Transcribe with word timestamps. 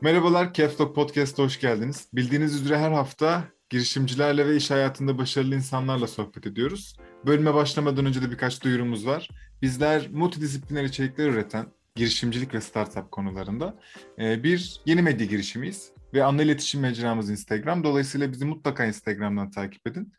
Merhabalar, 0.00 0.54
Keftok 0.54 0.94
Podcast'a 0.94 1.42
hoş 1.42 1.60
geldiniz. 1.60 2.08
Bildiğiniz 2.12 2.62
üzere 2.62 2.78
her 2.78 2.90
hafta 2.90 3.44
girişimcilerle 3.70 4.46
ve 4.46 4.56
iş 4.56 4.70
hayatında 4.70 5.18
başarılı 5.18 5.54
insanlarla 5.54 6.06
sohbet 6.06 6.46
ediyoruz. 6.46 6.96
Bölüme 7.26 7.54
başlamadan 7.54 8.06
önce 8.06 8.22
de 8.22 8.30
birkaç 8.30 8.62
duyurumuz 8.64 9.06
var. 9.06 9.28
Bizler 9.62 10.08
multidisipliner 10.12 10.84
içerikler 10.84 11.28
üreten 11.28 11.66
girişimcilik 11.94 12.54
ve 12.54 12.60
startup 12.60 13.10
konularında 13.10 13.78
e, 14.18 14.42
bir 14.42 14.80
yeni 14.86 15.02
medya 15.02 15.26
girişimiyiz. 15.26 15.90
Ve 16.14 16.24
ana 16.24 16.42
iletişim 16.42 16.80
mecramız 16.80 17.30
Instagram. 17.30 17.84
Dolayısıyla 17.84 18.32
bizi 18.32 18.44
mutlaka 18.44 18.84
Instagram'dan 18.84 19.50
takip 19.50 19.86
edin. 19.86 20.12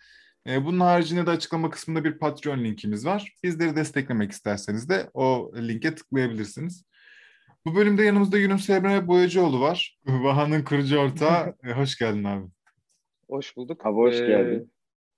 E, 0.48 0.66
bunun 0.66 0.79
haricinde 0.79 1.25
de 1.25 1.29
açıklama 1.32 1.70
kısmında 1.70 2.04
bir 2.04 2.18
Patreon 2.18 2.64
linkimiz 2.64 3.05
var. 3.05 3.36
Bizleri 3.43 3.75
desteklemek 3.75 4.32
isterseniz 4.32 4.89
de 4.89 5.10
o 5.14 5.51
linke 5.57 5.96
tıklayabilirsiniz. 5.96 6.86
Bu 7.65 7.75
bölümde 7.75 8.04
yanımızda 8.04 8.38
Yunus 8.38 8.69
Emre 8.69 9.07
Boyacıoğlu 9.07 9.60
var. 9.61 9.97
Vaha'nın 10.05 10.64
kurucu 10.64 10.97
ortağı. 10.97 11.55
E, 11.64 11.71
hoş 11.71 11.97
geldin 11.97 12.24
abi. 12.24 12.46
Hoş 13.29 13.57
bulduk. 13.57 13.86
Abi 13.86 13.96
hoş 13.96 14.15
Ee, 14.15 14.28
geldin. 14.28 14.71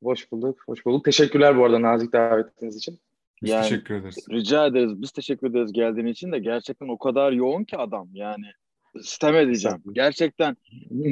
Hoş 0.03 0.31
bulduk. 0.31 0.59
Hoş 0.65 0.85
bulduk. 0.85 1.05
Teşekkürler 1.05 1.57
bu 1.57 1.65
arada 1.65 1.81
nazik 1.81 2.13
davetiniz 2.13 2.75
için. 2.77 2.99
Biz 3.43 3.49
Yani- 3.49 3.63
teşekkür 3.63 3.95
ederiz. 3.95 4.25
Rica 4.31 4.67
ederiz. 4.67 5.01
Biz 5.01 5.11
teşekkür 5.11 5.49
ederiz 5.49 5.73
geldiğin 5.73 6.07
için 6.07 6.31
de 6.31 6.39
gerçekten 6.39 6.87
o 6.87 6.97
kadar 6.97 7.31
yoğun 7.31 7.63
ki 7.63 7.77
adam 7.77 8.09
yani. 8.13 8.45
Sitem 9.03 9.35
edeceğim. 9.35 9.83
Gerçekten 9.91 10.57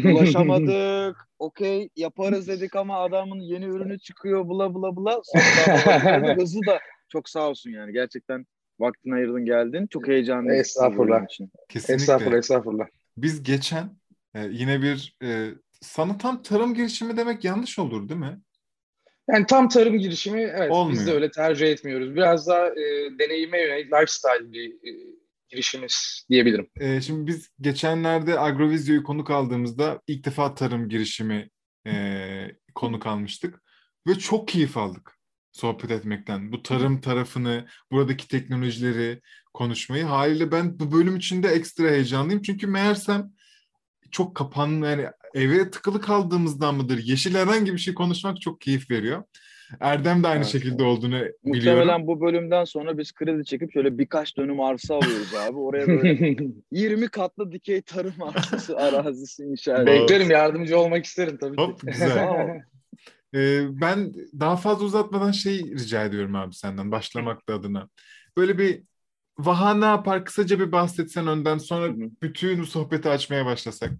ulaşamadık. 0.05 1.17
Okey 1.39 1.89
yaparız 1.95 2.47
dedik 2.47 2.75
ama 2.75 2.99
adamın 2.99 3.39
yeni 3.39 3.65
ürünü 3.65 3.99
çıkıyor 3.99 4.47
bula 4.47 4.73
bula 4.73 4.95
bula. 4.95 5.21
Sonra 6.03 6.35
hızı 6.37 6.59
da 6.67 6.79
çok 7.09 7.29
sağ 7.29 7.49
olsun 7.49 7.69
yani. 7.69 7.93
Gerçekten 7.93 8.45
vaktini 8.79 9.15
ayırdın 9.15 9.45
geldin. 9.45 9.87
Çok 9.87 10.07
heyecanlıyız. 10.07 10.59
Estağfurullah. 10.59 11.25
için. 11.25 11.51
Kesinlikle. 11.69 12.03
estağfurullah, 12.03 12.37
estağfurullah. 12.37 12.85
Biz 13.17 13.43
geçen 13.43 13.89
e, 14.33 14.47
yine 14.51 14.81
bir 14.81 15.17
e, 15.23 15.49
sana 15.81 16.17
tam 16.17 16.41
tarım 16.41 16.73
girişimi 16.73 17.17
demek 17.17 17.43
yanlış 17.43 17.79
olur 17.79 18.09
değil 18.09 18.19
mi? 18.19 18.39
Yani 19.29 19.45
tam 19.45 19.69
tarım 19.69 19.97
girişimi 19.97 20.41
evet 20.41 20.71
Olmuyor. 20.71 20.99
biz 20.99 21.07
de 21.07 21.11
öyle 21.11 21.31
tercih 21.31 21.67
etmiyoruz. 21.67 22.15
Biraz 22.15 22.47
daha 22.47 22.67
e, 22.67 23.19
deneyime 23.19 23.61
yönelik 23.61 23.93
lifestyle 23.93 24.51
bir 24.51 24.71
e, 24.71 24.91
girişimiz 25.49 26.25
diyebilirim. 26.29 26.69
E, 26.79 27.01
şimdi 27.01 27.27
biz 27.27 27.49
geçenlerde 27.61 28.39
Agrovizyo'yu 28.39 29.03
konuk 29.03 29.29
aldığımızda 29.31 30.01
ilk 30.07 30.25
defa 30.25 30.55
tarım 30.55 30.89
girişimi 30.89 31.49
e, 31.87 32.51
konuk 32.75 33.07
almıştık. 33.07 33.61
Ve 34.07 34.15
çok 34.15 34.47
keyif 34.47 34.77
aldık 34.77 35.17
sohbet 35.57 35.91
etmekten. 35.91 36.51
Bu 36.51 36.63
tarım 36.63 37.01
tarafını, 37.01 37.67
buradaki 37.91 38.27
teknolojileri 38.27 39.21
konuşmayı. 39.53 40.03
Haliyle 40.03 40.51
ben 40.51 40.79
bu 40.79 40.91
bölüm 40.91 41.15
içinde 41.15 41.47
ekstra 41.47 41.89
heyecanlıyım. 41.89 42.41
Çünkü 42.41 42.67
meğersem 42.67 43.31
çok 44.11 44.35
kapanlı 44.35 44.85
yani 44.85 45.07
eve 45.33 45.71
tıkılı 45.71 46.01
kaldığımızdan 46.01 46.75
mıdır? 46.75 46.97
Yeşil 46.97 47.35
herhangi 47.35 47.73
bir 47.73 47.77
şey 47.77 47.93
konuşmak 47.93 48.41
çok 48.41 48.61
keyif 48.61 48.91
veriyor. 48.91 49.23
Erdem 49.79 50.23
de 50.23 50.27
aynı 50.27 50.37
Evet, 50.37 50.51
şekilde 50.51 50.83
olduğunu 50.83 51.15
biliyorum. 51.15 51.33
Muhtemelen 51.43 52.07
bu 52.07 52.21
bölümden 52.21 52.63
sonra 52.63 52.97
biz 52.97 53.13
kredi 53.13 53.45
çekip 53.45 53.73
şöyle 53.73 53.97
birkaç 53.97 54.37
dönüm 54.37 54.59
arsa 54.59 54.95
alıyoruz 54.95 55.33
abi. 55.35 55.57
Oraya 55.57 55.87
böyle 55.87 56.35
20 56.71 57.07
katlı 57.07 57.51
dikey 57.51 57.81
tarım 57.81 58.23
arsası 58.23 58.77
arazisi 58.77 59.43
inşa 59.43 59.81
ediyoruz. 59.81 60.01
Beklerim 60.01 60.31
yardımcı 60.31 60.79
olmak 60.79 61.05
isterim 61.05 61.37
tabii 61.41 61.55
ki. 61.55 61.61
Hop, 61.63 61.81
güzel. 61.81 62.15
Tamam. 62.15 62.47
Ee, 63.35 63.81
ben 63.81 64.13
daha 64.39 64.55
fazla 64.55 64.85
uzatmadan 64.85 65.31
şey 65.31 65.59
rica 65.59 66.05
ediyorum 66.05 66.35
abi 66.35 66.53
senden 66.53 66.91
başlamakta 66.91 67.53
adına. 67.53 67.89
Böyle 68.37 68.57
bir 68.57 68.83
Vaha 69.39 69.73
ne 69.73 69.85
yapar 69.85 70.25
kısaca 70.25 70.59
bir 70.59 70.71
bahsetsen 70.71 71.27
önden 71.27 71.57
sonra 71.57 71.93
bütün 72.21 72.59
bu 72.59 72.65
sohbeti 72.65 73.09
açmaya 73.09 73.45
başlasak. 73.45 73.91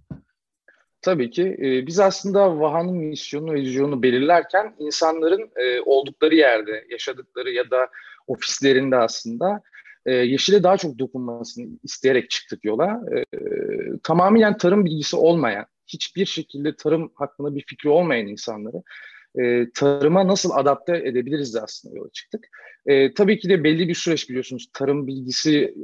Tabii 1.08 1.30
ki. 1.30 1.58
Ee, 1.60 1.88
biz 1.88 2.00
aslında 2.00 2.60
Vaha'nın 2.60 2.98
misyonu 2.98 3.54
ve 3.54 3.62
vizyonu 3.62 4.04
belirlerken 4.04 4.76
insanların 4.80 5.52
e, 5.56 5.82
oldukları 5.82 6.36
yerde, 6.36 6.86
yaşadıkları 6.90 7.52
ya 7.52 7.72
da 7.72 7.90
ofislerinde 8.28 8.96
aslında 8.96 9.62
e, 10.06 10.14
yeşile 10.14 10.64
daha 10.64 10.78
çok 10.78 11.00
dokunmasını 11.00 11.68
isteyerek 11.84 12.30
çıktık 12.30 12.66
yola. 12.66 13.02
E, 13.16 13.24
tamamen 14.04 14.58
tarım 14.58 14.86
bilgisi 14.86 15.16
olmayan, 15.16 15.66
hiçbir 15.88 16.26
şekilde 16.26 16.76
tarım 16.76 17.12
hakkında 17.16 17.56
bir 17.56 17.66
fikri 17.68 17.90
olmayan 17.90 18.28
insanları 18.28 18.84
e, 19.40 19.72
tarıma 19.76 20.28
nasıl 20.28 20.52
adapte 20.54 20.98
edebiliriz 20.98 21.54
de 21.54 21.62
aslında 21.62 21.98
yola 21.98 22.10
çıktık. 22.10 22.48
E, 22.86 23.14
tabii 23.14 23.40
ki 23.40 23.50
de 23.50 23.64
belli 23.64 23.88
bir 23.88 23.96
süreç 23.96 24.30
biliyorsunuz. 24.30 24.70
Tarım 24.74 25.08
bilgisi 25.08 25.76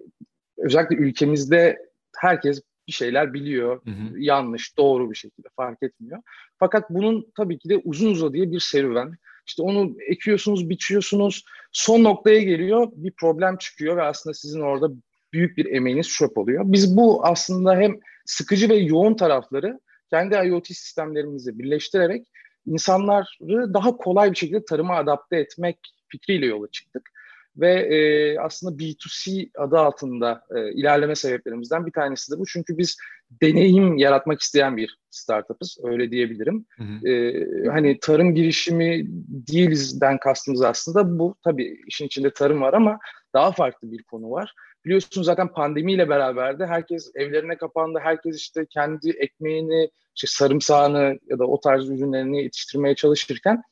özellikle 0.58 0.96
ülkemizde 0.96 1.78
herkes 2.18 2.62
bir 2.88 2.92
şeyler 2.92 3.34
biliyor 3.34 3.82
Hı 3.86 3.92
hı. 3.92 4.20
yanlış, 4.20 4.78
doğru 4.78 5.12
bir 5.12 5.16
şekilde 5.16 5.48
fark 5.56 5.84
etmiyor. 5.84 6.22
Fakat 6.60 6.90
bunun 6.90 7.32
tabii 7.38 7.60
ki 7.60 7.70
de 7.70 7.78
uzun 7.78 8.12
uzadıya 8.12 8.52
bir 8.52 8.60
serüven. 8.60 9.12
İşte 9.48 9.64
onu 9.64 9.96
ekiyorsunuz, 10.10 10.70
biçiyorsunuz, 10.70 11.46
son 11.72 12.04
noktaya 12.04 12.42
geliyor, 12.42 12.88
bir 12.96 13.12
problem 13.12 13.58
çıkıyor 13.58 13.98
ve 13.98 14.02
aslında 14.02 14.34
sizin 14.34 14.62
orada 14.62 14.90
büyük 15.34 15.58
bir 15.58 15.66
emeğiniz 15.66 16.10
çöp 16.10 16.38
oluyor. 16.38 16.64
Biz 16.66 16.98
bu 16.98 17.26
aslında 17.26 17.76
hem 17.76 18.00
sıkıcı 18.26 18.70
ve 18.70 18.76
yoğun 18.76 19.14
tarafları 19.14 19.80
kendi 20.10 20.36
IoT 20.36 20.68
sistemlerimizle 20.68 21.60
birleştirerek 21.60 22.28
insanları 22.66 23.74
daha 23.74 23.98
kolay 23.98 24.32
bir 24.32 24.36
şekilde 24.36 24.66
tarıma 24.66 24.96
adapte 24.96 25.38
etmek 25.38 25.78
fikriyle 26.08 26.46
yola 26.46 26.68
çıktık. 26.72 27.10
Ve 27.58 27.74
e, 27.74 28.40
aslında 28.40 28.84
B2C 28.84 29.50
adı 29.58 29.78
altında 29.78 30.44
e, 30.56 30.72
ilerleme 30.72 31.16
sebeplerimizden 31.16 31.86
bir 31.86 31.92
tanesi 31.92 32.32
de 32.32 32.40
bu. 32.40 32.46
Çünkü 32.46 32.78
biz 32.78 32.98
deneyim 33.42 33.98
yaratmak 33.98 34.42
isteyen 34.42 34.78
bir 34.78 34.98
startup'ız, 35.10 35.78
öyle 35.84 36.12
diyebilirim. 36.12 36.66
Hı 36.78 36.84
hı. 36.84 37.08
E, 37.08 37.46
hani 37.68 38.00
tarım 38.00 38.36
girişimi 38.36 39.06
değilizden 39.28 40.18
kastımız 40.18 40.62
aslında 40.62 41.20
bu. 41.20 41.36
Tabii 41.44 41.82
işin 41.88 42.06
içinde 42.06 42.34
tarım 42.34 42.62
var 42.62 42.74
ama 42.74 43.00
daha 43.34 43.52
farklı 43.52 43.92
bir 43.92 44.04
konu 44.04 44.32
var. 44.32 44.54
Biliyorsunuz 44.86 45.26
zaten 45.26 45.48
pandemiyle 45.48 46.10
beraber 46.10 46.60
de 46.60 46.66
herkes 46.66 47.12
evlerine 47.16 47.58
kapandı. 47.58 48.00
Herkes 48.04 48.38
işte 48.38 48.66
kendi 48.70 49.10
ekmeğini, 49.10 49.90
işte 50.16 50.28
sarımsağını 50.28 51.20
ya 51.30 51.40
da 51.40 51.46
o 51.46 51.60
tarz 51.60 51.90
ürünlerini 51.90 52.44
yetiştirmeye 52.44 52.96
çalışırken 52.96 53.64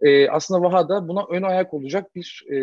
e, 0.00 0.28
aslında 0.28 0.62
Vaha'da 0.62 1.08
buna 1.08 1.24
ön 1.30 1.42
ayak 1.42 1.74
olacak 1.74 2.14
bir 2.14 2.44
e, 2.50 2.56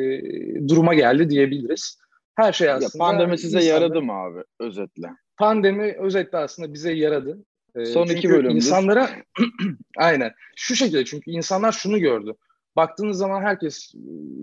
duruma 0.67 0.93
geldi 0.93 1.29
diyebiliriz. 1.29 1.99
Her 2.35 2.53
şey 2.53 2.67
Ya 2.67 2.75
aslında... 2.75 3.03
pandemi 3.03 3.37
size 3.37 3.57
insanlar- 3.57 3.73
yaradı 3.81 4.01
mı 4.01 4.13
abi 4.13 4.39
özetle? 4.59 5.07
Pandemi 5.37 5.95
özetle 5.99 6.37
aslında 6.37 6.73
bize 6.73 6.93
yaradı. 6.93 7.45
E, 7.75 7.85
Son 7.85 8.07
iki 8.07 8.29
bölümdür. 8.29 8.55
insanlara 8.55 9.09
aynen 9.97 10.31
şu 10.55 10.75
şekilde 10.75 11.05
çünkü 11.05 11.31
insanlar 11.31 11.71
şunu 11.71 11.99
gördü. 11.99 12.33
Baktığınız 12.75 13.17
zaman 13.17 13.41
herkes 13.41 13.93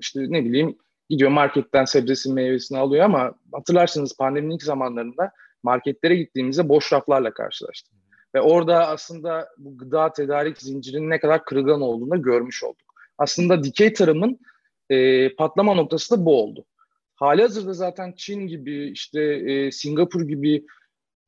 işte 0.01 0.21
ne 0.29 0.45
bileyim 0.45 0.77
gidiyor 1.09 1.31
marketten 1.31 1.85
sebzesini 1.85 2.35
meyvesini 2.35 2.79
alıyor 2.79 3.05
ama 3.05 3.35
hatırlarsınız 3.53 4.17
pandeminin 4.17 4.55
ilk 4.55 4.63
zamanlarında 4.63 5.31
marketlere 5.63 6.17
gittiğimizde 6.17 6.69
boş 6.69 6.93
raflarla 6.93 7.35
karşılaştık. 7.35 8.02
Ve 8.35 8.41
orada 8.41 8.89
aslında 8.89 9.49
bu 9.59 9.79
gıda 9.79 10.13
tedarik 10.13 10.59
zincirinin 10.59 11.11
ne 11.11 11.21
kadar 11.21 11.45
kırılgan 11.45 11.81
olduğunu 11.81 12.23
görmüş 12.23 12.65
olduk. 12.65 12.95
Aslında 13.19 13.65
dikey 13.65 13.93
tarımın 13.93 14.39
e, 14.91 15.29
patlama 15.35 15.75
noktası 15.75 16.17
da 16.17 16.25
bu 16.25 16.43
oldu. 16.43 16.65
Hali 17.15 17.43
hazırda 17.43 17.73
zaten 17.73 18.13
Çin 18.17 18.47
gibi 18.47 18.91
işte 18.91 19.23
e, 19.23 19.71
Singapur 19.73 20.23
gibi 20.23 20.67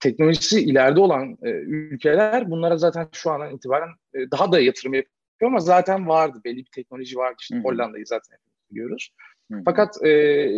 teknolojisi 0.00 0.60
ileride 0.60 1.00
olan 1.00 1.38
e, 1.42 1.50
ülkeler 1.50 2.50
bunlara 2.50 2.76
zaten 2.76 3.08
şu 3.12 3.30
andan 3.30 3.54
itibaren 3.54 3.88
e, 4.14 4.30
daha 4.30 4.52
da 4.52 4.60
yatırım 4.60 4.94
yapıyor 4.94 5.50
ama 5.50 5.60
zaten 5.60 6.08
vardı. 6.08 6.40
Belli 6.44 6.56
bir 6.56 6.70
teknoloji 6.74 7.16
vardı. 7.16 7.36
İşte. 7.40 7.60
Hollanda'yı 7.60 8.06
zaten 8.06 8.38
biliyoruz. 8.70 9.10
Hı. 9.52 9.62
Fakat 9.64 10.04
e, 10.04 10.48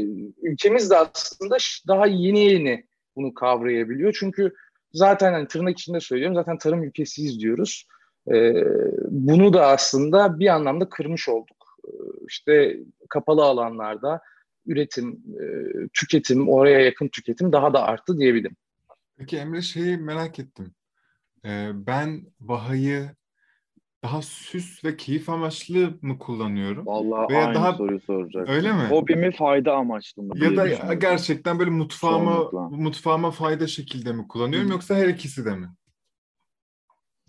ülkemiz 0.42 0.90
de 0.90 0.96
aslında 0.96 1.56
daha 1.88 2.06
yeni 2.06 2.44
yeni 2.44 2.86
bunu 3.16 3.34
kavrayabiliyor. 3.34 4.16
Çünkü 4.20 4.54
zaten 4.96 5.32
hani 5.32 5.48
tırnak 5.48 5.78
içinde 5.78 6.00
söylüyorum 6.00 6.34
zaten 6.34 6.58
tarım 6.58 6.82
ülkesiyiz 6.82 7.40
diyoruz. 7.40 7.86
E, 8.32 8.54
bunu 9.10 9.52
da 9.52 9.66
aslında 9.66 10.38
bir 10.38 10.48
anlamda 10.48 10.88
kırmış 10.88 11.28
olduk. 11.28 11.78
E, 11.84 11.90
işte 12.28 12.76
kapalı 13.08 13.44
alanlarda 13.44 14.20
üretim, 14.66 15.22
e, 15.40 15.46
tüketim, 15.92 16.48
oraya 16.48 16.80
yakın 16.80 17.08
tüketim 17.08 17.52
daha 17.52 17.74
da 17.74 17.82
arttı 17.82 18.18
diyebilirim. 18.18 18.56
Peki 19.16 19.36
Emre 19.36 19.62
şeyi 19.62 19.96
merak 19.96 20.38
ettim. 20.38 20.74
Ee, 21.44 21.70
ben 21.74 22.26
Vaha'yı 22.40 23.10
daha 24.06 24.22
süs 24.22 24.84
ve 24.84 24.96
keyif 24.96 25.28
amaçlı 25.28 25.98
mı 26.02 26.18
kullanıyorum? 26.18 26.86
Vallahi 26.86 27.32
Veya 27.32 27.44
aynı 27.46 27.54
daha- 27.54 27.72
soruyu 27.72 28.00
soracak. 28.00 28.48
Öyle 28.48 28.72
mi? 28.72 28.82
Hobi 28.90 29.16
mi 29.16 29.32
fayda 29.32 29.74
amaçlı 29.74 30.22
mı? 30.22 30.32
Ya 30.36 30.56
da 30.56 30.94
gerçekten 30.94 31.58
böyle 31.58 31.70
mutfağıma 31.70 32.34
Çoğunlukla. 32.34 32.60
mutfağıma 32.76 33.30
fayda 33.30 33.66
şekilde 33.66 34.12
mi 34.12 34.28
kullanıyorum 34.28 34.68
Hı. 34.68 34.72
yoksa 34.72 34.94
her 34.94 35.08
ikisi 35.08 35.44
de 35.44 35.54
mi? 35.54 35.68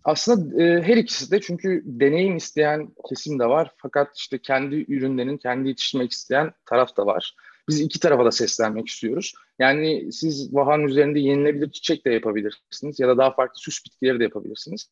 Aslında 0.03 0.63
e, 0.63 0.81
her 0.83 0.97
ikisi 0.97 1.31
de 1.31 1.41
çünkü 1.41 1.81
deneyim 1.85 2.37
isteyen 2.37 2.89
kesim 3.09 3.39
de 3.39 3.45
var. 3.45 3.71
Fakat 3.77 4.17
işte 4.17 4.37
kendi 4.41 4.75
ürünlerin 4.93 5.37
kendi 5.37 5.67
yetiştirmek 5.67 6.11
isteyen 6.11 6.51
taraf 6.65 6.97
da 6.97 7.05
var. 7.05 7.35
Biz 7.69 7.81
iki 7.81 7.99
tarafa 7.99 8.25
da 8.25 8.31
seslenmek 8.31 8.87
istiyoruz. 8.87 9.33
Yani 9.59 10.11
siz 10.11 10.53
vahanın 10.53 10.83
üzerinde 10.83 11.19
yenilebilir 11.19 11.71
çiçek 11.71 12.05
de 12.05 12.09
yapabilirsiniz 12.09 12.99
ya 12.99 13.07
da 13.07 13.17
daha 13.17 13.31
farklı 13.33 13.59
süs 13.61 13.85
bitkileri 13.85 14.19
de 14.19 14.23
yapabilirsiniz. 14.23 14.89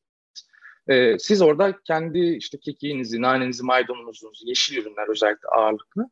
Ee, 0.89 1.19
siz 1.19 1.41
orada 1.41 1.73
kendi 1.83 2.19
işte 2.19 2.57
kekiğinizi, 2.57 3.21
nanenizi, 3.21 3.63
maydanozunuzu, 3.63 4.47
yeşil 4.47 4.77
ürünler 4.77 5.09
özellikle 5.09 5.47
ağırlıklı 5.47 6.09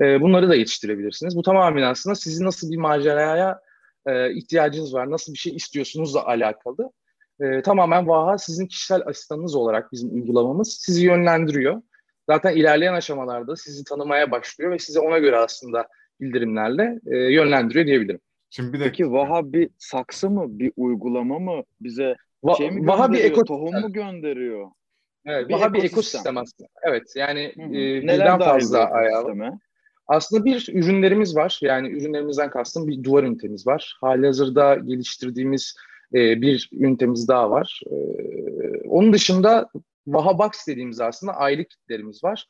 e, 0.00 0.20
bunları 0.20 0.48
da 0.48 0.54
yetiştirebilirsiniz. 0.54 1.36
Bu 1.36 1.42
tamamen 1.42 1.82
aslında 1.82 2.14
sizin 2.14 2.44
nasıl 2.44 2.70
bir 2.70 2.76
maceraya 2.76 3.60
e, 4.06 4.34
ihtiyacınız 4.34 4.94
var, 4.94 5.10
nasıl 5.10 5.32
bir 5.32 5.38
şey 5.38 5.56
istiyorsunuzla 5.56 6.26
alakalı. 6.26 6.92
E, 7.40 7.62
tamamen 7.62 8.08
Vaha 8.08 8.38
sizin 8.38 8.66
kişisel 8.66 9.02
asistanınız 9.06 9.54
olarak 9.54 9.92
bizim 9.92 10.14
uygulamamız 10.14 10.78
sizi 10.80 11.06
yönlendiriyor. 11.06 11.82
Zaten 12.28 12.56
ilerleyen 12.56 12.94
aşamalarda 12.94 13.56
sizi 13.56 13.84
tanımaya 13.84 14.30
başlıyor 14.30 14.70
ve 14.72 14.78
size 14.78 15.00
ona 15.00 15.18
göre 15.18 15.36
aslında 15.36 15.88
bildirimlerle 16.20 17.00
e, 17.06 17.16
yönlendiriyor 17.16 17.86
diyebilirim. 17.86 18.20
Şimdi 18.50 18.72
bir 18.72 18.84
Peki 18.84 19.12
Vaha 19.12 19.52
bir 19.52 19.70
saksı 19.78 20.30
mı, 20.30 20.58
bir 20.58 20.72
uygulama 20.76 21.38
mı 21.38 21.62
bize 21.80 22.16
Va- 22.44 22.56
şey 22.56 22.70
mi 22.70 22.86
Vaha 22.86 23.12
bir 23.12 23.18
eko- 23.18 23.44
tohum 23.44 23.80
mu 23.80 23.92
gönderiyor? 23.92 24.70
Evet, 25.26 25.48
bir 25.48 25.54
Vaha 25.54 25.72
bir 25.72 25.84
ekosistem 25.84 26.38
aslında. 26.38 26.68
Evet, 26.82 27.12
yani 27.16 27.40
e, 27.58 28.02
birden 28.02 28.38
fazla 28.38 28.84
ayağı. 28.84 29.58
Aslında 30.06 30.44
bir 30.44 30.68
ürünlerimiz 30.72 31.36
var. 31.36 31.58
Yani 31.62 31.88
ürünlerimizden 31.88 32.50
kastım 32.50 32.88
bir 32.88 33.04
duvar 33.04 33.24
ünitemiz 33.24 33.66
var. 33.66 33.96
Halihazırda 34.00 34.74
geliştirdiğimiz 34.74 35.74
e, 36.14 36.42
bir 36.42 36.70
ünitemiz 36.72 37.28
daha 37.28 37.50
var. 37.50 37.80
E, 37.86 37.96
onun 38.88 39.12
dışında 39.12 39.68
Vahabox 40.06 40.66
dediğimiz 40.68 41.00
aslında 41.00 41.32
aylık 41.32 41.70
kitlerimiz 41.70 42.24
var. 42.24 42.46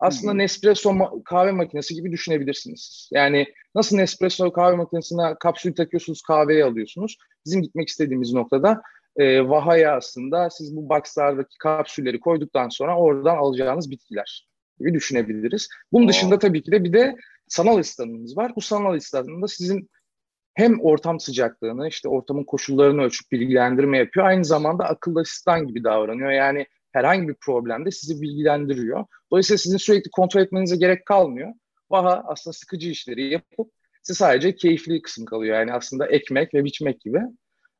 Aslında 0.00 0.32
hmm. 0.32 0.38
Nespresso 0.38 0.90
ma- 0.90 1.24
kahve 1.24 1.52
makinesi 1.52 1.94
gibi 1.94 2.12
düşünebilirsiniz. 2.12 3.08
Yani 3.12 3.46
nasıl 3.74 3.96
Nespresso 3.96 4.52
kahve 4.52 4.76
makinesine 4.76 5.34
kapsül 5.40 5.74
takıyorsunuz, 5.74 6.22
kahveyi 6.22 6.64
alıyorsunuz. 6.64 7.16
Bizim 7.46 7.62
gitmek 7.62 7.88
istediğimiz 7.88 8.32
noktada 8.32 8.82
e, 9.16 9.48
Vaha'ya 9.48 9.96
aslında 9.96 10.50
siz 10.50 10.76
bu 10.76 10.88
boxlardaki 10.88 11.58
kapsülleri 11.58 12.20
koyduktan 12.20 12.68
sonra 12.68 12.98
oradan 12.98 13.36
alacağınız 13.36 13.90
bitkiler 13.90 14.48
gibi 14.78 14.94
düşünebiliriz. 14.94 15.68
Bunun 15.92 16.08
dışında 16.08 16.38
tabii 16.38 16.62
ki 16.62 16.72
de 16.72 16.84
bir 16.84 16.92
de 16.92 17.16
sanal 17.48 17.76
asistanımız 17.76 18.36
var. 18.36 18.52
Bu 18.56 18.60
sanal 18.60 18.94
asistanında 18.94 19.48
sizin 19.48 19.88
hem 20.54 20.80
ortam 20.80 21.20
sıcaklığını, 21.20 21.88
işte 21.88 22.08
ortamın 22.08 22.44
koşullarını 22.44 23.02
ölçüp 23.02 23.32
bilgilendirme 23.32 23.98
yapıyor. 23.98 24.26
Aynı 24.26 24.44
zamanda 24.44 24.84
akıllı 24.84 25.20
asistan 25.20 25.66
gibi 25.66 25.84
davranıyor. 25.84 26.30
Yani 26.30 26.66
herhangi 26.92 27.28
bir 27.28 27.34
problemde 27.34 27.90
sizi 27.90 28.22
bilgilendiriyor. 28.22 29.04
Dolayısıyla 29.30 29.58
sizin 29.58 29.76
sürekli 29.76 30.10
kontrol 30.10 30.40
etmenize 30.40 30.76
gerek 30.76 31.06
kalmıyor. 31.06 31.52
Vaha 31.90 32.24
aslında 32.26 32.54
sıkıcı 32.54 32.90
işleri 32.90 33.32
yapıp 33.32 33.72
size 34.02 34.16
sadece 34.16 34.54
keyifli 34.54 35.02
kısım 35.02 35.24
kalıyor. 35.24 35.56
Yani 35.56 35.72
aslında 35.72 36.06
ekmek 36.06 36.54
ve 36.54 36.64
biçmek 36.64 37.00
gibi. 37.00 37.18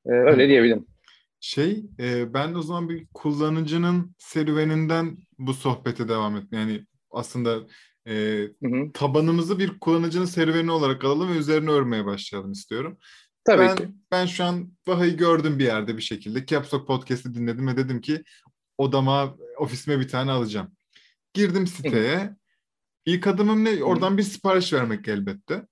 Ee, 0.07 0.11
öyle 0.11 0.49
diyebilirim. 0.49 0.87
Şey, 1.45 1.85
e, 1.99 2.35
ben 2.35 2.55
de 2.55 2.59
o 2.59 2.63
zaman 2.63 2.89
bir 2.89 3.07
kullanıcının 3.15 4.15
serüveninden 4.19 5.19
bu 5.39 5.55
sohbete 5.55 6.09
devam 6.09 6.37
et. 6.37 6.45
Yani 6.53 6.87
aslında 7.11 7.67
e, 8.07 8.15
hı 8.63 8.69
hı. 8.69 8.93
tabanımızı 8.95 9.59
bir 9.59 9.79
kullanıcının 9.79 10.25
serüveni 10.25 10.71
olarak 10.71 11.05
alalım 11.05 11.33
ve 11.33 11.37
üzerine 11.37 11.71
örmeye 11.71 12.07
başlayalım 12.07 12.53
istiyorum. 12.53 12.99
Tabii 13.45 13.63
ben, 13.63 13.77
ki. 13.77 13.89
Ben 14.11 14.27
şu 14.27 14.45
an 14.45 14.73
Vaha'yı 14.87 15.17
gördüm 15.17 15.59
bir 15.59 15.65
yerde 15.65 15.97
bir 15.97 16.03
şekilde. 16.03 16.47
Capstock 16.47 16.87
Podcast'ı 16.87 17.35
dinledim 17.35 17.67
ve 17.67 17.77
dedim 17.77 18.01
ki 18.01 18.23
odama, 18.79 19.37
ofisime 19.59 20.01
bir 20.01 20.09
tane 20.09 20.31
alacağım. 20.31 20.73
Girdim 21.35 21.67
siteye. 21.67 22.19
Hı. 22.19 22.37
İlk 23.07 23.27
adımım 23.27 23.65
ne? 23.65 23.85
Oradan 23.85 24.19
bir 24.19 24.23
sipariş 24.23 24.73
vermek 24.73 25.09
elbette. 25.09 25.67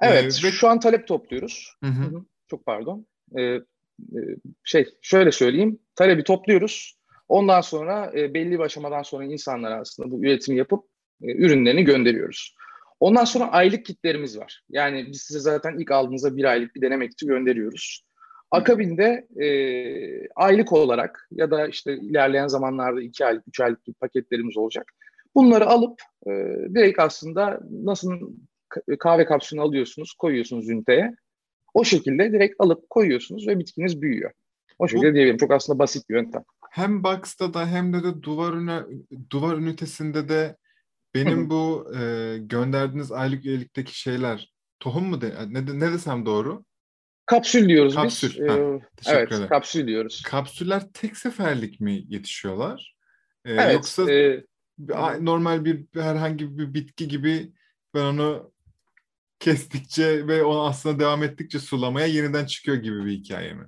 Evet, 0.00 0.40
ee, 0.42 0.46
ve... 0.46 0.52
şu 0.52 0.68
an 0.68 0.80
talep 0.80 1.08
topluyoruz. 1.08 1.74
Hı 1.84 1.90
hı. 1.90 2.24
Çok 2.50 2.66
pardon. 2.66 3.06
Ee, 3.38 3.60
şey, 4.64 4.88
şöyle 5.02 5.32
söyleyeyim. 5.32 5.78
Talebi 5.96 6.24
topluyoruz. 6.24 6.98
Ondan 7.28 7.60
sonra 7.60 8.12
e, 8.16 8.34
belli 8.34 8.52
bir 8.52 8.64
aşamadan 8.64 9.02
sonra 9.02 9.24
insanlara 9.24 9.80
aslında 9.80 10.10
bu 10.10 10.24
üretimi 10.24 10.58
yapıp 10.58 10.84
e, 11.22 11.32
ürünlerini 11.32 11.84
gönderiyoruz. 11.84 12.56
Ondan 13.00 13.24
sonra 13.24 13.52
aylık 13.52 13.84
kitlerimiz 13.84 14.38
var. 14.38 14.62
Yani 14.68 15.06
biz 15.06 15.22
size 15.22 15.40
zaten 15.40 15.78
ilk 15.78 15.90
aldığınızda 15.90 16.36
bir 16.36 16.44
aylık 16.44 16.74
bir 16.74 16.82
deneme 16.82 17.08
kiti 17.08 17.26
gönderiyoruz. 17.26 18.04
Akabinde 18.50 19.26
e, 19.44 19.48
aylık 20.36 20.72
olarak 20.72 21.28
ya 21.30 21.50
da 21.50 21.68
işte 21.68 21.96
ilerleyen 21.96 22.46
zamanlarda 22.46 23.02
iki 23.02 23.26
aylık, 23.26 23.48
üç 23.48 23.60
aylık 23.60 23.86
bir 23.86 23.94
paketlerimiz 23.94 24.56
olacak. 24.56 24.92
Bunları 25.34 25.66
alıp 25.66 26.00
e, 26.26 26.30
direkt 26.74 26.98
aslında 26.98 27.60
nasıl 27.70 28.34
kahve 28.98 29.24
kapsülünü 29.24 29.62
alıyorsunuz, 29.62 30.14
koyuyorsunuz 30.18 30.68
üniteye. 30.68 31.14
O 31.74 31.84
şekilde 31.84 32.32
direkt 32.32 32.54
alıp 32.58 32.90
koyuyorsunuz 32.90 33.48
ve 33.48 33.58
bitkiniz 33.58 34.02
büyüyor. 34.02 34.30
O 34.78 34.88
şekilde 34.88 35.10
Bu, 35.10 35.14
diyebilirim. 35.14 35.38
Çok 35.38 35.50
aslında 35.50 35.78
basit 35.78 36.08
bir 36.08 36.14
yöntem. 36.14 36.42
Hem 36.70 37.04
Box'ta 37.04 37.54
da 37.54 37.66
hem 37.66 37.92
de, 37.92 38.04
de 38.04 38.22
duvar, 38.22 38.52
üne, 38.52 38.82
duvar 39.30 39.56
ünitesinde 39.56 40.28
de 40.28 40.56
benim 41.14 41.50
bu 41.50 41.92
e, 41.98 42.36
gönderdiğiniz 42.38 43.12
aylık 43.12 43.44
üyelikteki 43.44 43.98
şeyler 44.00 44.52
tohum 44.80 45.04
mu 45.04 45.20
de, 45.20 45.34
ne, 45.48 45.80
ne 45.80 45.92
desem 45.92 46.26
doğru? 46.26 46.64
Kapsül 47.26 47.68
diyoruz 47.68 47.94
kapsül. 47.94 48.28
biz. 48.28 48.50
Ha, 48.50 48.58
ee, 48.58 48.80
evet, 49.06 49.32
ederim. 49.32 49.48
kapsül 49.48 49.86
diyoruz. 49.86 50.22
Kapsüller 50.22 50.92
tek 50.92 51.16
seferlik 51.16 51.80
mi 51.80 52.04
yetişiyorlar? 52.08 52.96
Ee, 53.44 53.52
evet. 53.52 53.74
Yoksa 53.74 54.12
e, 54.12 54.44
normal 55.20 55.64
bir 55.64 55.86
herhangi 55.94 56.58
bir 56.58 56.74
bitki 56.74 57.08
gibi 57.08 57.52
ben 57.94 58.04
onu 58.04 58.53
kestikçe 59.44 60.26
ve 60.26 60.44
onu 60.44 60.66
aslında 60.66 60.98
devam 60.98 61.22
ettikçe 61.22 61.58
sulamaya 61.58 62.06
yeniden 62.06 62.44
çıkıyor 62.44 62.76
gibi 62.76 63.04
bir 63.04 63.10
hikaye 63.10 63.54
mi? 63.54 63.64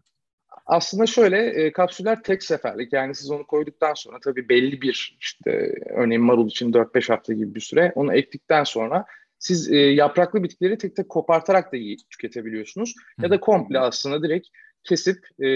Aslında 0.67 1.06
şöyle 1.06 1.46
e, 1.46 1.73
kapsüller 1.73 2.23
tek 2.23 2.43
seferlik 2.43 2.93
yani 2.93 3.14
siz 3.14 3.31
onu 3.31 3.46
koyduktan 3.46 3.94
sonra 3.94 4.19
tabii 4.25 4.49
belli 4.49 4.81
bir 4.81 5.17
işte 5.20 5.75
örneğin 5.90 6.23
marul 6.23 6.46
için 6.46 6.73
4-5 6.73 7.08
hafta 7.08 7.32
gibi 7.32 7.55
bir 7.55 7.61
süre 7.61 7.93
onu 7.94 8.14
ektikten 8.14 8.64
sonra 8.64 9.05
siz 9.38 9.73
e, 9.73 9.76
yapraklı 9.76 10.43
bitkileri 10.43 10.78
tek 10.78 10.96
tek 10.96 11.08
kopartarak 11.08 11.73
da 11.73 11.76
tüketebiliyorsunuz 12.11 12.94
Hı. 13.19 13.23
ya 13.23 13.31
da 13.31 13.40
komple 13.40 13.78
aslında 13.78 14.23
direkt 14.23 14.49
kesip 14.84 15.19
e, 15.40 15.49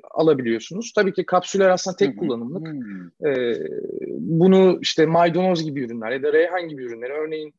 alabiliyorsunuz. 0.00 0.92
Tabii 0.92 1.12
ki 1.12 1.26
kapsüller 1.26 1.68
aslında 1.68 1.96
tek 1.96 2.18
kullanımlık. 2.18 2.68
E, 3.26 3.54
bunu 4.18 4.78
işte 4.80 5.06
maydanoz 5.06 5.64
gibi 5.64 5.84
ürünler 5.84 6.10
ya 6.10 6.22
da 6.22 6.32
reyhan 6.32 6.68
gibi 6.68 6.82
ürünleri 6.84 7.12
örneğin 7.12 7.54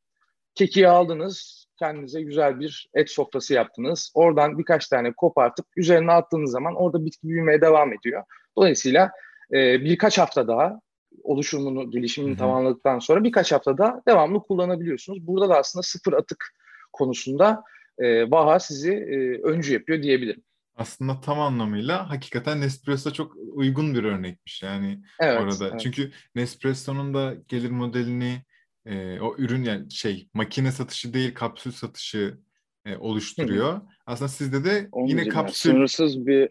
kekiği 0.55 0.87
aldınız, 0.87 1.64
kendinize 1.77 2.21
güzel 2.21 2.59
bir 2.59 2.89
et 2.93 3.09
sofrası 3.09 3.53
yaptınız. 3.53 4.11
Oradan 4.13 4.59
birkaç 4.59 4.87
tane 4.87 5.13
kopartıp 5.13 5.65
üzerine 5.75 6.11
attığınız 6.11 6.51
zaman 6.51 6.75
orada 6.75 7.05
bitki 7.05 7.27
büyümeye 7.27 7.61
devam 7.61 7.93
ediyor. 7.93 8.23
Dolayısıyla 8.57 9.11
e, 9.53 9.81
birkaç 9.81 10.17
hafta 10.17 10.47
daha 10.47 10.79
oluşumunu, 11.23 11.91
gelişimini 11.91 12.31
Hı-hı. 12.31 12.39
tamamladıktan 12.39 12.99
sonra 12.99 13.23
birkaç 13.23 13.51
haftada 13.51 14.03
devamlı 14.07 14.39
kullanabiliyorsunuz. 14.39 15.27
Burada 15.27 15.49
da 15.49 15.57
aslında 15.57 15.83
sıfır 15.83 16.13
atık 16.13 16.53
konusunda 16.93 17.63
e, 17.97 18.31
Vaha 18.31 18.59
sizi 18.59 18.91
e, 18.93 19.41
öncü 19.41 19.73
yapıyor 19.73 20.03
diyebilirim. 20.03 20.43
Aslında 20.77 21.21
tam 21.21 21.39
anlamıyla 21.39 22.09
hakikaten 22.09 22.61
Nespresso 22.61 23.11
çok 23.11 23.35
uygun 23.53 23.95
bir 23.95 24.03
örnekmiş 24.03 24.63
yani 24.63 24.99
evet, 25.19 25.41
orada. 25.41 25.67
Evet. 25.67 25.79
Çünkü 25.79 26.11
Nespresso'nun 26.35 27.13
da 27.13 27.33
gelir 27.47 27.69
modelini 27.69 28.41
e, 28.85 29.19
o 29.19 29.35
ürün 29.37 29.63
yani 29.63 29.91
şey 29.91 30.29
makine 30.33 30.71
satışı 30.71 31.13
değil 31.13 31.33
kapsül 31.33 31.71
satışı 31.71 32.37
e, 32.85 32.97
oluşturuyor. 32.97 33.73
Hı. 33.73 33.81
Aslında 34.05 34.29
sizde 34.29 34.63
de 34.63 34.87
Onu 34.91 35.09
yine 35.09 35.27
kapsül... 35.27 35.71
Sınırsız 35.71 36.27
bir 36.27 36.49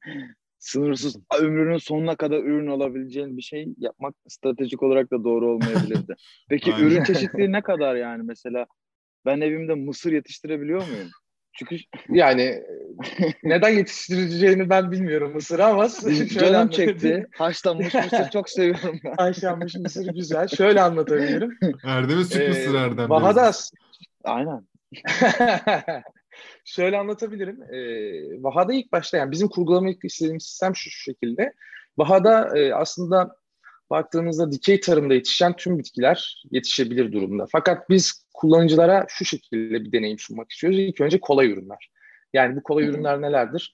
sınırsız 0.58 1.16
ömrünün 1.40 1.78
sonuna 1.78 2.16
kadar 2.16 2.38
ürün 2.38 2.66
alabileceğin 2.66 3.36
bir 3.36 3.42
şey 3.42 3.68
yapmak 3.78 4.14
stratejik 4.28 4.82
olarak 4.82 5.10
da 5.10 5.24
doğru 5.24 5.50
olmayabilirdi. 5.50 6.14
Peki 6.48 6.70
ürün 6.70 7.04
çeşitliliği 7.04 7.52
ne 7.52 7.62
kadar 7.62 7.96
yani 7.96 8.22
mesela? 8.22 8.66
Ben 9.26 9.40
evimde 9.40 9.74
mısır 9.74 10.12
yetiştirebiliyor 10.12 10.88
muyum? 10.88 11.08
Çünkü 11.54 11.76
yani 12.08 12.62
neden 13.42 13.68
yetiştireceğini 13.68 14.70
ben 14.70 14.90
bilmiyorum 14.90 15.32
mısır 15.34 15.58
ama 15.58 15.88
canım 16.34 16.68
çekti. 16.68 17.26
Haşlanmış 17.38 17.94
mısır 17.94 18.30
çok 18.32 18.50
seviyorum 18.50 19.00
ben. 19.04 19.14
Haşlanmış 19.18 19.74
mısır 19.74 20.06
güzel. 20.06 20.48
Şöyle 20.48 20.80
anlatabilirim. 20.80 21.58
Erdem'e 21.84 22.24
süt 22.24 22.42
ee, 22.42 22.48
mısır 22.48 22.74
Erdem. 22.74 23.10
Vahadas. 23.10 23.72
Aynen. 24.24 24.66
Şöyle 26.64 26.98
anlatabilirim. 26.98 27.62
Ee, 27.62 28.42
Vahada 28.42 28.72
ilk 28.72 28.92
başta 28.92 29.16
yani 29.16 29.30
bizim 29.30 29.48
kurgulamak 29.48 30.04
istediğimiz 30.04 30.42
sistem 30.42 30.76
şu, 30.76 30.90
şu 30.90 31.02
şekilde. 31.02 31.52
Vahada 31.98 32.58
e, 32.58 32.74
aslında 32.74 33.36
baktığınızda 33.90 34.52
dikey 34.52 34.80
tarımda 34.80 35.14
yetişen 35.14 35.56
tüm 35.56 35.78
bitkiler 35.78 36.44
yetişebilir 36.50 37.12
durumda. 37.12 37.46
Fakat 37.52 37.90
biz 37.90 38.23
kullanıcılara 38.34 39.06
şu 39.08 39.24
şekilde 39.24 39.84
bir 39.84 39.92
deneyim 39.92 40.18
sunmak 40.18 40.50
istiyoruz. 40.50 40.78
İlk 40.78 41.00
önce 41.00 41.20
kolay 41.20 41.50
ürünler. 41.50 41.90
Yani 42.32 42.56
bu 42.56 42.62
kolay 42.62 42.84
ürünler 42.84 43.22
nelerdir? 43.22 43.72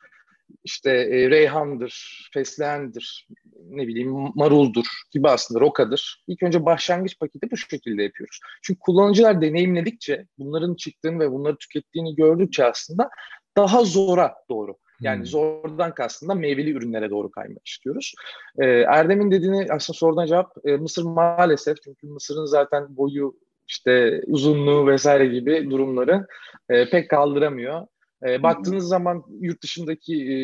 işte 0.65 0.91
e, 0.91 1.31
reyhandır, 1.31 2.29
fesleğendir, 2.35 3.29
ne 3.69 3.87
bileyim 3.87 4.11
maruldur 4.35 4.87
gibi 5.11 5.29
aslında 5.29 5.61
rokadır. 5.61 6.25
İlk 6.27 6.43
önce 6.43 6.65
başlangıç 6.65 7.19
paketi 7.19 7.51
bu 7.51 7.57
şekilde 7.57 8.03
yapıyoruz. 8.03 8.41
Çünkü 8.63 8.81
kullanıcılar 8.81 9.41
deneyimledikçe, 9.41 10.27
bunların 10.39 10.75
çıktığını 10.75 11.19
ve 11.21 11.33
bunları 11.33 11.57
tükettiğini 11.57 12.15
gördükçe 12.15 12.65
aslında 12.65 13.11
daha 13.57 13.85
zora 13.85 14.35
doğru. 14.51 14.77
Yani 15.01 15.19
hmm. 15.19 15.27
zordan 15.27 15.95
kastında 15.95 16.35
meyveli 16.35 16.71
ürünlere 16.71 17.11
doğru 17.11 17.31
kaymak 17.31 17.67
istiyoruz. 17.67 18.15
Ee, 18.59 18.65
Erdem'in 18.67 19.31
dediğini 19.31 19.67
aslında 19.71 19.99
sorudan 19.99 20.27
cevap 20.27 20.53
e, 20.65 20.77
Mısır 20.77 21.03
maalesef 21.03 21.83
çünkü 21.85 22.07
Mısır'ın 22.07 22.45
zaten 22.45 22.97
boyu 22.97 23.35
işte 23.71 24.21
uzunluğu 24.27 24.87
vesaire 24.87 25.27
gibi 25.27 25.71
durumları 25.71 26.27
e, 26.69 26.91
pek 26.91 27.11
kaldıramıyor. 27.11 27.87
E, 28.29 28.43
baktığınız 28.43 28.89
zaman 28.89 29.25
yurt 29.41 29.63
dışındaki 29.63 30.15
e, 30.15 30.37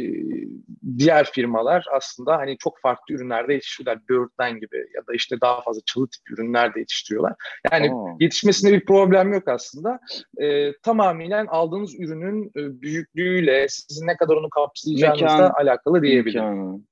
diğer 0.99 1.31
firmalar 1.31 1.87
aslında 1.93 2.37
hani 2.37 2.57
çok 2.59 2.81
farklı 2.81 3.15
ürünlerde 3.15 3.53
yetiştiriyorlar. 3.53 4.09
Bird'den 4.09 4.61
gibi 4.61 4.77
ya 4.77 5.07
da 5.07 5.15
işte 5.15 5.37
daha 5.41 5.63
fazla 5.63 5.81
çalı 5.87 6.07
tip 6.07 6.31
ürünlerde 6.31 6.79
yetiştiriyorlar. 6.79 7.33
Yani 7.73 7.91
Aa. 7.93 8.17
yetişmesinde 8.21 8.73
bir 8.73 8.85
problem 8.85 9.33
yok 9.33 9.49
aslında. 9.49 10.01
E, 10.39 10.73
tamamen 10.83 11.47
aldığınız 11.47 11.95
ürünün 12.01 12.47
e, 12.47 12.81
büyüklüğüyle 12.83 13.67
sizin 13.69 14.07
ne 14.07 14.17
kadar 14.17 14.37
onu 14.37 14.51
kapsayacağınızla 14.51 15.27
Mekan, 15.27 15.51
alakalı 15.51 16.03
diyebilirim. 16.03 16.87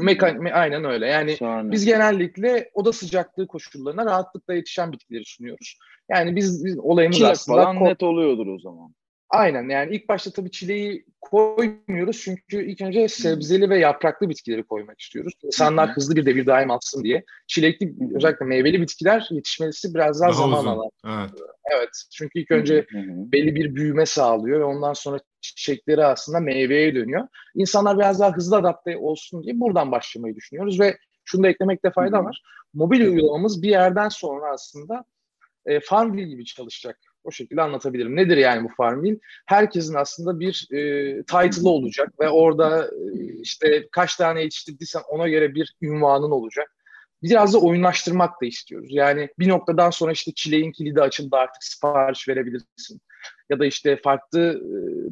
Mekan, 0.00 0.42
me, 0.42 0.52
aynen 0.52 0.84
öyle. 0.84 1.06
Yani 1.06 1.36
Şahane. 1.36 1.72
biz 1.72 1.84
genellikle 1.84 2.70
oda 2.74 2.92
sıcaklığı 2.92 3.46
koşullarına 3.46 4.04
rahatlıkla 4.04 4.54
yetişen 4.54 4.92
bitkileri 4.92 5.24
sunuyoruz. 5.24 5.78
Yani 6.10 6.36
biz, 6.36 6.64
biz 6.64 6.78
olayımız 6.78 7.16
Çilek 7.16 7.30
aslında... 7.30 7.62
falan 7.62 7.84
net 7.84 8.02
oluyordur 8.02 8.46
o 8.46 8.58
zaman. 8.58 8.94
Aynen 9.30 9.68
yani 9.68 9.96
ilk 9.96 10.08
başta 10.08 10.30
tabii 10.30 10.50
çileği 10.50 11.04
koymuyoruz 11.20 12.20
çünkü 12.20 12.64
ilk 12.64 12.80
önce 12.80 13.08
sebzeli 13.08 13.70
ve 13.70 13.78
yapraklı 13.78 14.28
bitkileri 14.28 14.62
koymak 14.62 15.00
istiyoruz. 15.00 15.32
İnsanlar 15.42 15.90
hızlı 15.90 16.16
bir 16.16 16.26
devir 16.26 16.46
daim 16.46 16.70
alsın 16.70 17.04
diye. 17.04 17.24
Çilekli 17.46 17.94
özellikle 18.14 18.46
meyveli 18.46 18.80
bitkiler 18.80 19.28
yetişmesi 19.30 19.94
biraz 19.94 20.20
daha, 20.20 20.28
daha 20.28 20.38
zaman 20.38 20.66
alan. 20.66 20.90
Evet. 21.06 21.30
evet. 21.76 21.88
Çünkü 22.12 22.38
ilk 22.40 22.50
önce 22.50 22.86
belli 23.32 23.54
bir 23.54 23.74
büyüme 23.74 24.06
sağlıyor 24.06 24.60
ve 24.60 24.64
ondan 24.64 24.92
sonra 24.92 25.18
çiçekleri 25.40 26.04
aslında 26.04 26.40
meyveye 26.40 26.94
dönüyor. 26.94 27.28
İnsanlar 27.54 27.98
biraz 27.98 28.20
daha 28.20 28.36
hızlı 28.36 28.56
adapte 28.56 28.96
olsun 28.96 29.42
diye 29.42 29.60
buradan 29.60 29.92
başlamayı 29.92 30.34
düşünüyoruz 30.34 30.80
ve 30.80 30.98
şunu 31.24 31.42
da 31.42 31.48
eklemekte 31.48 31.90
fayda 31.90 32.24
var. 32.24 32.42
Mobil 32.74 33.00
uygulamamız 33.00 33.62
bir 33.62 33.68
yerden 33.68 34.08
sonra 34.08 34.52
aslında 34.52 35.04
e, 35.66 35.80
Farmville 35.80 36.28
gibi 36.28 36.44
çalışacak 36.44 36.98
o 37.24 37.30
şekilde 37.30 37.62
anlatabilirim. 37.62 38.16
Nedir 38.16 38.36
yani 38.36 38.64
bu 38.64 38.68
Farmville? 38.76 39.18
Herkesin 39.46 39.94
aslında 39.94 40.40
bir 40.40 40.68
e, 40.70 41.16
title'ı 41.22 41.68
olacak 41.68 42.12
ve 42.20 42.28
orada 42.28 42.86
e, 42.86 43.40
işte 43.42 43.88
kaç 43.92 44.16
tane 44.16 44.42
yetiştirdiysen 44.42 45.02
ona 45.08 45.28
göre 45.28 45.54
bir 45.54 45.76
ünvanın 45.82 46.30
olacak. 46.30 46.74
Biraz 47.22 47.54
da 47.54 47.58
oyunlaştırmak 47.58 48.42
da 48.42 48.46
istiyoruz. 48.46 48.88
Yani 48.90 49.28
bir 49.38 49.48
noktadan 49.48 49.90
sonra 49.90 50.12
işte 50.12 50.32
çileğin 50.34 50.72
kilidi 50.72 51.00
açıldı 51.00 51.36
artık 51.36 51.64
sipariş 51.64 52.28
verebilirsin. 52.28 53.00
Ya 53.50 53.58
da 53.58 53.66
işte 53.66 54.00
farklı 54.04 54.62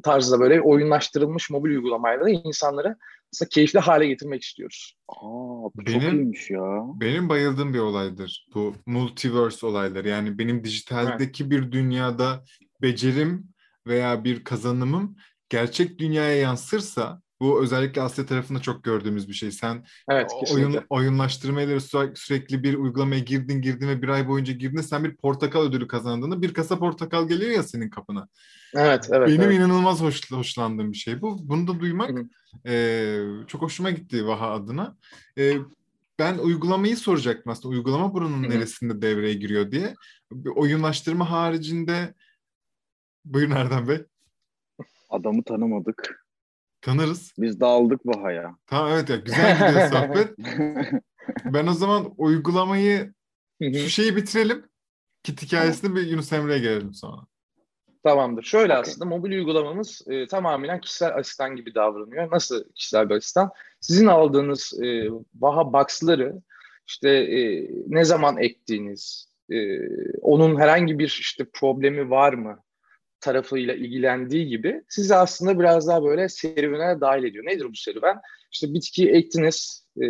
tarzda 0.03 0.41
böyle 0.41 0.61
oyunlaştırılmış 0.61 1.51
mobil 1.51 1.71
uygulamayla 1.71 2.25
da 2.25 2.31
insanları 2.31 2.97
aslında 3.33 3.49
keyifli 3.49 3.79
hale 3.79 4.07
getirmek 4.07 4.43
istiyoruz. 4.43 4.97
Aa, 5.09 5.17
bu 5.25 5.73
benim, 5.87 6.01
çok 6.01 6.13
iyiymiş 6.13 6.51
ya. 6.51 6.83
Benim 7.01 7.29
bayıldığım 7.29 7.75
bir 7.75 7.79
olaydır 7.79 8.47
bu 8.55 8.75
multiverse 8.87 9.67
olayları. 9.67 10.09
Yani 10.09 10.39
benim 10.39 10.65
dijitaldeki 10.65 11.43
evet. 11.43 11.53
bir 11.53 11.73
dünyada 11.73 12.45
becerim 12.83 13.49
veya 13.87 14.25
bir 14.25 14.45
kazanımım 14.45 15.17
gerçek 15.49 15.99
dünyaya 15.99 16.37
yansırsa 16.37 17.23
bu 17.41 17.63
özellikle 17.63 18.03
Asya 18.03 18.27
tarafında 18.27 18.61
çok 18.61 18.85
gördüğümüz 18.85 19.29
bir 19.29 19.35
şey. 19.35 19.53
Sen 19.53 19.85
evet, 20.11 20.31
oyun 20.53 20.81
oyunlaştırmayla 20.91 21.81
sürekli, 22.15 22.63
bir 22.63 22.75
uygulamaya 22.75 23.21
girdin 23.21 23.63
girdin 23.63 23.89
ve 23.89 24.03
bir 24.03 24.09
ay 24.09 24.29
boyunca 24.29 24.53
girdin 24.53 24.81
sen 24.81 25.05
bir 25.05 25.17
portakal 25.17 25.61
ödülü 25.61 25.89
kazandığında 25.89 26.43
bir 26.43 26.55
kasa 26.55 26.79
portakal 26.79 27.29
geliyor 27.29 27.51
ya 27.51 27.63
senin 27.63 27.91
kapına. 27.91 28.29
Evet, 28.75 29.09
evet. 29.13 29.29
Benim 29.29 29.41
evet. 29.41 29.57
inanılmaz 29.57 30.01
hoş, 30.01 30.33
hoşlandığım 30.33 30.93
bir 30.93 30.97
şey 30.97 31.21
bu. 31.21 31.49
Bunu 31.49 31.67
da 31.67 31.81
duymak 31.81 32.11
e, 32.67 33.17
çok 33.47 33.63
hoşuma 33.63 33.91
gitti 33.91 34.27
Vaha 34.27 34.51
adına. 34.51 34.97
E, 35.39 35.57
ben 36.19 36.39
uygulamayı 36.39 36.97
soracaktım 36.97 37.53
aslında. 37.53 37.75
Uygulama 37.75 38.15
buranın 38.15 38.43
Hı-hı. 38.43 38.51
neresinde 38.51 39.03
devreye 39.03 39.35
giriyor 39.35 39.71
diye. 39.71 39.95
Bir 40.33 40.51
oyunlaştırma 40.51 41.31
haricinde 41.31 42.15
Buyurun 43.25 43.51
Erdem 43.51 43.89
Bey. 43.89 44.05
Adamı 45.11 45.45
tanımadık. 45.45 46.26
Tanırız. 46.87 47.33
Biz 47.39 47.61
dağıldık 47.61 48.07
Vaha'ya. 48.07 48.57
Tamam 48.67 48.93
evet 48.93 49.11
ya 49.11 49.17
güzel 49.17 49.55
gidiyor 49.55 49.89
sohbet. 49.93 50.35
ben 51.45 51.67
o 51.67 51.73
zaman 51.73 52.15
uygulamayı 52.17 53.15
şu 53.63 53.89
şeyi 53.89 54.17
bitirelim. 54.17 54.65
Kit 55.23 55.43
hikayesini 55.43 55.97
bir 55.97 56.07
Yunus 56.07 56.33
Emre'ye 56.33 56.59
gelelim 56.59 56.95
sonra. 56.95 57.23
Tamamdır. 58.05 58.43
Şöyle 58.43 58.73
okay. 58.73 58.81
aslında 58.81 59.05
mobil 59.05 59.31
uygulamamız 59.31 60.03
e, 60.07 60.27
tamamen 60.27 60.81
kişisel 60.81 61.17
asistan 61.17 61.57
gibi 61.57 61.75
davranıyor. 61.75 62.31
Nasıl 62.31 62.65
kişisel 62.75 63.11
bir 63.11 63.15
asistan? 63.15 63.51
Sizin 63.81 64.07
aldığınız 64.07 64.73
e, 64.83 65.09
Vaha 65.35 65.73
Box'ları 65.73 66.43
işte 66.87 67.11
e, 67.11 67.71
ne 67.87 68.05
zaman 68.05 68.39
ektiğiniz, 68.39 69.33
e, 69.51 69.57
onun 70.21 70.61
herhangi 70.61 70.99
bir 70.99 71.19
işte 71.21 71.47
problemi 71.53 72.11
var 72.11 72.33
mı 72.33 72.66
tarafıyla 73.21 73.75
ilgilendiği 73.75 74.47
gibi 74.47 74.83
sizi 74.89 75.15
aslında 75.15 75.59
biraz 75.59 75.89
daha 75.89 76.05
böyle 76.05 76.29
serüvene 76.29 77.01
dahil 77.01 77.25
ediyor. 77.25 77.47
Nedir 77.47 77.65
bu 77.65 77.77
serüven? 77.77 78.21
İşte 78.53 78.75
bitkiyi 78.75 79.09
ektiniz, 79.09 79.87
e, 80.01 80.07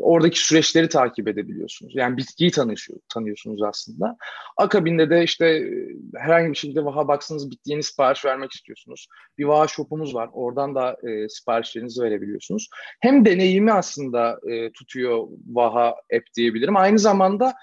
oradaki 0.00 0.40
süreçleri 0.40 0.88
takip 0.88 1.28
edebiliyorsunuz. 1.28 1.92
Yani 1.96 2.16
bitkiyi 2.16 2.50
tanışıyor, 2.50 2.98
tanıyorsunuz 3.08 3.62
aslında. 3.62 4.16
Akabinde 4.56 5.10
de 5.10 5.24
işte 5.24 5.46
e, 5.46 5.70
herhangi 6.16 6.50
bir 6.50 6.56
şekilde 6.56 6.84
Vaha 6.84 7.08
baksınız 7.08 7.50
bittiğini 7.50 7.82
sipariş 7.82 8.24
vermek 8.24 8.52
istiyorsunuz. 8.52 9.08
Bir 9.38 9.44
Vaha 9.44 9.68
shop'umuz 9.68 10.14
var. 10.14 10.30
Oradan 10.32 10.74
da 10.74 10.96
e, 11.08 11.28
siparişlerinizi 11.28 12.02
verebiliyorsunuz. 12.02 12.68
Hem 13.00 13.24
deneyimi 13.24 13.72
aslında 13.72 14.38
e, 14.50 14.72
tutuyor 14.72 15.28
Vaha 15.46 15.88
app 15.88 16.34
diyebilirim. 16.36 16.76
Aynı 16.76 16.98
zamanda 16.98 17.54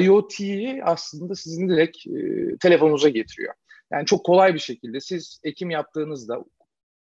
IoT'yi 0.00 0.84
aslında 0.84 1.34
sizin 1.34 1.68
direkt 1.68 2.06
e, 2.06 2.10
telefonunuza 2.60 3.08
getiriyor. 3.08 3.54
Yani 3.92 4.06
çok 4.06 4.24
kolay 4.24 4.54
bir 4.54 4.58
şekilde 4.58 5.00
siz 5.00 5.40
ekim 5.44 5.70
yaptığınızda 5.70 6.44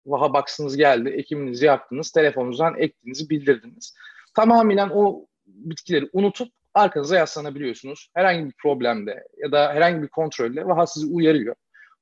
Vaha 0.06 0.34
baksınız 0.34 0.78
geldi, 0.78 1.10
ekiminizi 1.10 1.66
yaptınız, 1.66 2.12
telefonunuzdan 2.12 2.78
ektiğinizi 2.78 3.30
bildirdiniz. 3.30 3.96
Tamamen 4.36 4.90
o 4.94 5.26
bitkileri 5.46 6.10
unutup 6.14 6.54
arkanıza 6.74 7.16
yaslanabiliyorsunuz. 7.16 8.10
Herhangi 8.14 8.46
bir 8.46 8.54
problemde 8.62 9.24
ya 9.38 9.52
da 9.52 9.74
herhangi 9.74 10.04
bir 10.04 10.08
kontrolle 10.08 10.66
Vaha 10.66 10.88
sizi 10.88 11.06
uyarıyor. 11.06 11.56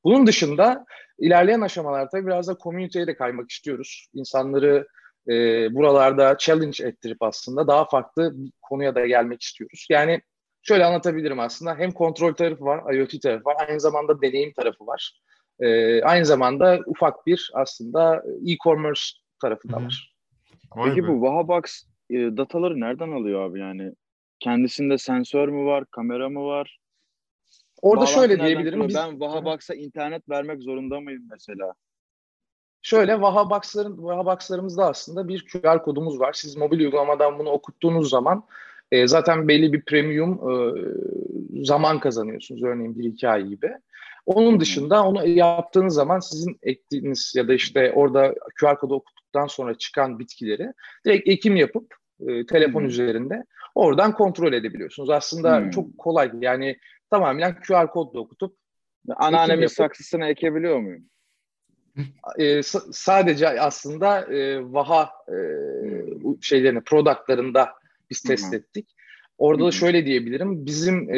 Bunun 0.03 0.27
dışında 0.27 0.85
ilerleyen 1.19 1.61
aşamalarda 1.61 2.27
biraz 2.27 2.47
da 2.47 2.53
komüniteye 2.53 3.07
de 3.07 3.15
kaymak 3.15 3.49
istiyoruz. 3.49 4.07
İnsanları 4.13 4.87
e, 5.29 5.33
buralarda 5.75 6.37
challenge 6.37 6.83
ettirip 6.83 7.21
aslında 7.21 7.67
daha 7.67 7.85
farklı 7.85 8.31
bir 8.37 8.51
konuya 8.61 8.95
da 8.95 9.07
gelmek 9.07 9.41
istiyoruz. 9.41 9.87
Yani 9.89 10.21
şöyle 10.61 10.85
anlatabilirim 10.85 11.39
aslında. 11.39 11.75
Hem 11.75 11.91
kontrol 11.91 12.33
tarafı 12.33 12.65
var, 12.65 12.93
IoT 12.93 13.21
tarafı 13.21 13.45
var, 13.45 13.55
aynı 13.67 13.79
zamanda 13.79 14.21
deneyim 14.21 14.53
tarafı 14.53 14.87
var. 14.87 15.19
E, 15.59 16.01
aynı 16.03 16.25
zamanda 16.25 16.79
ufak 16.85 17.27
bir 17.27 17.51
aslında 17.53 18.23
e-commerce 18.47 19.01
tarafı 19.41 19.69
da 19.69 19.75
var. 19.75 20.15
Vay 20.75 20.89
Peki 20.89 21.03
be. 21.03 21.07
bu 21.07 21.13
Wahabox 21.13 21.83
e, 22.09 22.15
dataları 22.37 22.79
nereden 22.79 23.11
alıyor 23.11 23.49
abi 23.49 23.59
yani? 23.59 23.93
Kendisinde 24.39 24.97
sensör 24.97 25.47
mü 25.47 25.65
var, 25.65 25.85
kamera 25.85 26.29
mı 26.29 26.45
var? 26.45 26.79
Orada 27.81 28.01
Bağlantı 28.01 28.13
şöyle 28.13 28.39
diyebilirim. 28.39 28.87
Biz... 28.87 28.95
Ben 28.95 29.11
Wahabox'a 29.11 29.75
internet 29.75 30.29
vermek 30.29 30.63
zorunda 30.63 30.99
mıyım 30.99 31.23
mesela? 31.31 31.73
Şöyle 32.81 33.11
Wahabox'ların 33.11 33.95
Wahabox'larımızda 33.95 34.89
aslında 34.89 35.27
bir 35.27 35.47
QR 35.47 35.83
kodumuz 35.83 36.19
var. 36.19 36.33
Siz 36.33 36.57
mobil 36.57 36.79
uygulamadan 36.79 37.39
bunu 37.39 37.49
okuttuğunuz 37.49 38.09
zaman 38.09 38.43
e, 38.91 39.07
zaten 39.07 39.47
belli 39.47 39.73
bir 39.73 39.81
premium 39.81 40.33
e, 40.33 40.53
zaman 41.65 41.99
kazanıyorsunuz. 41.99 42.63
Örneğin 42.63 42.99
bir 42.99 43.03
iki 43.03 43.29
ay 43.29 43.47
gibi. 43.47 43.71
Onun 44.25 44.59
dışında 44.59 45.07
onu 45.07 45.27
yaptığınız 45.27 45.93
zaman 45.93 46.19
sizin 46.19 46.59
ektiğiniz 46.63 47.33
ya 47.35 47.47
da 47.47 47.53
işte 47.53 47.91
orada 47.95 48.35
QR 48.59 48.77
kodu 48.77 48.95
okuttuktan 48.95 49.47
sonra 49.47 49.77
çıkan 49.77 50.19
bitkileri 50.19 50.73
direkt 51.05 51.29
ekim 51.29 51.55
yapıp 51.55 51.95
e, 52.27 52.45
telefon 52.45 52.81
hmm. 52.81 52.87
üzerinde 52.87 53.43
oradan 53.75 54.13
kontrol 54.13 54.53
edebiliyorsunuz. 54.53 55.09
Aslında 55.09 55.59
hmm. 55.59 55.69
çok 55.69 55.97
kolay. 55.97 56.31
Yani 56.41 56.77
tamamen 57.09 57.55
QR 57.59 57.87
kodla 57.87 58.19
okutup 58.19 58.55
anneannemin 59.15 59.67
saksısına 59.67 60.27
ekebiliyor 60.27 60.79
muyum? 60.79 61.05
E, 62.37 62.63
sadece 62.91 63.61
aslında 63.61 64.33
e, 64.33 64.59
vaha 64.73 65.09
e, 65.27 65.37
şeylerini, 66.41 66.81
productlarında 66.81 67.78
biz 68.09 68.21
test 68.21 68.45
hmm. 68.45 68.53
ettik. 68.53 68.95
Orada 69.37 69.65
da 69.65 69.71
şöyle 69.71 70.05
diyebilirim. 70.05 70.65
Bizim 70.65 71.09
e, 71.09 71.17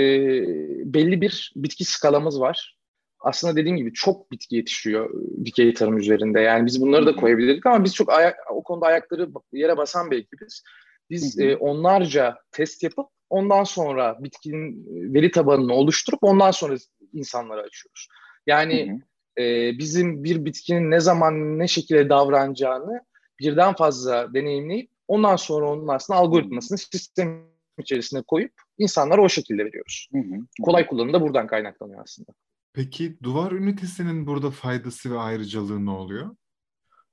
belli 0.94 1.22
bir 1.22 1.54
bitki 1.56 1.86
skalamız 1.86 2.40
var. 2.40 2.78
aslında 3.20 3.56
dediğim 3.56 3.78
gibi 3.78 3.94
çok 3.94 4.32
bitki 4.32 4.56
yetişiyor 4.56 5.10
e, 5.10 5.46
dikey 5.46 5.74
tarım 5.74 5.98
üzerinde. 5.98 6.40
Yani 6.40 6.66
biz 6.66 6.82
bunları 6.82 7.06
da 7.06 7.16
koyabilirdik 7.16 7.66
ama 7.66 7.84
biz 7.84 7.96
çok 7.96 8.14
ayak, 8.14 8.36
o 8.52 8.64
konuda 8.64 8.86
ayakları 8.86 9.30
yere 9.54 9.78
basan 9.78 10.12
bir 10.12 10.18
ekibiz. 10.18 10.64
Biz 11.10 11.40
e, 11.40 11.56
onlarca 11.56 12.38
test 12.52 12.84
yapıp 12.84 13.08
ondan 13.30 13.64
sonra 13.64 14.24
bitkinin 14.24 14.72
e, 14.72 15.14
veri 15.14 15.32
tabanını 15.32 15.74
oluşturup 15.74 16.20
ondan 16.22 16.52
sonra 16.52 16.76
insanlara 17.14 17.62
açıyoruz. 17.62 18.08
Yani 18.48 19.02
e, 19.38 19.78
bizim 19.78 20.24
bir 20.24 20.46
bitkinin 20.46 20.92
ne 20.92 21.00
zaman 21.00 21.60
ne 21.60 21.68
şekilde 21.68 22.10
davranacağını 22.10 23.02
birden 23.40 23.74
fazla 23.76 24.34
deneyimleyip 24.34 24.91
ondan 25.12 25.36
sonra 25.36 25.70
onun 25.70 25.88
aslında 25.88 26.20
algoritmasını 26.20 26.78
sistem 26.78 27.44
içerisine 27.80 28.22
koyup 28.22 28.52
insanlara 28.78 29.22
o 29.22 29.30
şekilde 29.30 29.66
veriyoruz. 29.66 30.10
Hı 30.12 30.18
hı. 30.18 30.36
Kolay 30.62 30.88
kullanımı 30.88 31.14
da 31.14 31.22
buradan 31.22 31.48
kaynaklanıyor 31.48 32.04
aslında. 32.04 32.32
Peki 32.74 33.18
duvar 33.24 33.52
ünitesinin 33.52 34.28
burada 34.28 34.52
faydası 34.52 35.12
ve 35.12 35.20
ayrıcalığı 35.20 35.86
ne 35.86 35.92
oluyor? 35.92 36.36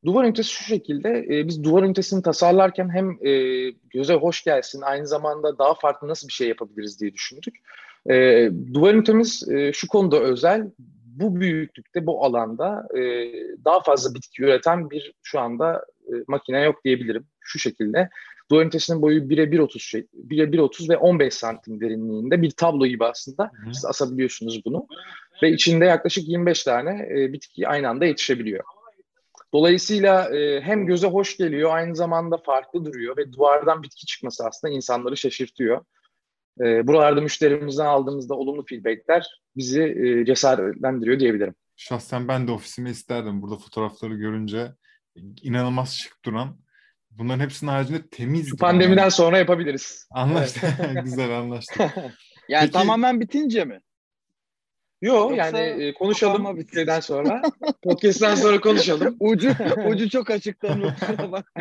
Duvar 0.04 0.24
ünitesi 0.24 0.50
şu 0.50 0.64
şekilde, 0.64 1.26
e, 1.30 1.46
biz 1.48 1.64
duvar 1.64 1.82
ünitesini 1.82 2.22
tasarlarken 2.22 2.88
hem 2.88 3.26
e, 3.26 3.32
göze 3.70 4.14
hoş 4.14 4.44
gelsin, 4.44 4.80
aynı 4.80 5.06
zamanda 5.06 5.58
daha 5.58 5.74
farklı 5.74 6.08
nasıl 6.08 6.28
bir 6.28 6.32
şey 6.32 6.48
yapabiliriz 6.48 7.00
diye 7.00 7.12
düşündük. 7.12 7.54
E, 8.10 8.48
duvar 8.74 8.94
ünitemiz 8.94 9.48
e, 9.48 9.72
şu 9.72 9.88
konuda 9.88 10.20
özel, 10.20 10.70
bu 11.20 11.40
büyüklükte, 11.40 12.06
bu 12.06 12.24
alanda 12.24 12.88
e, 12.98 13.00
daha 13.64 13.82
fazla 13.82 14.14
bitki 14.14 14.42
üreten 14.42 14.90
bir 14.90 15.12
şu 15.22 15.40
anda 15.40 15.84
e, 16.06 16.12
makine 16.28 16.60
yok 16.60 16.84
diyebilirim. 16.84 17.26
Şu 17.48 17.58
şekilde, 17.58 18.08
duvar 18.50 18.62
ünitesinin 18.62 19.02
boyu 19.02 19.20
1'e 19.20 19.44
1.30 19.44 19.78
şey, 19.78 20.06
1'e 20.28 20.44
1.30 20.44 20.88
ve 20.88 20.96
15 20.96 21.34
santim 21.34 21.80
derinliğinde 21.80 22.42
bir 22.42 22.50
tablo 22.50 22.86
gibi 22.86 23.04
aslında. 23.04 23.44
Hı. 23.44 23.74
Siz 23.74 23.84
asabiliyorsunuz 23.84 24.64
bunu. 24.64 24.86
Ve 25.42 25.50
içinde 25.52 25.84
yaklaşık 25.84 26.28
25 26.28 26.62
tane 26.62 27.08
e, 27.10 27.32
bitki 27.32 27.68
aynı 27.68 27.88
anda 27.88 28.04
yetişebiliyor. 28.04 28.64
Dolayısıyla 29.52 30.36
e, 30.36 30.60
hem 30.60 30.86
göze 30.86 31.06
hoş 31.06 31.36
geliyor, 31.36 31.70
aynı 31.74 31.96
zamanda 31.96 32.36
farklı 32.36 32.84
duruyor 32.84 33.16
ve 33.16 33.32
duvardan 33.32 33.82
bitki 33.82 34.06
çıkması 34.06 34.46
aslında 34.46 34.74
insanları 34.74 35.16
şaşırtıyor. 35.16 35.84
E, 36.60 36.86
buralarda 36.86 37.20
müşterimizden 37.20 37.86
aldığımızda 37.86 38.34
olumlu 38.34 38.64
feedbackler 38.64 39.40
bizi 39.56 39.82
e, 39.82 40.24
cesaretlendiriyor 40.24 41.20
diyebilirim. 41.20 41.54
Şahsen 41.76 42.28
ben 42.28 42.48
de 42.48 42.52
ofisimi 42.52 42.90
isterdim. 42.90 43.42
Burada 43.42 43.56
fotoğrafları 43.56 44.14
görünce 44.14 44.72
inanılmaz 45.42 45.94
şık 45.94 46.24
duran. 46.24 46.56
Bunların 47.18 47.44
hepsinin 47.44 47.70
haricinde 47.70 48.08
temiz. 48.08 48.50
Şu 48.50 48.56
pandemiden 48.56 49.02
yani. 49.02 49.10
sonra 49.10 49.38
yapabiliriz. 49.38 50.08
Anlaştık. 50.10 50.62
Güzel 51.04 51.38
anlaştık. 51.38 51.78
yani 52.48 52.60
Peki, 52.60 52.72
tamamen 52.72 53.20
bitince 53.20 53.64
mi? 53.64 53.80
Yok 55.02 55.36
yani 55.36 55.58
e, 55.58 55.94
konuşalım 55.94 56.56
bittikten 56.56 57.00
sonra. 57.00 57.42
Podcast'ten 57.82 58.34
sonra 58.34 58.60
konuşalım. 58.60 59.16
ucu 59.20 59.52
ucu 59.86 60.10
çok 60.10 60.30
açıktan 60.30 60.82
bak. 61.32 61.52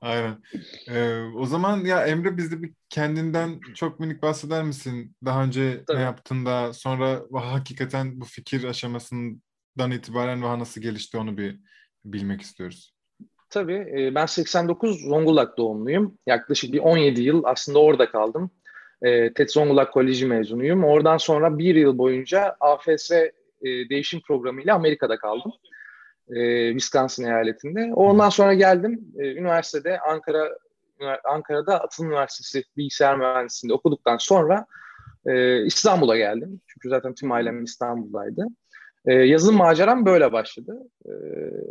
Aynen. 0.00 0.42
Ee, 0.88 1.18
o 1.36 1.46
zaman 1.46 1.84
ya 1.84 2.06
Emre 2.06 2.36
bizde 2.36 2.62
bir 2.62 2.72
kendinden 2.88 3.60
çok 3.74 4.00
minik 4.00 4.22
bahseder 4.22 4.62
misin? 4.62 5.16
Daha 5.24 5.44
önce 5.44 5.84
Tabii. 5.86 5.98
ne 5.98 6.02
yaptın 6.02 6.46
da 6.46 6.72
sonra 6.72 7.22
hakikaten 7.32 8.20
bu 8.20 8.24
fikir 8.24 8.64
aşamasından 8.64 9.90
itibaren 9.90 10.42
Vaha 10.42 10.58
nasıl 10.58 10.80
gelişti 10.80 11.16
onu 11.16 11.36
bir 11.36 11.60
bilmek 12.04 12.40
istiyoruz. 12.40 12.94
Tabii. 13.52 14.12
Ben 14.14 14.26
89 14.26 15.00
Zonguldak 15.00 15.58
doğumluyum. 15.58 16.18
Yaklaşık 16.26 16.72
bir 16.72 16.78
17 16.78 17.22
yıl 17.22 17.42
aslında 17.44 17.78
orada 17.78 18.10
kaldım. 18.10 18.50
TED 19.34 19.48
Zonguldak 19.48 19.92
Koleji 19.92 20.26
mezunuyum. 20.26 20.84
Oradan 20.84 21.16
sonra 21.16 21.58
bir 21.58 21.74
yıl 21.74 21.98
boyunca 21.98 22.56
AFS 22.60 23.10
değişim 23.62 24.20
programıyla 24.20 24.74
Amerika'da 24.74 25.16
kaldım. 25.16 25.52
Wisconsin 26.72 27.24
eyaletinde. 27.24 27.90
Ondan 27.94 28.28
sonra 28.28 28.54
geldim. 28.54 29.00
Üniversitede 29.16 30.00
Ankara 30.00 30.58
Ankara'da 31.24 31.80
Atıl 31.80 32.04
Üniversitesi 32.04 32.64
Bilgisayar 32.76 33.16
Mühendisliğinde 33.16 33.74
okuduktan 33.74 34.16
sonra 34.16 34.66
İstanbul'a 35.64 36.16
geldim. 36.16 36.60
Çünkü 36.66 36.88
zaten 36.88 37.14
tüm 37.14 37.32
ailem 37.32 37.64
İstanbul'daydı. 37.64 38.46
E, 39.06 39.14
yazılım 39.14 39.56
maceram 39.56 40.06
böyle 40.06 40.32
başladı. 40.32 40.78
E, 41.06 41.10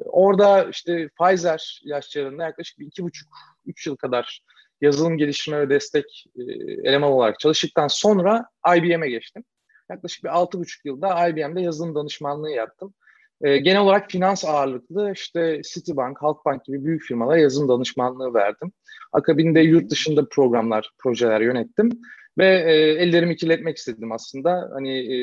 orada 0.05 0.63
işte 0.63 1.09
Pfizer 1.19 1.81
yaşlarında 1.83 2.43
yaklaşık 2.43 2.79
bir 2.79 2.85
iki 2.85 3.03
buçuk, 3.03 3.29
üç 3.65 3.87
yıl 3.87 3.95
kadar 3.95 4.41
yazılım 4.81 5.17
geliştirme 5.17 5.59
ve 5.59 5.69
destek 5.69 6.25
e, 6.35 6.41
eleman 6.89 7.11
olarak 7.11 7.39
çalıştıktan 7.39 7.87
sonra 7.87 8.45
IBM'e 8.77 9.09
geçtim. 9.09 9.43
Yaklaşık 9.89 10.23
bir 10.23 10.29
6,5 10.29 10.67
yılda 10.85 11.27
IBM'de 11.27 11.61
yazılım 11.61 11.95
danışmanlığı 11.95 12.51
yaptım. 12.51 12.93
E, 13.41 13.57
genel 13.57 13.81
olarak 13.81 14.11
finans 14.11 14.45
ağırlıklı 14.45 15.11
işte 15.11 15.61
Citibank, 15.73 16.21
Halkbank 16.21 16.65
gibi 16.65 16.85
büyük 16.85 17.03
firmalara 17.03 17.39
yazılım 17.39 17.69
danışmanlığı 17.69 18.33
verdim. 18.33 18.71
Akabinde 19.11 19.59
yurt 19.59 19.91
dışında 19.91 20.27
programlar, 20.29 20.91
projeler 20.97 21.41
yönettim. 21.41 21.89
Ve 22.37 22.45
e, 22.45 22.73
ellerimi 23.03 23.35
kirletmek 23.35 23.77
istedim 23.77 24.11
aslında. 24.11 24.69
Hani 24.73 25.15
e, 25.15 25.17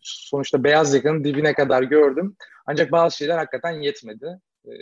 sonuçta 0.00 0.64
beyaz 0.64 0.94
yakanın 0.94 1.24
dibine 1.24 1.54
kadar 1.54 1.82
gördüm. 1.82 2.36
Ancak 2.66 2.92
bazı 2.92 3.16
şeyler 3.16 3.38
hakikaten 3.38 3.72
yetmedi. 3.72 4.40
E, 4.64 4.72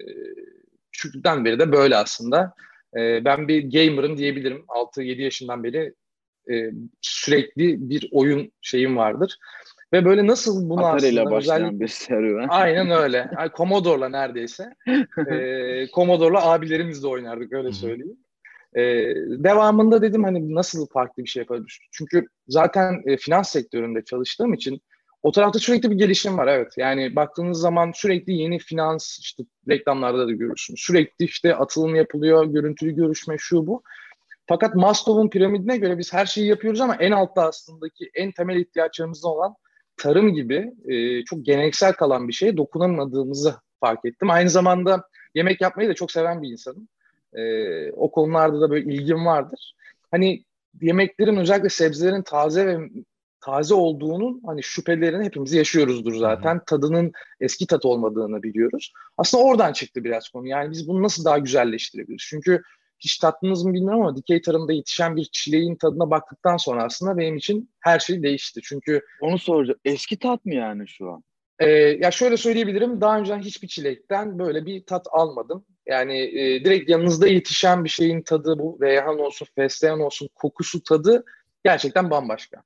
küçüklükten 0.93 1.45
beri 1.45 1.59
de 1.59 1.73
böyle 1.73 1.97
aslında. 1.97 2.55
E, 2.97 3.25
ben 3.25 3.49
bir 3.49 3.71
gamer'ım 3.73 4.19
diyebilirim. 4.19 4.65
6-7 4.69 5.23
yaşından 5.23 5.65
beri 5.65 5.95
e, 6.51 6.71
sürekli 7.01 7.91
bir 7.91 8.09
oyun 8.13 8.53
şeyim 8.61 8.97
vardır. 8.97 9.39
Ve 9.93 10.05
böyle 10.05 10.27
nasıl 10.27 10.71
bunu 10.71 10.87
Atari 10.87 11.07
aslında 11.07 11.31
başlayan 11.31 11.57
özellikle... 11.57 11.81
bir 11.81 11.89
serüven. 11.89 12.47
Aynen 12.51 12.91
öyle. 12.91 13.31
Yani 13.39 13.51
Commodore'la 13.57 14.09
neredeyse. 14.09 14.75
e, 15.31 15.87
Commodore'la 15.95 16.51
abilerimizle 16.51 17.07
oynardık 17.09 17.53
öyle 17.53 17.73
söyleyeyim. 17.73 18.19
E, 18.77 18.83
devamında 19.45 20.03
dedim 20.03 20.25
hani 20.25 20.55
nasıl 20.55 20.87
farklı 20.87 21.25
bir 21.25 21.29
şey 21.29 21.41
yapabiliriz? 21.41 21.79
Çünkü 21.93 22.27
zaten 22.49 23.03
e, 23.07 23.17
finans 23.17 23.49
sektöründe 23.49 24.05
çalıştığım 24.05 24.55
için 24.55 24.81
o 25.23 25.33
tarafta 25.33 25.59
sürekli 25.59 25.91
bir 25.91 25.97
gelişim 25.97 26.39
var 26.39 26.47
evet. 26.47 26.73
Yani 26.77 27.17
baktığınız 27.17 27.61
zaman 27.61 27.93
sürekli 27.95 28.33
yeni 28.33 28.59
finans 28.59 29.19
işte 29.19 29.43
reklamlarda 29.69 30.27
da 30.27 30.33
görürsünüz. 30.33 30.81
Sürekli 30.81 31.25
işte 31.25 31.55
atılım 31.55 31.95
yapılıyor, 31.95 32.47
görüntülü 32.47 32.97
görüşme 32.97 33.37
şu 33.39 33.67
bu. 33.67 33.83
Fakat 34.47 34.75
Maslow'un 34.75 35.31
piramidine 35.31 35.77
göre 35.77 35.99
biz 35.99 36.13
her 36.13 36.27
şeyi 36.27 36.47
yapıyoruz 36.47 36.81
ama 36.81 36.95
en 36.95 37.11
altta 37.11 37.43
aslındaki 37.43 38.11
en 38.15 38.33
temel 38.33 38.57
ihtiyaçlarımız 38.57 39.25
olan 39.25 39.55
tarım 39.97 40.35
gibi 40.35 40.73
e, 40.89 41.25
çok 41.25 41.45
geleneksel 41.45 41.93
kalan 41.93 42.29
bir 42.29 42.33
şeye 42.33 42.57
dokunamadığımızı 42.57 43.55
fark 43.81 44.05
ettim. 44.05 44.31
Aynı 44.31 44.51
zamanda 44.51 45.05
yemek 45.35 45.61
yapmayı 45.61 45.89
da 45.89 45.95
çok 45.95 46.13
seven 46.13 46.43
bir 46.43 46.49
insanım. 46.49 46.89
E, 47.35 47.93
o 47.93 48.11
konularda 48.11 48.61
da 48.61 48.71
böyle 48.71 48.95
ilgim 48.95 49.27
vardır. 49.27 49.75
Hani 50.11 50.45
yemeklerin 50.81 51.37
özellikle 51.37 51.69
sebzelerin 51.69 52.23
taze 52.23 52.67
ve 52.67 52.79
taze 53.41 53.75
olduğunun 53.75 54.43
hani 54.47 54.63
şüphelerini 54.63 55.25
hepimiz 55.25 55.53
yaşıyoruzdur 55.53 56.15
zaten. 56.15 56.55
Hı-hı. 56.55 56.65
Tadının 56.67 57.13
eski 57.41 57.67
tat 57.67 57.85
olmadığını 57.85 58.43
biliyoruz. 58.43 58.93
Aslında 59.17 59.45
oradan 59.45 59.73
çıktı 59.73 60.05
biraz 60.05 60.29
konu. 60.29 60.49
Yani 60.49 60.71
biz 60.71 60.89
bunu 60.89 61.03
nasıl 61.03 61.25
daha 61.25 61.39
güzelleştirebiliriz? 61.39 62.27
Çünkü 62.29 62.63
hiç 62.99 63.19
tattınız 63.19 63.65
mı 63.65 63.75
bilmiyorum 63.75 64.01
ama 64.01 64.17
dikey 64.17 64.43
tarımda 64.43 64.73
yetişen 64.73 65.17
bir 65.17 65.25
çileğin 65.33 65.77
tadına 65.77 66.11
baktıktan 66.11 66.57
sonra 66.57 66.85
aslında 66.85 67.17
benim 67.17 67.37
için 67.37 67.71
her 67.81 67.99
şey 67.99 68.23
değişti. 68.23 68.61
Çünkü 68.65 69.01
onu 69.21 69.39
soracağım. 69.39 69.81
Eski 69.85 70.19
tat 70.19 70.45
mı 70.45 70.55
yani 70.55 70.89
şu 70.89 71.11
an? 71.11 71.23
E, 71.61 71.69
ya 71.71 72.11
şöyle 72.11 72.37
söyleyebilirim. 72.37 73.01
Daha 73.01 73.19
önce 73.19 73.37
hiçbir 73.37 73.69
çilekten 73.69 74.39
böyle 74.39 74.67
bir 74.67 74.85
tat 74.87 75.07
almadım. 75.11 75.65
Yani 75.87 76.19
e, 76.19 76.65
direkt 76.65 76.91
yanınızda 76.91 77.29
yetişen 77.29 77.85
bir 77.85 77.89
şeyin 77.89 78.23
tadı 78.23 78.59
bu. 78.59 78.79
Reyhan 78.83 79.19
olsun, 79.19 79.47
fesleğen 79.55 79.99
olsun, 79.99 80.29
kokusu 80.35 80.83
tadı 80.83 81.25
gerçekten 81.65 82.11
bambaşka. 82.11 82.63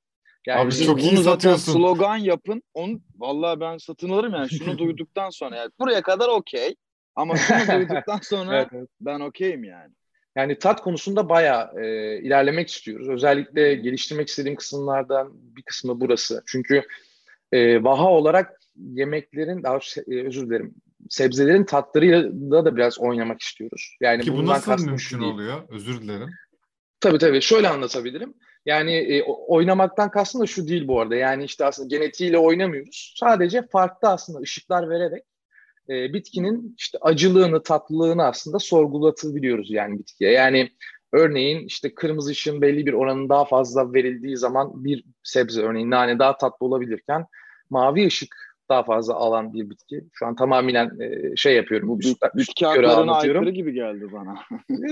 Yani 0.47 0.61
Abi 0.61 0.75
çok 0.75 1.03
iyi 1.03 1.17
satıyorsun. 1.17 1.73
Slogan 1.73 2.17
yapın. 2.17 2.63
Onu 2.73 3.01
vallahi 3.17 3.59
ben 3.59 3.77
satın 3.77 4.09
alırım 4.09 4.33
yani 4.33 4.49
şunu 4.49 4.77
duyduktan 4.77 5.29
sonra 5.29 5.55
yani 5.55 5.71
buraya 5.79 6.01
kadar 6.01 6.27
okey. 6.27 6.75
Ama 7.15 7.35
şunu 7.35 7.57
duyduktan 7.79 8.19
sonra 8.21 8.57
evet, 8.57 8.67
evet. 8.73 8.89
ben 9.01 9.19
okeyim 9.19 9.63
yani. 9.63 9.93
Yani 10.35 10.59
tat 10.59 10.81
konusunda 10.81 11.29
bayağı 11.29 11.83
e, 11.83 12.17
ilerlemek 12.21 12.69
istiyoruz. 12.69 13.09
Özellikle 13.09 13.75
geliştirmek 13.75 14.27
istediğim 14.27 14.55
kısımlardan 14.55 15.31
bir 15.33 15.61
kısmı 15.63 16.01
burası. 16.01 16.43
Çünkü 16.45 16.83
e, 17.51 17.83
vaha 17.83 18.09
olarak 18.09 18.59
yemeklerin, 18.75 19.63
daha 19.63 19.79
e, 20.07 20.27
özür 20.27 20.47
dilerim, 20.47 20.75
sebzelerin 21.09 21.63
tatlarıyla 21.63 22.65
da 22.65 22.75
biraz 22.75 22.99
oynamak 22.99 23.41
istiyoruz. 23.41 23.97
Yani 24.01 24.23
Ki 24.23 24.33
bu 24.33 24.45
nasıl 24.45 24.85
mümkün 24.85 25.19
oluyor? 25.19 25.61
Özür 25.69 26.01
dilerim. 26.01 26.29
Tabii 26.99 27.17
tabii. 27.17 27.41
Şöyle 27.41 27.69
anlatabilirim. 27.69 28.33
Yani 28.65 28.93
e, 28.93 29.23
oynamaktan 29.23 30.11
kastım 30.11 30.41
da 30.41 30.45
şu 30.45 30.67
değil 30.67 30.87
bu 30.87 31.01
arada. 31.01 31.15
Yani 31.15 31.43
işte 31.43 31.65
aslında 31.65 31.87
genetiğiyle 31.87 32.37
oynamıyoruz. 32.37 33.15
Sadece 33.19 33.67
farklı 33.71 34.09
aslında 34.09 34.39
ışıklar 34.39 34.89
vererek 34.89 35.23
e, 35.89 36.13
bitkinin 36.13 36.75
işte 36.77 36.97
acılığını, 37.01 37.63
tatlılığını 37.63 38.25
aslında 38.25 38.59
sorgulatabiliyoruz 38.59 39.71
yani 39.71 39.99
bitkiye. 39.99 40.31
Yani 40.31 40.71
örneğin 41.11 41.67
işte 41.67 41.95
kırmızı 41.95 42.31
ışığın 42.31 42.61
belli 42.61 42.85
bir 42.85 42.93
oranın 42.93 43.29
daha 43.29 43.45
fazla 43.45 43.93
verildiği 43.93 44.37
zaman 44.37 44.83
bir 44.83 45.03
sebze 45.23 45.61
örneğin 45.61 45.91
nane 45.91 46.19
daha 46.19 46.37
tatlı 46.37 46.65
olabilirken 46.65 47.25
mavi 47.69 48.07
ışık 48.07 48.44
daha 48.69 48.83
fazla 48.83 49.13
alan 49.13 49.53
bir 49.53 49.69
bitki. 49.69 50.03
Şu 50.13 50.25
an 50.25 50.35
tamamen 50.35 50.99
e, 50.99 51.35
şey 51.35 51.55
yapıyorum. 51.55 51.89
Bu 51.89 51.99
bitki, 51.99 52.15
bitki 52.35 52.65
haklarına 52.65 53.15
aykırı 53.15 53.49
gibi 53.49 53.73
geldi 53.73 54.07
bana. 54.11 54.35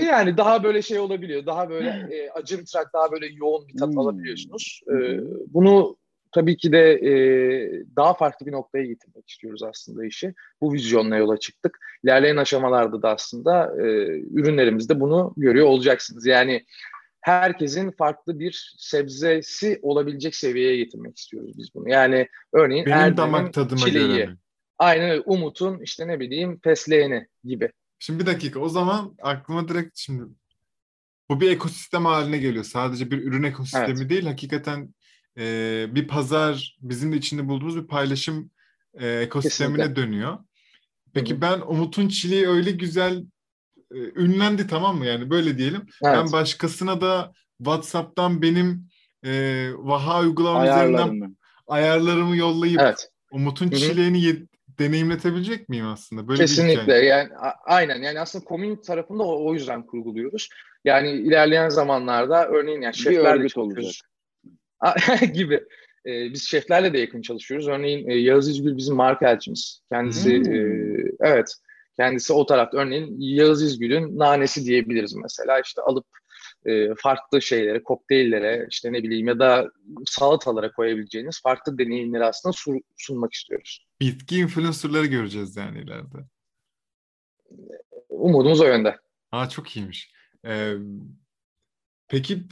yani 0.04 0.36
daha 0.36 0.64
böyle 0.64 0.82
şey 0.82 0.98
olabiliyor. 0.98 1.46
Daha 1.46 1.70
böyle 1.70 1.88
e, 2.10 2.30
acımtırak 2.30 2.90
daha 2.94 3.12
böyle 3.12 3.26
yoğun 3.26 3.68
bir 3.68 3.76
tat 3.76 3.88
hmm. 3.88 3.98
alabiliyorsunuz. 3.98 4.80
E, 4.88 5.20
bunu 5.54 5.96
tabii 6.32 6.56
ki 6.56 6.72
de 6.72 6.92
e, 6.92 7.12
daha 7.96 8.14
farklı 8.14 8.46
bir 8.46 8.52
noktaya 8.52 8.84
getirmek 8.84 9.30
istiyoruz 9.30 9.62
aslında 9.62 10.04
işi. 10.04 10.34
Bu 10.60 10.72
vizyonla 10.72 11.16
yola 11.16 11.36
çıktık. 11.36 11.78
İlerleyen 12.04 12.36
aşamalarda 12.36 13.02
da 13.02 13.10
aslında 13.10 13.74
e, 13.78 13.84
ürünlerimizde 14.32 15.00
bunu 15.00 15.34
görüyor 15.36 15.66
olacaksınız. 15.66 16.26
Yani 16.26 16.64
herkesin 17.24 17.90
farklı 17.90 18.38
bir 18.38 18.74
sebzesi 18.78 19.78
olabilecek 19.82 20.36
seviyeye 20.36 20.76
getirmek 20.76 21.18
istiyoruz 21.18 21.58
biz 21.58 21.74
bunu. 21.74 21.88
Yani 21.88 22.28
örneğin 22.52 22.86
Benim 22.86 22.98
Erdem'in 22.98 23.16
damak 23.16 23.52
tadıma 23.52 23.86
çileği, 23.86 24.06
göre 24.06 24.26
mi? 24.26 24.36
aynen 24.78 25.10
öyle 25.10 25.20
Umut'un 25.20 25.80
işte 25.80 26.08
ne 26.08 26.20
bileyim 26.20 26.60
fesleğeni 26.64 27.26
gibi. 27.44 27.70
Şimdi 27.98 28.20
bir 28.20 28.26
dakika 28.26 28.60
o 28.60 28.68
zaman 28.68 29.14
aklıma 29.22 29.68
direkt 29.68 29.98
şimdi 29.98 30.24
bu 31.30 31.40
bir 31.40 31.50
ekosistem 31.50 32.04
haline 32.04 32.38
geliyor. 32.38 32.64
Sadece 32.64 33.10
bir 33.10 33.22
ürün 33.22 33.42
ekosistemi 33.42 33.98
evet. 33.98 34.10
değil 34.10 34.26
hakikaten 34.26 34.94
e, 35.38 35.86
bir 35.90 36.08
pazar 36.08 36.78
bizim 36.80 37.12
de 37.12 37.16
içinde 37.16 37.48
bulduğumuz 37.48 37.76
bir 37.76 37.86
paylaşım 37.86 38.50
e, 38.94 39.08
ekosistemine 39.08 39.76
Kesinlikle. 39.76 40.02
dönüyor. 40.02 40.38
Peki 41.14 41.32
Hı-hı. 41.32 41.40
ben 41.40 41.60
Umut'un 41.60 42.08
çileği 42.08 42.48
öyle 42.48 42.70
güzel 42.70 43.24
ünlendi 43.90 44.66
tamam 44.66 44.96
mı 44.96 45.06
yani 45.06 45.30
böyle 45.30 45.58
diyelim. 45.58 45.82
Evet. 46.04 46.16
Ben 46.16 46.32
başkasına 46.32 47.00
da 47.00 47.32
WhatsApp'tan 47.58 48.42
benim 48.42 48.88
e, 49.24 49.68
Vaha 49.74 50.20
uygulama 50.20 50.66
üzerinden 50.66 51.36
ayarlarımı 51.66 52.36
yollayıp 52.36 52.80
evet. 52.80 53.08
Umut'un 53.32 53.70
çileğini 53.70 54.20
ye- 54.20 54.46
deneyimletebilecek 54.78 55.68
miyim 55.68 55.86
aslında? 55.86 56.28
Böyle 56.28 56.40
Kesinlikle. 56.40 56.94
yani 56.94 57.36
a- 57.36 57.74
aynen. 57.74 58.02
Yani 58.02 58.20
aslında 58.20 58.44
komün 58.44 58.76
tarafında 58.76 59.22
o, 59.22 59.48
o 59.48 59.54
yüzden 59.54 59.86
kurguluyoruz. 59.86 60.48
Yani 60.84 61.10
ilerleyen 61.10 61.68
zamanlarda 61.68 62.48
örneğin 62.48 62.80
yani 62.80 62.94
şeflerle 62.94 63.48
çalışıyoruz. 63.48 64.00
gibi. 65.34 65.54
E, 66.06 66.32
biz 66.32 66.48
şeflerle 66.48 66.92
de 66.92 66.98
yakın 66.98 67.22
çalışıyoruz. 67.22 67.68
Örneğin 67.68 68.10
e, 68.10 68.14
Yağız 68.14 68.48
İzgül 68.48 68.76
bizim 68.76 68.96
marka 68.96 69.30
elçimiz. 69.30 69.80
Kendisi 69.92 70.38
hmm. 70.38 70.54
e, 70.54 70.58
evet 71.20 71.54
kendisi 71.96 72.32
o 72.32 72.46
tarafta. 72.46 72.78
Örneğin 72.78 73.16
Yağız 73.20 73.62
İzgül'ün 73.62 74.18
nanesi 74.18 74.64
diyebiliriz 74.64 75.14
mesela. 75.14 75.60
İşte 75.60 75.82
alıp 75.82 76.06
e, 76.66 76.94
farklı 76.94 77.42
şeylere, 77.42 77.82
kokteyllere, 77.82 78.66
işte 78.70 78.92
ne 78.92 79.02
bileyim 79.02 79.28
ya 79.28 79.38
da 79.38 79.70
salatalara 80.06 80.72
koyabileceğiniz 80.72 81.42
farklı 81.42 81.78
deneyimleri 81.78 82.24
aslında 82.24 82.52
sun, 82.52 82.82
sunmak 82.96 83.32
istiyoruz. 83.32 83.86
Bitki 84.00 84.38
influencerları 84.38 85.06
göreceğiz 85.06 85.56
yani 85.56 85.78
ileride. 85.78 86.18
Umudumuz 88.08 88.60
o 88.60 88.64
yönde. 88.64 88.96
Aa 89.32 89.48
çok 89.48 89.76
iyiymiş. 89.76 90.12
Ee, 90.46 90.74
peki 92.08 92.42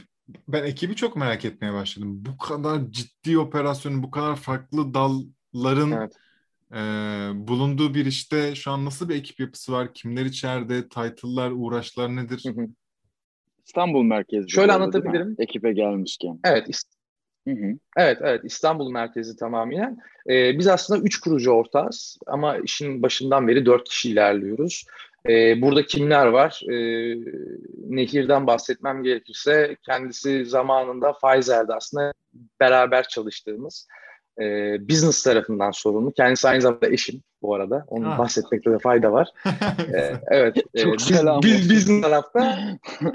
ben 0.47 0.63
ekibi 0.63 0.95
çok 0.95 1.15
merak 1.15 1.45
etmeye 1.45 1.73
başladım. 1.73 2.25
Bu 2.25 2.37
kadar 2.37 2.91
ciddi 2.91 3.37
operasyonun, 3.37 4.03
bu 4.03 4.11
kadar 4.11 4.35
farklı 4.35 4.93
dalların 4.93 5.91
evet. 5.91 6.13
E, 6.73 6.79
bulunduğu 7.47 7.93
bir 7.93 8.05
işte 8.05 8.55
şu 8.55 8.71
an 8.71 8.85
nasıl 8.85 9.09
bir 9.09 9.15
ekip 9.15 9.39
yapısı 9.39 9.71
var? 9.71 9.93
Kimler 9.93 10.25
içeride? 10.25 10.81
Title'lar, 10.81 11.51
uğraşlar 11.51 12.15
nedir? 12.15 12.43
Hı 12.45 12.61
hı. 12.61 12.67
İstanbul 13.65 14.03
merkezli. 14.03 14.51
Şöyle 14.51 14.73
anlatabilirim. 14.73 15.35
Ekibe 15.39 15.73
gelmişken. 15.73 16.39
Evet. 16.43 16.67
Hı 17.47 17.53
hı. 17.53 17.77
Evet, 17.97 18.17
evet. 18.21 18.41
İstanbul 18.43 18.91
merkezi 18.91 19.35
tamamen. 19.35 19.97
Ee, 20.29 20.59
biz 20.59 20.67
aslında 20.67 21.01
üç 21.03 21.19
kurucu 21.19 21.51
ortağız 21.51 22.17
ama 22.27 22.57
işin 22.57 23.03
başından 23.03 23.47
beri 23.47 23.65
dört 23.65 23.89
kişi 23.89 24.09
ilerliyoruz. 24.09 24.85
Ee, 25.29 25.61
burada 25.61 25.85
kimler 25.85 26.27
var? 26.27 26.61
Ee, 26.69 27.17
Nehir'den 27.89 28.47
bahsetmem 28.47 29.03
gerekirse 29.03 29.77
kendisi 29.83 30.45
zamanında 30.45 31.13
Pfizer'de 31.13 31.73
aslında 31.73 32.13
beraber 32.59 33.07
çalıştığımız 33.07 33.87
e, 34.39 34.77
business 34.89 35.23
tarafından 35.23 35.71
sorumlu. 35.71 36.11
Kendisi 36.11 36.47
aynı 36.47 36.61
zamanda 36.61 36.89
eşim 36.89 37.21
bu 37.41 37.55
arada. 37.55 37.85
Onu 37.87 38.13
ah. 38.13 38.19
bahsetmekte 38.19 38.71
de 38.71 38.79
fayda 38.79 39.11
var. 39.11 39.29
ee, 39.93 40.13
evet. 40.27 40.55
Çok 40.77 41.01
e, 41.01 41.03
selam. 41.03 41.41
Biz, 41.43 41.69
business 41.69 42.01
tarafta 42.01 42.57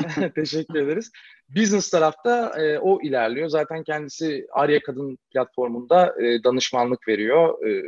teşekkür 0.34 0.82
ederiz. 0.82 1.10
Business 1.48 1.90
tarafta 1.90 2.62
e, 2.62 2.78
o 2.78 3.02
ilerliyor. 3.02 3.48
Zaten 3.48 3.82
kendisi 3.82 4.46
Arya 4.52 4.82
Kadın 4.82 5.18
platformunda 5.32 6.14
e, 6.22 6.44
danışmanlık 6.44 7.08
veriyor. 7.08 7.66
E, 7.68 7.82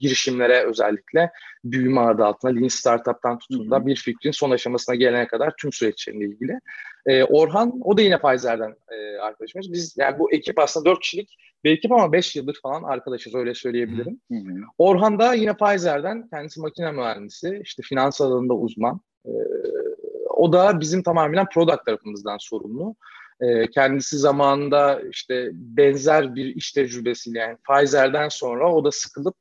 girişimlere 0.00 0.62
özellikle 0.62 1.30
büyüme 1.64 2.00
adı 2.00 2.24
altında 2.24 2.52
Lean 2.52 2.68
Startup'tan 2.68 3.38
tutun 3.38 3.70
da 3.70 3.86
bir 3.86 3.96
fikrin 3.96 4.30
son 4.30 4.50
aşamasına 4.50 4.94
gelene 4.94 5.26
kadar 5.26 5.54
tüm 5.60 5.72
süreçleriyle 5.72 6.24
ilgili. 6.24 6.60
Ee, 7.06 7.24
Orhan 7.24 7.80
o 7.84 7.96
da 7.96 8.02
yine 8.02 8.18
Pfizer'den 8.18 8.74
e, 8.92 9.18
arkadaşımız. 9.18 9.72
Biz 9.72 9.94
yani 9.98 10.18
bu 10.18 10.32
ekip 10.32 10.58
aslında 10.58 10.90
dört 10.90 11.00
kişilik 11.00 11.36
bir 11.64 11.70
ekip 11.70 11.92
ama 11.92 12.12
beş 12.12 12.36
yıldır 12.36 12.58
falan 12.62 12.82
arkadaşız 12.82 13.34
öyle 13.34 13.54
söyleyebilirim. 13.54 14.20
Hı 14.32 14.36
hı. 14.38 14.60
Orhan 14.78 15.18
da 15.18 15.34
yine 15.34 15.56
Pfizer'den 15.56 16.28
kendisi 16.28 16.60
makine 16.60 16.92
mühendisi 16.92 17.60
işte 17.64 17.82
finans 17.82 18.20
alanında 18.20 18.54
uzman. 18.54 19.00
Ee, 19.26 19.30
o 20.28 20.52
da 20.52 20.80
bizim 20.80 21.02
tamamen 21.02 21.46
product 21.54 21.86
tarafımızdan 21.86 22.36
sorumlu. 22.40 22.96
E, 23.40 23.70
kendisi 23.70 24.18
zamanında 24.18 25.00
işte 25.10 25.50
benzer 25.52 26.34
bir 26.34 26.56
iş 26.56 26.72
tecrübesiyle 26.72 27.38
yani 27.38 27.56
Pfizer'den 27.70 28.28
sonra 28.28 28.74
o 28.74 28.84
da 28.84 28.90
sıkılıp 28.90 29.34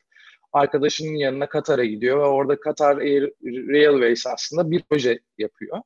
arkadaşının 0.55 1.15
yanına 1.15 1.49
Katar'a 1.49 1.85
gidiyor 1.85 2.17
ve 2.17 2.23
orada 2.23 2.59
Katar 2.59 2.97
Air 2.97 3.23
Railways 3.43 4.27
aslında 4.27 4.71
bir 4.71 4.83
proje 4.89 5.19
yapıyor. 5.37 5.81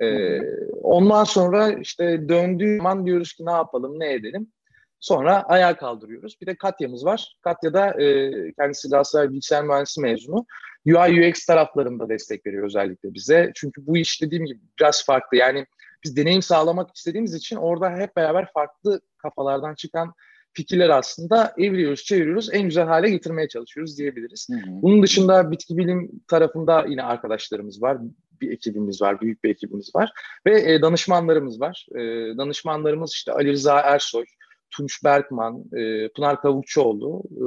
Ee, 0.00 0.40
ondan 0.82 1.24
sonra 1.24 1.72
işte 1.72 2.28
döndüğü 2.28 2.76
zaman 2.76 3.06
diyoruz 3.06 3.32
ki 3.32 3.46
ne 3.46 3.52
yapalım, 3.52 4.00
ne 4.00 4.12
edelim. 4.12 4.52
Sonra 5.00 5.42
ayağa 5.42 5.76
kaldırıyoruz. 5.76 6.36
Bir 6.40 6.46
de 6.46 6.54
Katya'mız 6.54 7.04
var. 7.04 7.36
Katya 7.42 7.74
da 7.74 8.02
e, 8.02 8.30
kendisi 8.52 8.88
Galatasaray 8.88 9.30
Bilgisayar 9.30 9.64
Mühendisi 9.64 10.00
mezunu. 10.00 10.46
UI 10.86 11.28
UX 11.28 11.46
taraflarında 11.46 12.08
destek 12.08 12.46
veriyor 12.46 12.64
özellikle 12.64 13.14
bize. 13.14 13.52
Çünkü 13.54 13.86
bu 13.86 13.96
iş 13.96 14.22
dediğim 14.22 14.46
gibi 14.46 14.60
biraz 14.80 15.04
farklı. 15.04 15.36
Yani 15.36 15.66
biz 16.04 16.16
deneyim 16.16 16.42
sağlamak 16.42 16.96
istediğimiz 16.96 17.34
için 17.34 17.56
orada 17.56 17.90
hep 17.90 18.16
beraber 18.16 18.52
farklı 18.54 19.00
kafalardan 19.18 19.74
çıkan 19.74 20.14
fikirler 20.52 20.88
aslında 20.88 21.54
eviriyoruz, 21.58 22.04
çeviriyoruz, 22.04 22.48
en 22.52 22.62
güzel 22.62 22.86
hale 22.86 23.10
getirmeye 23.10 23.48
çalışıyoruz 23.48 23.98
diyebiliriz. 23.98 24.48
Hı 24.50 24.56
hı. 24.56 24.82
Bunun 24.82 25.02
dışında 25.02 25.50
bitki 25.50 25.76
bilim 25.76 26.10
tarafında 26.28 26.86
yine 26.88 27.02
arkadaşlarımız 27.02 27.82
var, 27.82 27.98
bir 28.40 28.50
ekibimiz 28.50 29.02
var, 29.02 29.20
büyük 29.20 29.44
bir 29.44 29.50
ekibimiz 29.50 29.94
var 29.94 30.12
ve 30.46 30.72
e, 30.72 30.82
danışmanlarımız 30.82 31.60
var. 31.60 31.86
E, 31.94 32.00
danışmanlarımız 32.38 33.12
işte 33.12 33.32
Ali 33.32 33.52
Rıza 33.52 33.80
Ersoy, 33.80 34.24
Tunç 34.70 35.04
Berkman, 35.04 35.64
e, 35.76 36.08
Pınar 36.08 36.40
Kavukçuoğlu 36.40 37.22
e, 37.30 37.46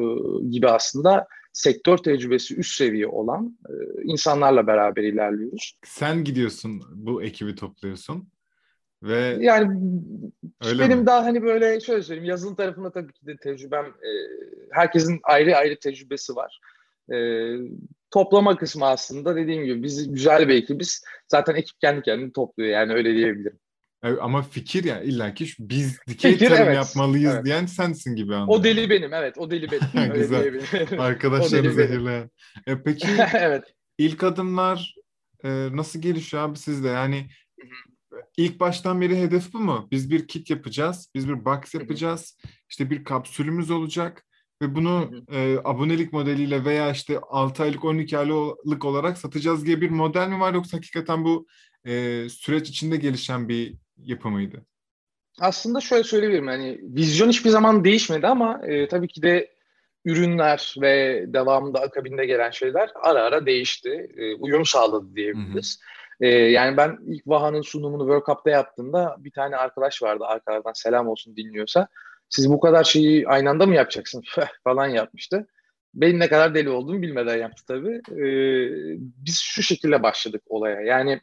gibi 0.50 0.70
aslında 0.70 1.28
sektör 1.54 1.98
tecrübesi 1.98 2.56
üst 2.56 2.76
seviye 2.76 3.08
olan 3.08 3.58
e, 3.70 3.74
insanlarla 4.04 4.68
beraber 4.68 5.04
ilerliyoruz. 5.04 5.78
Sen 5.86 6.24
gidiyorsun, 6.24 6.82
bu 6.94 7.24
ekibi 7.24 7.56
topluyorsun. 7.56 8.28
Ve 9.04 9.38
yani 9.40 9.82
öyle 10.66 10.80
benim 10.80 11.00
mi? 11.00 11.06
daha 11.06 11.26
hani 11.26 11.44
böyle 11.44 11.80
şöyle 11.80 12.04
söyleyeyim 12.04 12.30
yazılım 12.30 12.56
tarafında 12.56 12.92
tabii 12.92 13.14
ki 13.14 13.26
de 13.28 13.38
tecrübem 13.38 13.86
e, 13.86 14.10
herkesin 14.72 15.20
ayrı 15.24 15.56
ayrı 15.58 15.80
tecrübesi 15.80 16.36
var. 16.36 16.60
E, 17.14 17.18
toplama 18.12 18.58
kısmı 18.58 18.86
aslında 18.86 19.36
dediğim 19.36 19.66
gibi 19.66 19.84
biz 19.84 20.12
güzel 20.14 20.48
bir 20.48 20.56
ekibiz. 20.56 21.04
Zaten 21.28 21.56
ekip 21.56 21.82
kendi 21.82 22.02
kendini 22.02 22.34
topluyor 22.34 22.70
yani 22.70 22.94
öyle 22.94 23.16
diyebilirim. 23.16 23.60
ama 24.22 24.42
fikir 24.42 24.84
ya 24.84 25.02
illa 25.02 25.34
ki 25.34 25.46
biz 25.60 26.00
dikey 26.08 26.32
fikir, 26.32 26.50
tarım 26.50 26.64
evet. 26.64 26.76
yapmalıyız 26.76 27.34
evet. 27.34 27.46
diyen 27.46 27.66
sensin 27.66 28.16
gibi 28.16 28.36
anlıyorum. 28.36 28.62
O 28.62 28.64
deli 28.64 28.90
benim 28.90 29.14
evet 29.14 29.38
o 29.38 29.52
deli 29.52 29.68
benim. 29.72 30.14
Güzel. 30.14 30.60
Arkadaşları 31.00 31.74
zehirleyen. 31.74 32.30
E, 32.68 32.84
peki 32.84 33.08
evet. 33.34 33.64
ilk 33.98 34.24
adımlar 34.24 34.96
e, 35.44 35.50
nasıl 35.72 36.02
gelişiyor 36.02 36.44
abi 36.44 36.58
sizde? 36.58 36.88
Yani 36.88 37.28
ilk 38.38 38.60
baştan 38.60 39.02
beri 39.02 39.18
hedef 39.18 39.54
bu 39.54 39.60
mu? 39.60 39.88
Biz 39.92 40.10
bir 40.10 40.28
kit 40.28 40.50
yapacağız, 40.50 41.10
biz 41.16 41.30
bir 41.30 41.46
box 41.46 41.74
yapacağız, 41.74 42.38
işte 42.70 42.90
bir 42.90 43.04
kapsülümüz 43.04 43.72
olacak 43.72 44.26
ve 44.62 44.76
bunu 44.76 45.12
e, 45.32 45.58
abonelik 45.64 46.14
modeliyle 46.14 46.66
veya 46.66 46.92
işte 46.92 47.20
6 47.20 47.64
aylık 47.64 47.86
12 47.86 48.18
aylık 48.18 48.86
olarak 48.86 49.18
satacağız 49.18 49.66
diye 49.66 49.82
bir 49.82 49.90
model 49.90 50.28
mi 50.28 50.40
var 50.40 50.54
yoksa 50.54 50.78
hakikaten 50.78 51.26
bu 51.26 51.48
e, 51.86 51.92
süreç 52.30 52.70
içinde 52.70 52.98
gelişen 52.98 53.50
bir 53.50 53.74
yapı 53.98 54.30
mıydı? 54.30 54.66
Aslında 55.40 55.82
şöyle 55.82 56.04
söyleyebilirim 56.04 56.48
hani 56.48 56.80
vizyon 56.82 57.30
hiçbir 57.30 57.50
zaman 57.50 57.86
değişmedi 57.86 58.28
ama 58.28 58.62
e, 58.68 58.88
tabii 58.88 59.08
ki 59.08 59.22
de 59.22 59.56
ürünler 60.06 60.76
ve 60.82 61.26
devamında 61.28 61.80
akabinde 61.80 62.26
gelen 62.26 62.52
şeyler 62.52 62.90
ara 63.02 63.24
ara 63.24 63.46
değişti. 63.46 64.10
E, 64.18 64.36
uyum 64.36 64.66
sağladı 64.66 65.16
diyebiliriz. 65.16 65.80
Hı 65.80 65.86
hı. 65.86 66.05
E, 66.22 66.28
yani 66.28 66.78
ben 66.78 66.98
ilk 67.08 67.28
Vaha'nın 67.28 67.62
sunumunu 67.62 68.02
World 68.02 68.26
Cup'ta 68.26 68.50
yaptığımda 68.50 69.16
bir 69.20 69.32
tane 69.32 69.56
arkadaş 69.56 70.04
vardı 70.04 70.24
arkalardan 70.28 70.74
selam 70.74 71.08
olsun 71.08 71.36
dinliyorsa. 71.36 71.88
siz 72.30 72.50
bu 72.50 72.60
kadar 72.60 72.84
şeyi 72.84 73.28
aynı 73.28 73.50
anda 73.50 73.66
mı 73.66 73.76
yapacaksınız 73.76 74.26
falan 74.64 74.88
yapmıştı. 74.88 75.48
Benim 75.94 76.20
ne 76.20 76.30
kadar 76.30 76.56
deli 76.56 76.70
olduğumu 76.70 77.02
bilmeden 77.02 77.38
yaptı 77.38 77.64
tabii. 77.68 78.02
Ee, 78.12 79.00
biz 79.00 79.40
şu 79.40 79.64
şekilde 79.64 80.04
başladık 80.04 80.42
olaya. 80.48 80.82
Yani 80.82 81.22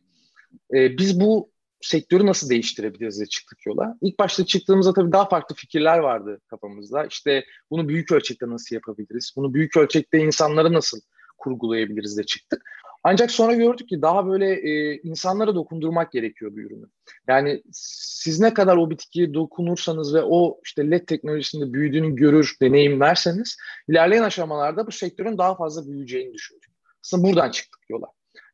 e, 0.74 0.98
biz 0.98 1.20
bu 1.20 1.52
sektörü 1.81 2.26
nasıl 2.26 2.50
değiştirebiliriz 2.50 3.16
diye 3.16 3.26
çıktık 3.26 3.66
yola. 3.66 3.98
İlk 4.02 4.18
başta 4.18 4.46
çıktığımızda 4.46 4.92
tabii 4.92 5.12
daha 5.12 5.28
farklı 5.28 5.55
fikirler 5.55 5.98
vardı 5.98 6.40
kafamızda. 6.48 7.05
İşte 7.07 7.44
bunu 7.70 7.88
büyük 7.88 8.12
ölçekte 8.12 8.48
nasıl 8.48 8.76
yapabiliriz? 8.76 9.33
Bunu 9.37 9.55
büyük 9.55 9.76
ölçekte 9.76 10.18
insanları 10.18 10.72
nasıl 10.72 11.00
kurgulayabiliriz 11.38 12.18
de 12.18 12.24
çıktık. 12.24 12.62
Ancak 13.04 13.30
sonra 13.30 13.54
gördük 13.54 13.88
ki 13.88 14.02
daha 14.02 14.26
böyle 14.26 14.52
e, 14.52 14.96
insanlara 15.02 15.54
dokundurmak 15.54 16.12
gerekiyor 16.12 16.52
bu 16.54 16.60
ürünü. 16.60 16.86
Yani 17.28 17.62
siz 17.72 18.40
ne 18.40 18.54
kadar 18.54 18.76
o 18.76 18.90
bitkiye 18.90 19.34
dokunursanız 19.34 20.14
ve 20.14 20.22
o 20.22 20.60
işte 20.64 20.90
LED 20.90 21.06
teknolojisinde 21.06 21.72
büyüdüğünü 21.72 22.16
görür, 22.16 22.56
deneyimlerseniz 22.62 23.56
ilerleyen 23.88 24.22
aşamalarda 24.22 24.86
bu 24.86 24.92
sektörün 24.92 25.38
daha 25.38 25.54
fazla 25.54 25.90
büyüyeceğini 25.90 26.34
düşündük. 26.34 26.70
Aslında 27.04 27.28
buradan 27.28 27.50
çıktık 27.50 27.80
yola. 27.88 28.06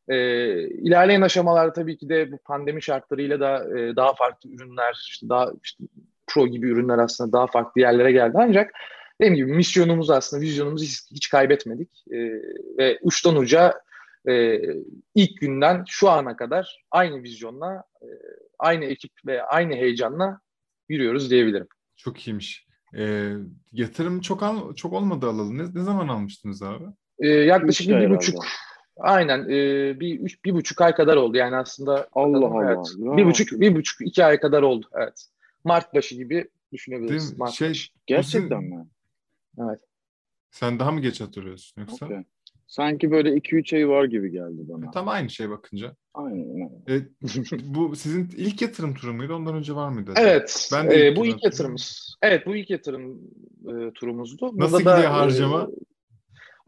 E, 0.09 0.17
ilerleyen 0.69 1.23
aşamalarda 1.23 1.73
tabii 1.73 1.99
ki 1.99 2.09
de 2.09 2.33
bu 2.33 2.39
pandemi 2.39 2.83
şartlarıyla 2.83 3.41
da 3.41 3.79
e, 3.79 3.97
daha 3.97 4.15
farklı 4.15 4.51
ürünler, 4.51 4.97
işte 5.09 5.29
daha 5.29 5.53
işte 5.65 5.85
pro 6.27 6.47
gibi 6.47 6.69
ürünler 6.69 6.99
aslında 6.99 7.33
daha 7.33 7.47
farklı 7.47 7.81
yerlere 7.81 8.13
geldi. 8.13 8.33
Ancak 8.35 8.71
dediğim 9.21 9.35
gibi 9.35 9.53
misyonumuz 9.53 10.11
aslında, 10.11 10.43
vizyonumuzu 10.43 10.85
hiç, 10.85 11.11
hiç 11.11 11.29
kaybetmedik. 11.29 12.05
E, 12.11 12.19
ve 12.79 12.99
uçtan 13.03 13.37
uca 13.37 13.75
e, 14.29 14.61
ilk 15.15 15.41
günden 15.41 15.85
şu 15.89 16.11
ana 16.11 16.37
kadar 16.37 16.85
aynı 16.91 17.23
vizyonla, 17.23 17.85
e, 18.03 18.09
aynı 18.59 18.85
ekip 18.85 19.13
ve 19.27 19.43
aynı 19.43 19.75
heyecanla 19.75 20.41
yürüyoruz 20.89 21.31
diyebilirim. 21.31 21.69
Çok 21.97 22.29
iyiymiş. 22.29 22.67
E, 22.99 23.33
yatırım 23.73 24.21
çok 24.21 24.43
al, 24.43 24.75
çok 24.75 24.93
olmadı 24.93 25.27
alalı. 25.27 25.59
Ne, 25.59 25.63
ne 25.75 25.83
zaman 25.83 26.09
almıştınız 26.09 26.63
abi? 26.63 26.85
E, 27.19 27.29
yaklaşık 27.29 27.89
bir, 27.89 28.01
bir 28.01 28.11
buçuk 28.11 28.45
Aynen 28.99 29.45
e, 29.45 30.01
bir 30.01 30.21
üç, 30.21 30.45
bir 30.45 30.53
buçuk 30.53 30.81
ay 30.81 30.95
kadar 30.95 31.17
oldu 31.17 31.37
yani 31.37 31.57
aslında. 31.57 32.09
Allah 32.13 32.47
Allah. 32.47 32.73
Evet. 32.73 32.87
Bir 32.99 33.27
buçuk 33.27 33.61
bir 33.61 33.75
buçuk 33.75 34.01
iki 34.01 34.25
ay 34.25 34.41
kadar 34.41 34.63
oldu 34.63 34.87
evet. 34.95 35.25
Mart 35.65 35.95
başı 35.95 36.15
gibi 36.15 36.49
düşünebiliriz. 36.73 37.39
Mart 37.39 37.53
şey, 37.53 37.71
başı. 37.71 37.93
Gerçekten 38.07 38.65
mi? 38.65 38.87
Evet. 39.59 39.81
Sen 40.51 40.79
daha 40.79 40.93
mı 40.93 41.01
geç 41.01 41.21
hatırlıyorsun 41.21 41.81
yoksa? 41.81 42.07
Okay. 42.07 42.25
Sanki 42.69 43.11
böyle 43.11 43.31
2-3 43.31 43.77
ay 43.77 43.89
var 43.89 44.05
gibi 44.05 44.31
geldi 44.31 44.59
bana. 44.59 44.87
E, 44.87 44.91
tam 44.91 45.09
aynı 45.09 45.31
şey 45.31 45.51
bakınca. 45.51 45.97
Aynen. 46.15 46.71
E, 46.89 47.01
bu 47.65 47.97
sizin 47.97 48.31
ilk 48.37 48.63
yatırım 48.63 48.95
turu 48.95 49.15
muydu? 49.15 49.35
Ondan 49.35 49.55
önce 49.55 49.75
var 49.75 49.89
mıydı? 49.89 50.13
Evet. 50.17 50.69
Ben 50.73 50.91
de 50.91 51.07
e, 51.07 51.17
bu 51.17 51.27
ilk 51.27 51.45
yatırımımız. 51.45 52.17
Evet 52.23 52.47
bu 52.47 52.57
ilk 52.57 52.71
yatırım 52.71 53.21
e, 53.69 53.93
turumuzdu. 53.93 54.59
Nasıl 54.59 54.79
Burada 54.79 54.97
gidiyor 54.97 55.13
da, 55.13 55.17
harcama? 55.17 55.63
E, 55.63 55.89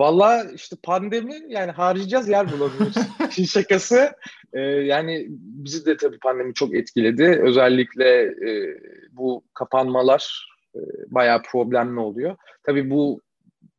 Valla 0.00 0.44
işte 0.54 0.76
pandemi 0.82 1.34
yani 1.48 1.72
harcayacağız 1.72 2.28
yer 2.28 2.52
bulamıyoruz. 2.52 2.94
Şimdi 3.30 3.48
şakası 3.48 4.12
e, 4.52 4.60
yani 4.60 5.26
bizi 5.30 5.86
de 5.86 5.96
tabii 5.96 6.18
pandemi 6.18 6.54
çok 6.54 6.74
etkiledi. 6.74 7.40
Özellikle 7.42 8.22
e, 8.22 8.80
bu 9.12 9.44
kapanmalar 9.54 10.48
e, 10.74 10.80
bayağı 11.08 11.42
problemli 11.42 12.00
oluyor. 12.00 12.36
Tabii 12.62 12.90
bu 12.90 13.20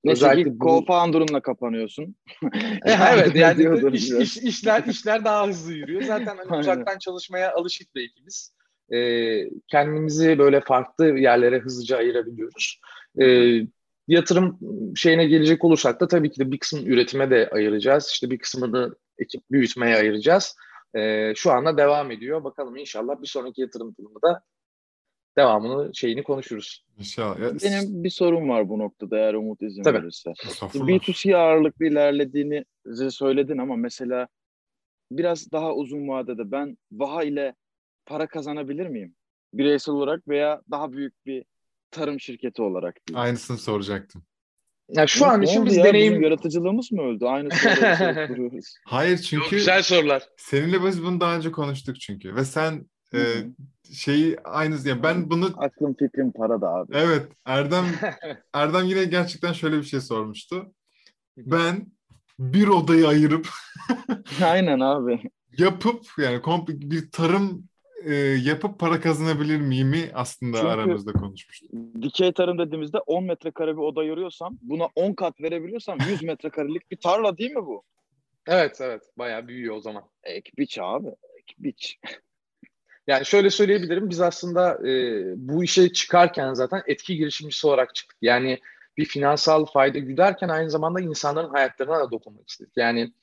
Neyse 0.03 0.25
özellikle 0.25 0.59
bu... 0.59 0.65
co-founder'ınla 0.65 1.41
kapanıyorsun. 1.41 2.15
E, 2.85 2.91
evet 3.13 3.35
yani 3.35 3.87
iş, 3.93 4.11
iş, 4.11 4.37
işler 4.37 4.83
işler 4.83 5.25
daha 5.25 5.47
hızlı 5.47 5.73
yürüyor. 5.73 6.01
Zaten 6.01 6.37
hani 6.37 6.59
uzaktan 6.59 6.97
çalışmaya 6.97 7.53
alışık 7.53 7.95
bir 7.95 8.03
ekibiz. 8.03 8.53
Ee, 8.93 9.49
kendimizi 9.67 10.39
böyle 10.39 10.61
farklı 10.61 11.19
yerlere 11.19 11.59
hızlıca 11.59 11.97
ayırabiliyoruz. 11.97 12.79
Ee, 13.21 13.59
yatırım 14.07 14.59
şeyine 14.95 15.25
gelecek 15.25 15.63
olursak 15.65 16.01
da 16.01 16.07
tabii 16.07 16.31
ki 16.31 16.39
de 16.39 16.51
bir 16.51 16.59
kısmını 16.59 16.87
üretime 16.87 17.29
de 17.29 17.49
ayıracağız. 17.51 18.09
İşte 18.13 18.29
bir 18.29 18.37
kısmını 18.37 18.95
ekip 19.17 19.41
büyütmeye 19.51 19.95
ayıracağız. 19.95 20.55
Ee, 20.95 21.33
şu 21.35 21.51
anda 21.51 21.77
devam 21.77 22.11
ediyor. 22.11 22.43
Bakalım 22.43 22.77
inşallah 22.77 23.21
bir 23.21 23.27
sonraki 23.27 23.61
yatırım 23.61 23.93
turunda 23.93 24.21
da 24.21 24.41
devamını 25.41 25.95
şeyini 25.95 26.23
konuşuruz. 26.23 26.86
İnşallah. 26.99 27.38
Benim 27.39 28.04
bir 28.04 28.10
sorum 28.10 28.49
var 28.49 28.69
bu 28.69 28.80
noktada 28.80 29.17
eğer 29.17 29.34
Umut 29.34 29.62
izin 29.62 29.84
Tabii. 29.84 29.97
verirse. 29.97 30.30
B2C 30.60 31.36
ağırlıklı 31.36 31.86
ilerlediğini 31.86 32.65
söyledin 33.10 33.58
ama 33.58 33.75
mesela 33.75 34.27
biraz 35.12 35.51
daha 35.51 35.73
uzun 35.73 36.08
vadede 36.08 36.51
ben 36.51 36.77
Vaha 36.91 37.23
ile 37.23 37.56
para 38.06 38.27
kazanabilir 38.27 38.88
miyim? 38.88 39.15
Bireysel 39.54 39.95
olarak 39.95 40.27
veya 40.27 40.62
daha 40.71 40.91
büyük 40.93 41.25
bir 41.25 41.45
tarım 41.91 42.19
şirketi 42.19 42.62
olarak. 42.62 42.95
Değil. 43.08 43.21
Aynısını 43.21 43.58
soracaktım. 43.58 44.23
Ya 44.89 45.08
şu 45.08 45.25
an 45.25 45.41
için 45.41 45.65
biz 45.65 45.77
ya? 45.77 45.84
deneyim... 45.84 46.13
Bizim 46.13 46.23
yaratıcılığımız 46.23 46.91
mı 46.91 47.01
öldü? 47.01 47.25
Aynı 47.25 47.49
soruları 47.51 48.60
Hayır 48.86 49.17
çünkü... 49.17 49.43
Çok 49.43 49.51
güzel 49.51 49.82
sorular. 49.82 50.23
Seninle 50.38 50.84
biz 50.86 51.04
bunu 51.04 51.19
daha 51.19 51.36
önce 51.36 51.51
konuştuk 51.51 52.01
çünkü. 52.01 52.36
Ve 52.36 52.45
sen 52.45 52.86
e, 53.15 53.19
şeyi 53.93 54.39
aynı 54.43 54.88
yani 54.88 55.04
ben 55.04 55.30
bunu 55.30 55.54
aklım 55.58 55.93
fikrim 55.93 56.32
para 56.32 56.62
da 56.62 56.69
abi. 56.69 56.91
Evet 56.95 57.32
Erdem 57.45 57.86
Erdem 58.54 58.86
yine 58.86 59.04
gerçekten 59.04 59.54
şöyle 59.54 59.78
bir 59.78 59.84
şey 59.84 60.02
sormuştu. 60.02 60.74
Ben 61.38 61.88
bir 62.39 62.67
odayı 62.67 63.08
ayırıp 63.08 63.47
aynen 64.43 64.80
abi. 64.80 65.21
Yapıp 65.58 66.06
yani 66.17 66.41
komple 66.41 66.82
bir 66.82 67.12
tarım 67.12 67.63
e, 68.04 68.13
yapıp 68.15 68.80
para 68.80 69.02
kazanabilir 69.02 69.62
miyimi 69.62 70.12
aslında 70.13 70.58
Çünkü 70.58 70.69
aramızda 70.69 71.13
konuşmuştuk. 71.13 71.69
Dikey 72.02 72.32
tarım 72.32 72.60
dediğimizde 72.60 72.97
10 72.97 73.24
metrekare 73.24 73.71
bir 73.71 73.82
oda 73.82 74.04
yoruyorsam 74.04 74.58
buna 74.62 74.88
10 74.95 75.13
kat 75.13 75.41
verebiliyorsam 75.41 75.97
100 76.10 76.24
metrekarelik 76.24 76.91
bir 76.91 76.97
tarla 76.97 77.38
değil 77.38 77.52
mi 77.52 77.65
bu? 77.65 77.84
Evet 78.47 78.82
evet 78.82 79.02
bayağı 79.17 79.47
büyüyor 79.47 79.76
o 79.76 79.82
zaman. 79.82 80.04
Ek 80.24 80.52
biç 80.58 80.80
abi. 80.82 81.08
Ek 81.08 81.54
biç. 81.60 82.00
Yani 83.07 83.25
şöyle 83.25 83.49
söyleyebilirim 83.49 84.09
biz 84.09 84.21
aslında 84.21 84.87
e, 84.89 85.23
bu 85.35 85.63
işe 85.63 85.93
çıkarken 85.93 86.53
zaten 86.53 86.81
etki 86.87 87.15
girişimcisi 87.15 87.67
olarak 87.67 87.95
çıktık. 87.95 88.17
Yani 88.21 88.59
bir 88.97 89.05
finansal 89.05 89.65
fayda 89.65 89.99
güderken 89.99 90.49
aynı 90.49 90.69
zamanda 90.69 91.01
insanların 91.01 91.49
hayatlarına 91.49 91.99
da 91.99 92.11
dokunmak 92.11 92.49
istedik. 92.49 92.73
Yani 92.77 93.13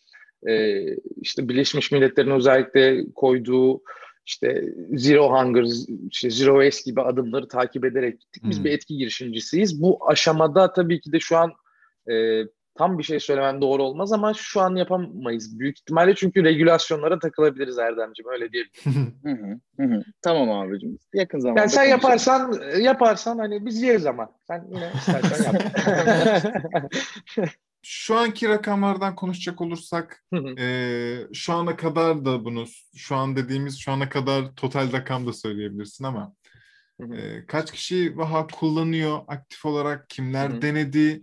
e, 0.49 0.85
işte 1.23 1.49
Birleşmiş 1.49 1.93
Milletler'in 1.93 2.31
özellikle 2.31 3.05
koyduğu 3.15 3.83
işte 4.27 4.65
Zero 4.93 5.31
Hunger, 5.31 5.65
işte 6.11 6.31
Zero 6.31 6.63
Waste 6.63 6.91
gibi 6.91 7.01
adımları 7.01 7.49
takip 7.49 7.85
ederek 7.85 8.21
gittik. 8.21 8.43
Biz 8.45 8.57
hmm. 8.59 8.65
bir 8.65 8.73
etki 8.73 8.97
girişimcisiyiz. 8.97 9.83
Bu 9.83 10.09
aşamada 10.09 10.73
tabii 10.73 11.01
ki 11.01 11.13
de 11.13 11.21
şu 11.21 11.37
an 11.37 11.53
e, 12.11 12.45
tam 12.79 12.99
bir 12.99 13.03
şey 13.03 13.21
söylemem 13.21 13.61
doğru 13.61 13.83
olmaz 13.83 14.13
ama 14.13 14.35
şu 14.35 14.61
an 14.61 14.77
yapamayız. 14.77 15.59
Büyük 15.59 15.79
ihtimalle 15.79 16.15
çünkü 16.15 16.45
regülasyonlara 16.45 17.19
takılabiliriz 17.19 17.79
Erdemciğim 17.79 18.31
öyle 18.31 18.53
diyebilirim. 18.53 19.61
tamam 20.23 20.51
abicim. 20.51 20.99
Yakın 21.15 21.39
zamanda. 21.39 21.61
Yani 21.61 21.71
sen 21.71 21.85
yaparsan 21.85 22.61
yaparsan 22.81 23.39
hani 23.39 23.67
biz 23.67 23.83
yeriz 23.83 24.07
ama. 24.07 24.29
Sen 24.49 24.69
yine 24.71 24.93
istersen 24.95 25.53
yap. 25.53 25.63
Şu 27.83 28.17
anki 28.17 28.49
rakamlardan 28.49 29.15
konuşacak 29.15 29.61
olursak 29.61 30.25
e, 30.59 31.17
şu 31.33 31.53
ana 31.53 31.77
kadar 31.77 32.25
da 32.25 32.45
bunu 32.45 32.65
şu 32.97 33.17
an 33.17 33.37
dediğimiz 33.37 33.79
şu 33.79 33.93
ana 33.93 34.09
kadar 34.09 34.55
total 34.57 34.93
rakam 34.93 35.27
da 35.27 35.33
söyleyebilirsin 35.33 36.05
ama 36.05 36.35
e, 37.01 37.47
kaç 37.47 37.73
kişi 37.73 38.17
Vaha 38.17 38.47
kullanıyor? 38.47 39.21
Aktif 39.29 39.65
olarak 39.67 40.11
kimler 40.11 40.63
denedi 40.63 41.23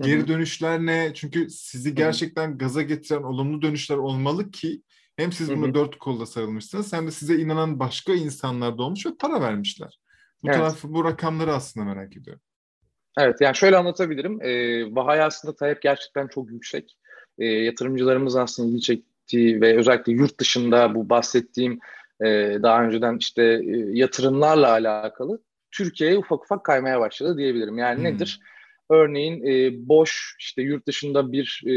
geri 0.00 0.28
dönüşler 0.28 0.78
ne? 0.78 1.12
Çünkü 1.14 1.50
sizi 1.50 1.94
gerçekten 1.94 2.58
gaza 2.58 2.82
getiren 2.82 3.22
olumlu 3.22 3.62
dönüşler 3.62 3.96
olmalı 3.96 4.50
ki 4.50 4.82
hem 5.16 5.32
siz 5.32 5.50
bunu 5.50 5.74
dört 5.74 5.98
kolda 5.98 6.26
sarılmışsınız 6.26 6.92
hem 6.92 7.06
de 7.06 7.10
size 7.10 7.36
inanan 7.36 7.78
başka 7.78 8.12
insanlar 8.12 8.78
da 8.78 8.82
olmuş 8.82 9.06
ve 9.06 9.10
para 9.20 9.40
vermişler. 9.40 10.00
Bu 10.42 10.48
evet. 10.48 10.56
tarafı 10.56 10.94
bu 10.94 11.04
rakamları 11.04 11.54
aslında 11.54 11.86
merak 11.86 12.16
ediyorum. 12.16 12.42
Evet 13.18 13.40
yani 13.40 13.56
şöyle 13.56 13.76
anlatabilirim. 13.76 14.42
E, 14.42 14.96
Bahay 14.96 15.22
aslında 15.22 15.56
talep 15.56 15.82
gerçekten 15.82 16.28
çok 16.28 16.50
yüksek. 16.50 16.96
E, 17.38 17.46
yatırımcılarımız 17.46 18.36
aslında 18.36 18.68
ilgi 18.68 18.80
çektiği 18.80 19.60
ve 19.60 19.76
özellikle 19.76 20.12
yurt 20.12 20.40
dışında 20.40 20.94
bu 20.94 21.08
bahsettiğim 21.08 21.78
e, 22.20 22.58
daha 22.62 22.84
önceden 22.84 23.16
işte 23.18 23.42
e, 23.42 23.76
yatırımlarla 23.92 24.70
alakalı 24.70 25.42
Türkiye'ye 25.70 26.18
ufak 26.18 26.44
ufak 26.44 26.64
kaymaya 26.64 27.00
başladı 27.00 27.38
diyebilirim. 27.38 27.78
Yani 27.78 27.96
hmm. 27.96 28.04
nedir? 28.04 28.40
Örneğin 28.90 29.44
e, 29.46 29.88
Bosch 29.88 30.12
işte 30.38 30.62
yurt 30.62 30.86
dışında 30.86 31.32
bir 31.32 31.62
e, 31.66 31.72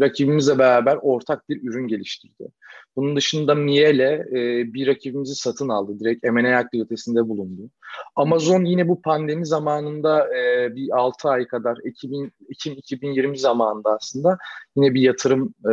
rakibimizle 0.00 0.58
beraber 0.58 0.98
ortak 1.02 1.48
bir 1.48 1.62
ürün 1.62 1.88
geliştirdi. 1.88 2.48
Bunun 2.96 3.16
dışında 3.16 3.54
Miele 3.54 4.26
e, 4.30 4.72
bir 4.74 4.86
rakibimizi 4.86 5.34
satın 5.34 5.68
aldı. 5.68 6.00
Direkt 6.00 6.24
M&A 6.24 6.56
aktivitesinde 6.56 7.28
bulundu. 7.28 7.70
Amazon 8.16 8.64
yine 8.64 8.88
bu 8.88 9.02
pandemi 9.02 9.46
zamanında 9.46 10.36
e, 10.36 10.74
bir 10.76 10.98
6 10.98 11.28
ay 11.28 11.46
kadar 11.46 11.78
Ekim, 11.84 12.30
Ekim 12.50 12.72
2020 12.72 13.38
zamanında 13.38 13.90
aslında 13.90 14.38
yine 14.76 14.94
bir 14.94 15.00
yatırım 15.00 15.54
e, 15.64 15.72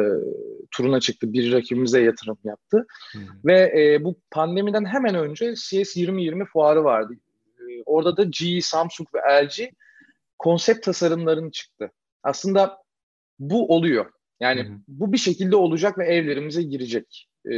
turuna 0.71 0.99
çıktı. 0.99 1.34
Bir 1.34 1.52
rakibimize 1.52 2.02
yatırım 2.02 2.38
yaptı. 2.43 2.86
Hmm. 3.12 3.21
Ve 3.45 3.73
e, 3.78 4.04
bu 4.04 4.15
pandemiden 4.32 4.86
hemen 4.86 5.15
önce 5.15 5.54
CS 5.56 5.97
2020 5.97 6.45
fuarı 6.45 6.84
vardı 6.84 7.13
orada 7.86 8.17
da 8.17 8.23
GE, 8.23 8.62
Samsung 8.62 9.08
ve 9.15 9.19
LG 9.19 9.60
konsept 10.44 10.86
tasarımlarını 10.86 11.52
çıktı. 11.52 11.92
Aslında 12.24 12.78
bu 13.40 13.76
oluyor. 13.76 14.12
Yani 14.40 14.64
hı 14.64 14.68
hı. 14.68 14.78
bu 14.88 15.14
bir 15.14 15.18
şekilde 15.18 15.56
olacak 15.56 15.98
ve 15.98 16.06
evlerimize 16.06 16.64
girecek. 16.64 17.30
E, 17.46 17.56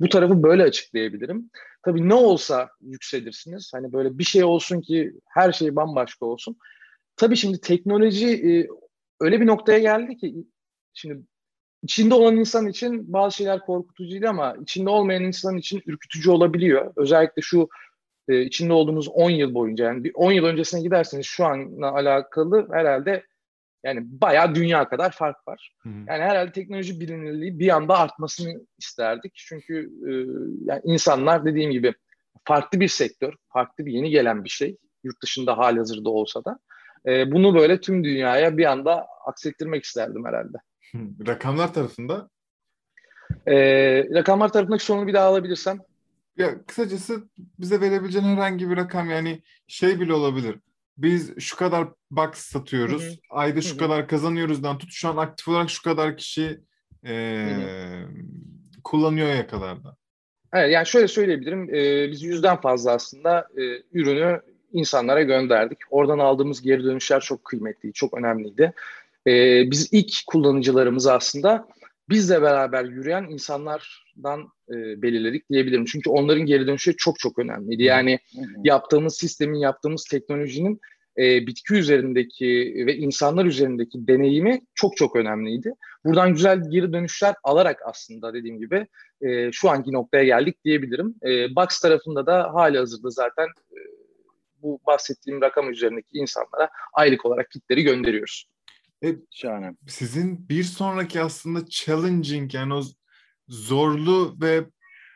bu 0.00 0.08
tarafı 0.08 0.42
böyle 0.42 0.62
açıklayabilirim. 0.62 1.50
Tabii 1.84 2.08
ne 2.08 2.14
olsa 2.14 2.68
yükselirsiniz. 2.80 3.70
Hani 3.74 3.92
böyle 3.92 4.18
bir 4.18 4.24
şey 4.24 4.44
olsun 4.44 4.80
ki 4.80 5.12
her 5.28 5.52
şey 5.52 5.76
bambaşka 5.76 6.26
olsun. 6.26 6.56
Tabii 7.16 7.36
şimdi 7.36 7.60
teknoloji 7.60 8.28
e, 8.28 8.66
öyle 9.20 9.40
bir 9.40 9.46
noktaya 9.46 9.78
geldi 9.78 10.16
ki 10.16 10.34
şimdi 10.94 11.22
içinde 11.82 12.14
olan 12.14 12.36
insan 12.36 12.66
için 12.66 13.12
bazı 13.12 13.36
şeyler 13.36 13.60
korkutucuydu 13.60 14.28
ama 14.28 14.56
içinde 14.62 14.90
olmayan 14.90 15.24
insan 15.24 15.56
için 15.56 15.82
ürkütücü 15.86 16.30
olabiliyor. 16.30 16.92
Özellikle 16.96 17.42
şu 17.42 17.68
e, 18.28 18.42
içinde 18.42 18.72
olduğumuz 18.72 19.08
10 19.08 19.30
yıl 19.30 19.54
boyunca 19.54 19.84
yani 19.84 20.04
bir 20.04 20.12
10 20.14 20.32
yıl 20.32 20.44
öncesine 20.44 20.80
giderseniz 20.80 21.26
şu 21.26 21.44
anla 21.46 21.92
alakalı 21.92 22.68
herhalde 22.72 23.24
yani 23.84 24.00
bayağı 24.04 24.54
dünya 24.54 24.88
kadar 24.88 25.10
fark 25.10 25.48
var. 25.48 25.72
Hı 25.82 25.88
hı. 25.88 25.92
Yani 26.06 26.22
herhalde 26.22 26.52
teknoloji 26.52 27.00
bilinirliği 27.00 27.58
bir 27.58 27.68
anda 27.68 27.98
artmasını 27.98 28.66
isterdik. 28.78 29.32
Çünkü 29.34 29.90
e, 30.06 30.10
yani 30.64 30.80
insanlar 30.84 31.44
dediğim 31.44 31.70
gibi 31.70 31.94
farklı 32.44 32.80
bir 32.80 32.88
sektör, 32.88 33.34
farklı 33.48 33.86
bir 33.86 33.92
yeni 33.92 34.10
gelen 34.10 34.44
bir 34.44 34.48
şey. 34.48 34.76
Yurt 35.04 35.22
dışında 35.22 35.58
hali 35.58 35.78
hazırda 35.78 36.10
olsa 36.10 36.44
da. 36.44 36.58
E, 37.06 37.32
bunu 37.32 37.54
böyle 37.54 37.80
tüm 37.80 38.04
dünyaya 38.04 38.58
bir 38.58 38.64
anda 38.64 39.06
aksettirmek 39.26 39.84
isterdim 39.84 40.24
herhalde. 40.24 40.58
Rakamlar 41.26 41.74
tarafında? 41.74 42.28
E, 43.46 43.54
rakamlar 44.14 44.52
tarafındaki 44.52 44.84
sorunu 44.84 45.06
bir 45.06 45.14
daha 45.14 45.26
alabilirsem. 45.26 45.78
Ya 46.38 46.64
kısacası 46.66 47.28
bize 47.58 47.80
verebileceğin 47.80 48.24
herhangi 48.24 48.70
bir 48.70 48.76
rakam 48.76 49.10
yani 49.10 49.42
şey 49.66 50.00
bile 50.00 50.12
olabilir 50.12 50.56
biz 50.98 51.38
şu 51.38 51.56
kadar 51.56 51.88
box 52.10 52.34
satıyoruz. 52.34 53.02
Hı 53.02 53.08
hı. 53.08 53.14
Ayda 53.30 53.60
şu 53.60 53.70
hı 53.70 53.74
hı. 53.74 53.78
kadar 53.78 54.08
kazanıyoruzdan 54.08 54.78
tut 54.78 54.92
şu 54.92 55.08
an 55.08 55.16
aktif 55.16 55.48
olarak 55.48 55.70
şu 55.70 55.82
kadar 55.82 56.16
kişi 56.16 56.60
e, 57.06 57.46
kullanıyor 58.84 59.28
ya 59.28 59.46
kadar 59.46 59.84
da. 59.84 59.96
Evet 60.52 60.72
yani 60.72 60.86
şöyle 60.86 61.08
söyleyebilirim. 61.08 61.74
E, 61.74 62.10
biz 62.10 62.22
yüzden 62.22 62.60
fazla 62.60 62.92
aslında 62.92 63.48
e, 63.56 63.62
ürünü 63.92 64.40
insanlara 64.72 65.22
gönderdik. 65.22 65.78
Oradan 65.90 66.18
aldığımız 66.18 66.62
geri 66.62 66.84
dönüşler 66.84 67.20
çok 67.20 67.44
kıymetliydi, 67.44 67.92
çok 67.92 68.18
önemliydi. 68.18 68.72
E, 69.26 69.32
biz 69.70 69.92
ilk 69.92 70.26
kullanıcılarımızı 70.26 71.12
aslında 71.12 71.68
bizle 72.08 72.42
beraber 72.42 72.84
yürüyen 72.84 73.24
insanlardan 74.18 74.40
e, 74.70 75.02
belirledik 75.02 75.50
diyebilirim. 75.50 75.84
Çünkü 75.84 76.10
onların 76.10 76.46
geri 76.46 76.66
dönüşü 76.66 76.96
çok 76.96 77.18
çok 77.18 77.38
önemliydi. 77.38 77.82
Yani 77.82 78.18
hı 78.34 78.40
hı. 78.40 78.44
yaptığımız 78.64 79.16
sistemin, 79.16 79.58
yaptığımız 79.58 80.04
teknolojinin 80.04 80.80
e, 81.18 81.46
bitki 81.46 81.74
üzerindeki 81.74 82.46
ve 82.86 82.96
insanlar 82.96 83.44
üzerindeki 83.44 84.08
deneyimi 84.08 84.60
çok 84.74 84.96
çok 84.96 85.16
önemliydi. 85.16 85.72
Buradan 86.04 86.32
güzel 86.32 86.70
geri 86.70 86.92
dönüşler 86.92 87.34
alarak 87.44 87.78
aslında 87.84 88.34
dediğim 88.34 88.58
gibi 88.58 88.86
e, 89.20 89.52
şu 89.52 89.70
anki 89.70 89.92
noktaya 89.92 90.24
geldik 90.24 90.64
diyebilirim. 90.64 91.14
E, 91.26 91.56
Box 91.56 91.80
tarafında 91.80 92.26
da 92.26 92.54
hali 92.54 92.78
hazırda 92.78 93.10
zaten 93.10 93.46
e, 93.46 93.78
bu 94.62 94.80
bahsettiğim 94.86 95.40
rakam 95.40 95.70
üzerindeki 95.70 96.08
insanlara 96.12 96.70
aylık 96.92 97.26
olarak 97.26 97.50
kitleri 97.50 97.82
gönderiyoruz. 97.82 98.48
E, 99.04 99.08
Şahane. 99.30 99.74
Sizin 99.88 100.48
bir 100.48 100.62
sonraki 100.62 101.20
aslında 101.20 101.66
challenging 101.70 102.54
yani 102.54 102.74
o 102.74 102.82
zorlu 103.48 104.36
ve 104.40 104.64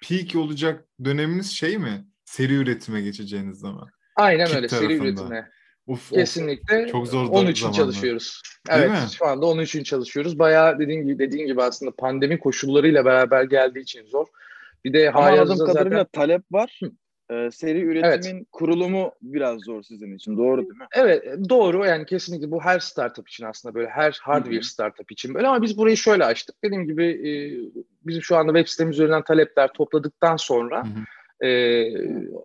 peak 0.08 0.36
olacak 0.36 0.88
döneminiz 1.04 1.50
şey 1.50 1.78
mi? 1.78 2.06
Seri 2.24 2.54
üretime 2.54 3.00
geçeceğiniz 3.00 3.58
zaman. 3.58 3.88
Aynen 4.16 4.46
Kit 4.46 4.56
öyle 4.56 4.66
tarafında. 4.66 4.90
seri 4.90 5.02
üretime. 5.02 5.48
Uf, 5.86 6.10
Kesinlikle. 6.10 6.88
Çok 6.88 7.08
zor 7.08 7.28
onun 7.28 7.50
için 7.50 7.62
zamanlar. 7.62 7.76
çalışıyoruz. 7.76 8.42
evet, 8.70 8.90
mi? 8.90 8.96
şu 9.18 9.26
anda 9.26 9.46
onun 9.46 9.62
için 9.62 9.82
çalışıyoruz. 9.82 10.38
Bayağı 10.38 10.78
dediğim 10.78 11.06
gibi 11.06 11.18
dediğim 11.18 11.46
gibi 11.46 11.62
aslında 11.62 11.96
pandemi 11.96 12.38
koşullarıyla 12.38 13.04
beraber 13.04 13.44
geldiği 13.44 13.80
için 13.80 14.04
zor. 14.06 14.26
Bir 14.84 14.92
de 14.92 15.10
Ama 15.12 15.26
anladığım 15.26 15.66
kadarıyla 15.66 15.98
zaten... 15.98 16.10
talep 16.12 16.42
var. 16.52 16.80
Ee, 17.32 17.50
seri 17.50 17.80
üretimin 17.80 18.36
evet. 18.36 18.46
kurulumu 18.52 19.12
biraz 19.22 19.60
zor 19.60 19.82
sizin 19.82 20.16
için. 20.16 20.36
Doğru 20.36 20.60
değil 20.60 20.78
mi? 20.78 20.86
Evet, 20.96 21.24
doğru. 21.48 21.86
Yani 21.86 22.06
kesinlikle 22.06 22.50
bu 22.50 22.60
her 22.62 22.78
startup 22.78 23.28
için 23.28 23.44
aslında 23.44 23.74
böyle 23.74 23.88
her 23.88 24.18
hardware 24.22 24.54
Hı-hı. 24.54 24.62
startup 24.62 25.12
için 25.12 25.34
böyle 25.34 25.48
ama 25.48 25.62
biz 25.62 25.78
burayı 25.78 25.96
şöyle 25.96 26.24
açtık. 26.24 26.56
Dediğim 26.64 26.86
gibi 26.86 27.04
e, 27.04 27.32
bizim 28.06 28.22
şu 28.22 28.36
anda 28.36 28.52
web 28.52 28.68
sitemiz 28.70 28.94
üzerinden 28.96 29.24
talepler 29.24 29.72
topladıktan 29.72 30.36
sonra 30.36 30.84
e, 31.44 31.48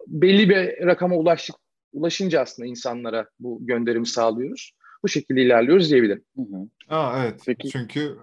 belli 0.07 0.49
bir 0.49 0.85
rakama 0.85 1.15
ulaştık 1.15 1.55
ulaşınca 1.93 2.41
aslında 2.41 2.67
insanlara 2.67 3.29
bu 3.39 3.65
gönderimi 3.65 4.07
sağlıyoruz. 4.07 4.71
Bu 5.03 5.07
şekilde 5.07 5.41
ilerliyoruz 5.41 5.91
diyebilirim. 5.91 6.23
Hı 6.35 6.41
hı. 6.41 6.95
Aa, 6.95 7.23
evet. 7.23 7.41
Peki. 7.45 7.69
Çünkü 7.69 8.17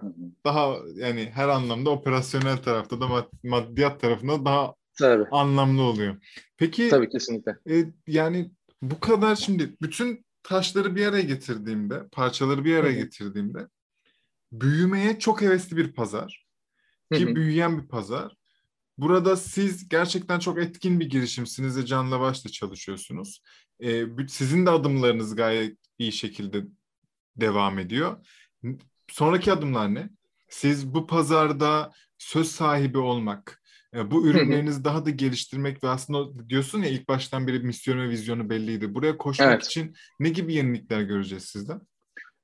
daha 0.45 0.75
yani 0.95 1.29
her 1.33 1.47
anlamda 1.47 1.89
operasyonel 1.89 2.57
tarafta 2.57 3.01
da 3.01 3.05
maddiyat 3.43 3.99
tarafında 4.01 4.45
daha 4.45 4.73
Tabii. 4.99 5.25
anlamlı 5.31 5.81
oluyor. 5.81 6.17
Peki 6.57 6.89
Tabii 6.89 7.09
kesinlikle. 7.09 7.57
E, 7.69 7.85
yani 8.07 8.51
bu 8.81 8.99
kadar 8.99 9.35
şimdi 9.35 9.75
bütün 9.81 10.25
taşları 10.43 10.95
bir 10.95 11.05
araya 11.05 11.23
getirdiğimde, 11.23 12.07
parçaları 12.11 12.65
bir 12.65 12.75
araya 12.75 12.93
Hı-hı. 12.93 13.03
getirdiğimde 13.03 13.67
büyümeye 14.51 15.19
çok 15.19 15.41
hevesli 15.41 15.77
bir 15.77 15.93
pazar. 15.93 16.45
Ki 17.13 17.25
Hı-hı. 17.25 17.35
büyüyen 17.35 17.81
bir 17.81 17.87
pazar. 17.87 18.35
Burada 18.97 19.35
siz 19.35 19.89
gerçekten 19.89 20.39
çok 20.39 20.59
etkin 20.59 20.99
bir 20.99 21.09
girişimsiniz 21.09 21.77
ve 21.77 21.85
canla 21.85 22.19
başla 22.19 22.49
çalışıyorsunuz. 22.49 23.41
Ee, 23.83 24.05
sizin 24.27 24.65
de 24.65 24.69
adımlarınız 24.69 25.35
gayet 25.35 25.77
iyi 25.99 26.11
şekilde 26.11 26.63
devam 27.35 27.79
ediyor. 27.79 28.25
Sonraki 29.07 29.51
adımlar 29.51 29.93
ne? 29.93 30.09
Siz 30.49 30.93
bu 30.93 31.07
pazarda 31.07 31.91
söz 32.17 32.51
sahibi 32.51 32.97
olmak, 32.97 33.63
bu 34.11 34.27
ürünlerinizi 34.27 34.83
daha 34.83 35.05
da 35.05 35.09
geliştirmek 35.09 35.83
ve 35.83 35.87
aslında 35.87 36.49
diyorsun 36.49 36.81
ya 36.81 36.89
ilk 36.89 37.09
baştan 37.09 37.47
beri 37.47 37.59
misyon 37.59 37.99
ve 37.99 38.09
vizyonu 38.09 38.49
belliydi. 38.49 38.93
Buraya 38.93 39.17
koşmak 39.17 39.49
evet. 39.49 39.65
için 39.65 39.95
ne 40.19 40.29
gibi 40.29 40.53
yenilikler 40.53 41.01
göreceğiz 41.01 41.43
sizden? 41.43 41.81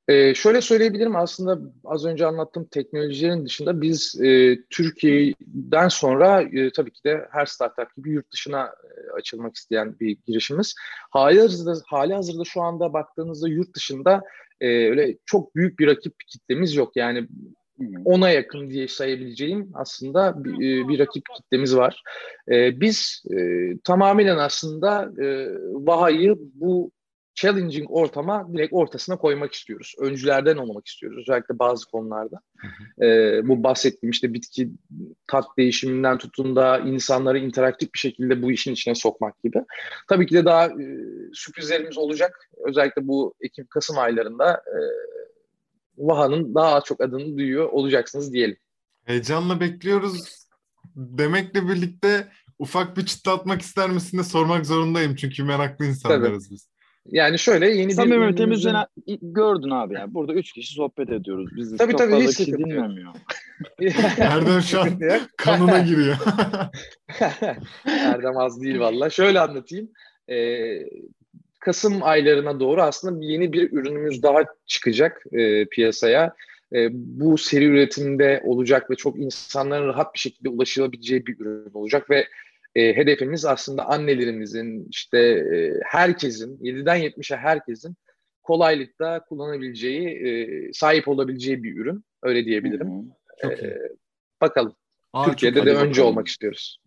Ee, 0.08 0.34
şöyle 0.34 0.62
söyleyebilirim 0.62 1.16
aslında 1.16 1.60
az 1.84 2.06
önce 2.06 2.26
anlattığım 2.26 2.66
teknolojilerin 2.66 3.46
dışında 3.46 3.82
biz 3.82 4.22
e, 4.22 4.60
Türkiye'den 4.70 5.88
sonra 5.88 6.42
e, 6.42 6.72
tabii 6.72 6.92
ki 6.92 7.04
de 7.06 7.28
her 7.32 7.46
startup 7.46 7.96
gibi 7.96 8.10
yurt 8.10 8.34
dışına 8.34 8.66
e, 8.66 9.12
açılmak 9.18 9.56
isteyen 9.56 10.00
bir 10.00 10.18
girişimiz. 10.28 10.76
Hali 11.10 11.40
hazırda, 11.42 11.82
hali 11.86 12.14
hazırda 12.14 12.44
şu 12.44 12.62
anda 12.62 12.94
baktığınızda 12.94 13.48
yurt 13.48 13.76
dışında 13.76 14.22
e, 14.62 14.68
öyle 14.68 15.18
çok 15.26 15.56
büyük 15.56 15.80
bir 15.80 15.88
rakip 15.88 16.14
kitlemiz 16.28 16.76
yok. 16.76 16.96
Yani 16.96 17.28
ona 18.06 18.30
yakın 18.30 18.70
diye 18.70 18.88
sayabileceğim 18.88 19.72
aslında 19.74 20.44
bir, 20.44 20.54
e, 20.54 20.88
bir 20.88 21.00
rakip 21.00 21.24
kitlemiz 21.36 21.76
var. 21.76 22.04
E, 22.52 22.82
biz 22.82 23.24
e, 23.32 23.38
tamamen 23.84 24.38
aslında 24.38 25.12
e, 25.24 25.48
Vaha'yı 25.74 26.36
bu 26.54 26.92
challenging 27.36 27.88
ortama 27.90 28.54
direkt 28.54 28.74
ortasına 28.74 29.18
koymak 29.18 29.54
istiyoruz. 29.54 29.96
Öncülerden 30.00 30.58
olmak 30.58 30.88
istiyoruz 30.88 31.20
özellikle 31.20 31.60
bazı 31.60 31.86
konularda. 31.86 32.40
Ee, 33.02 33.48
bu 33.48 33.64
bahsettiğim 33.64 34.12
işte 34.12 34.34
bitki 34.34 34.70
tat 35.28 35.46
değişiminden 35.58 36.18
tutun 36.18 36.56
da 36.56 36.80
insanları 36.80 37.40
interaktif 37.40 37.94
bir 37.94 38.00
şekilde 38.00 38.42
bu 38.42 38.52
işin 38.52 38.74
içine 38.74 38.96
sokmak 38.96 39.44
gibi. 39.44 39.64
Tabii 40.10 40.26
ki 40.26 40.36
de 40.36 40.46
daha 40.46 40.66
e, 40.66 40.86
sürprizlerimiz 41.34 41.98
olacak. 41.98 42.50
Özellikle 42.68 43.08
bu 43.08 43.34
Ekim-Kasım 43.42 43.98
aylarında 43.98 44.52
e, 44.54 44.80
Vaha'nın 45.98 46.56
daha 46.56 46.82
çok 46.82 47.02
adını 47.02 47.38
duyuyor 47.38 47.70
olacaksınız 47.70 48.34
diyelim. 48.34 48.58
Heyecanla 49.06 49.60
bekliyoruz. 49.60 50.48
Demekle 50.96 51.68
birlikte 51.68 52.28
ufak 52.60 52.98
bir 52.98 53.06
çıtlatmak 53.06 53.62
ister 53.62 53.90
misin 53.90 54.18
de 54.18 54.24
sormak 54.24 54.66
zorundayım. 54.66 55.16
Çünkü 55.16 55.44
meraklı 55.44 55.86
insanlarız 55.86 56.44
Tabii. 56.44 56.54
biz. 56.54 56.72
Yani 57.06 57.40
şöyle 57.40 57.70
yeni 57.70 57.94
Samimi 57.94 58.12
bir... 58.12 58.20
Samimiyetimizden 58.20 58.86
gördün 59.22 59.70
abi 59.70 59.94
yani. 59.94 60.14
Burada 60.14 60.34
üç 60.34 60.52
kişi 60.52 60.74
sohbet 60.74 61.10
ediyoruz. 61.10 61.50
Biz 61.56 61.78
tabii, 61.78 61.92
çok 61.92 62.00
tabii, 62.00 62.12
fazla 62.12 62.28
kişi 62.28 62.58
dinlemiyor. 62.58 63.14
Erdem 64.18 64.62
şu 64.62 64.82
an 64.82 65.00
kanına 65.38 65.80
giriyor. 65.80 66.18
Erdem 67.86 68.38
az 68.38 68.62
değil 68.62 68.80
valla. 68.80 69.10
Şöyle 69.10 69.40
anlatayım. 69.40 69.90
Ee, 70.30 70.36
Kasım 71.62 72.04
aylarına 72.04 72.60
doğru 72.60 72.82
aslında 72.82 73.26
yeni 73.26 73.54
bir 73.54 73.72
ürünümüz 73.72 74.24
daha 74.24 74.44
çıkacak 74.66 75.24
e, 75.32 75.66
piyasaya. 75.66 76.36
E, 76.74 76.90
bu 76.92 77.38
seri 77.38 77.66
üretimde 77.66 78.42
olacak 78.46 78.92
ve 78.92 78.96
çok 78.96 79.20
insanların 79.20 79.88
rahat 79.88 80.14
bir 80.14 80.20
şekilde 80.20 80.50
ulaşılabileceği 80.50 81.26
bir 81.26 81.40
ürün 81.40 81.74
olacak 81.74 82.10
ve 82.10 82.28
e, 82.76 82.96
hedefimiz 82.96 83.46
aslında 83.46 83.86
annelerimizin 83.86 84.88
işte 84.90 85.20
e, 85.20 85.80
herkesin 85.86 86.58
7'den 86.58 86.98
70'e 86.98 87.38
herkesin 87.38 87.96
kolaylıkla 88.44 89.26
kullanabileceği, 89.26 90.08
e, 90.08 90.74
sahip 90.74 91.08
olabileceği 91.08 91.64
bir 91.64 91.78
ürün. 91.78 92.06
Öyle 92.24 92.46
diyebilirim. 92.46 92.88
Hı 92.88 92.94
hı. 92.94 93.04
Çok 93.42 93.64
e, 93.64 93.78
bakalım. 94.42 94.76
Aa, 95.14 95.26
Türkiye'de 95.26 95.66
de 95.66 95.70
önce 95.70 95.90
bakalım. 95.90 96.08
olmak 96.08 96.28
istiyoruz. 96.28 96.78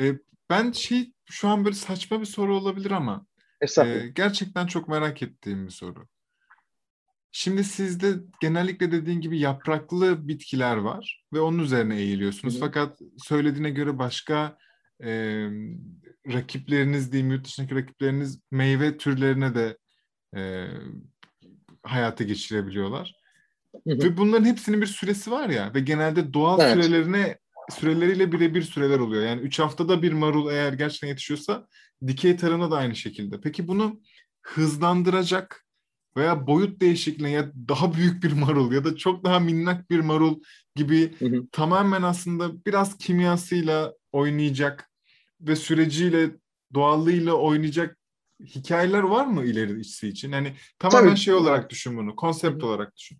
E, 0.00 0.04
ben 0.50 0.72
şey 0.72 1.12
şu 1.30 1.48
an 1.48 1.64
böyle 1.64 1.76
saçma 1.76 2.20
bir 2.20 2.26
soru 2.26 2.56
olabilir 2.56 2.90
ama 2.90 3.26
e, 3.62 4.08
gerçekten 4.14 4.66
çok 4.66 4.88
merak 4.88 5.22
ettiğim 5.22 5.66
bir 5.66 5.72
soru. 5.72 6.08
Şimdi 7.32 7.64
sizde 7.64 8.14
genellikle 8.40 8.92
dediğin 8.92 9.20
gibi 9.20 9.38
yapraklı 9.38 10.28
bitkiler 10.28 10.76
var 10.76 11.24
ve 11.32 11.40
onun 11.40 11.58
üzerine 11.58 11.96
eğiliyorsunuz. 11.96 12.54
Hı 12.54 12.58
hı. 12.58 12.60
Fakat 12.60 12.98
söylediğine 13.18 13.70
göre 13.70 13.98
başka 13.98 14.58
e, 15.02 15.10
rakipleriniz 16.32 17.12
diyeyim 17.12 17.32
yurt 17.32 17.44
dışındaki 17.44 17.74
rakipleriniz 17.74 18.40
meyve 18.50 18.96
türlerine 18.96 19.54
de 19.54 19.78
e, 20.36 20.66
hayata 21.82 22.24
geçirebiliyorlar. 22.24 23.14
Hı 23.86 23.94
hı. 23.94 24.04
Ve 24.04 24.16
bunların 24.16 24.44
hepsinin 24.44 24.80
bir 24.80 24.86
süresi 24.86 25.30
var 25.30 25.48
ya 25.48 25.74
ve 25.74 25.80
genelde 25.80 26.32
doğal 26.32 26.60
evet. 26.60 26.72
sürelerine 26.72 27.38
süreleriyle 27.70 28.32
birebir 28.32 28.62
süreler 28.62 28.98
oluyor. 28.98 29.22
Yani 29.22 29.40
3 29.40 29.58
haftada 29.58 30.02
bir 30.02 30.12
marul 30.12 30.52
eğer 30.52 30.72
gerçekten 30.72 31.08
yetişiyorsa 31.08 31.66
dikey 32.06 32.36
tarımda 32.36 32.70
da 32.70 32.76
aynı 32.76 32.96
şekilde. 32.96 33.40
Peki 33.40 33.68
bunu 33.68 34.00
hızlandıracak 34.42 35.66
veya 36.16 36.46
boyut 36.46 36.80
değişikliğine 36.80 37.30
ya 37.30 37.52
daha 37.68 37.94
büyük 37.94 38.22
bir 38.22 38.32
marul 38.32 38.72
ya 38.72 38.84
da 38.84 38.96
çok 38.96 39.24
daha 39.24 39.40
minnak 39.40 39.90
bir 39.90 40.00
marul 40.00 40.40
gibi 40.76 41.18
hı 41.18 41.26
hı. 41.26 41.46
tamamen 41.52 42.02
aslında 42.02 42.64
biraz 42.66 42.98
kimyasıyla 42.98 43.94
oynayacak 44.12 44.90
ve 45.40 45.56
süreciyle 45.56 46.30
doğallığıyla 46.74 47.34
oynayacak 47.34 47.96
hikayeler 48.44 49.02
var 49.02 49.26
mı 49.26 49.44
ilerisi 49.44 50.08
için? 50.08 50.32
Hani 50.32 50.52
tamamen 50.78 51.08
Tabii. 51.08 51.18
şey 51.18 51.34
olarak 51.34 51.70
düşün 51.70 51.96
bunu, 51.96 52.16
konsept 52.16 52.64
olarak 52.64 52.96
düşün. 52.96 53.18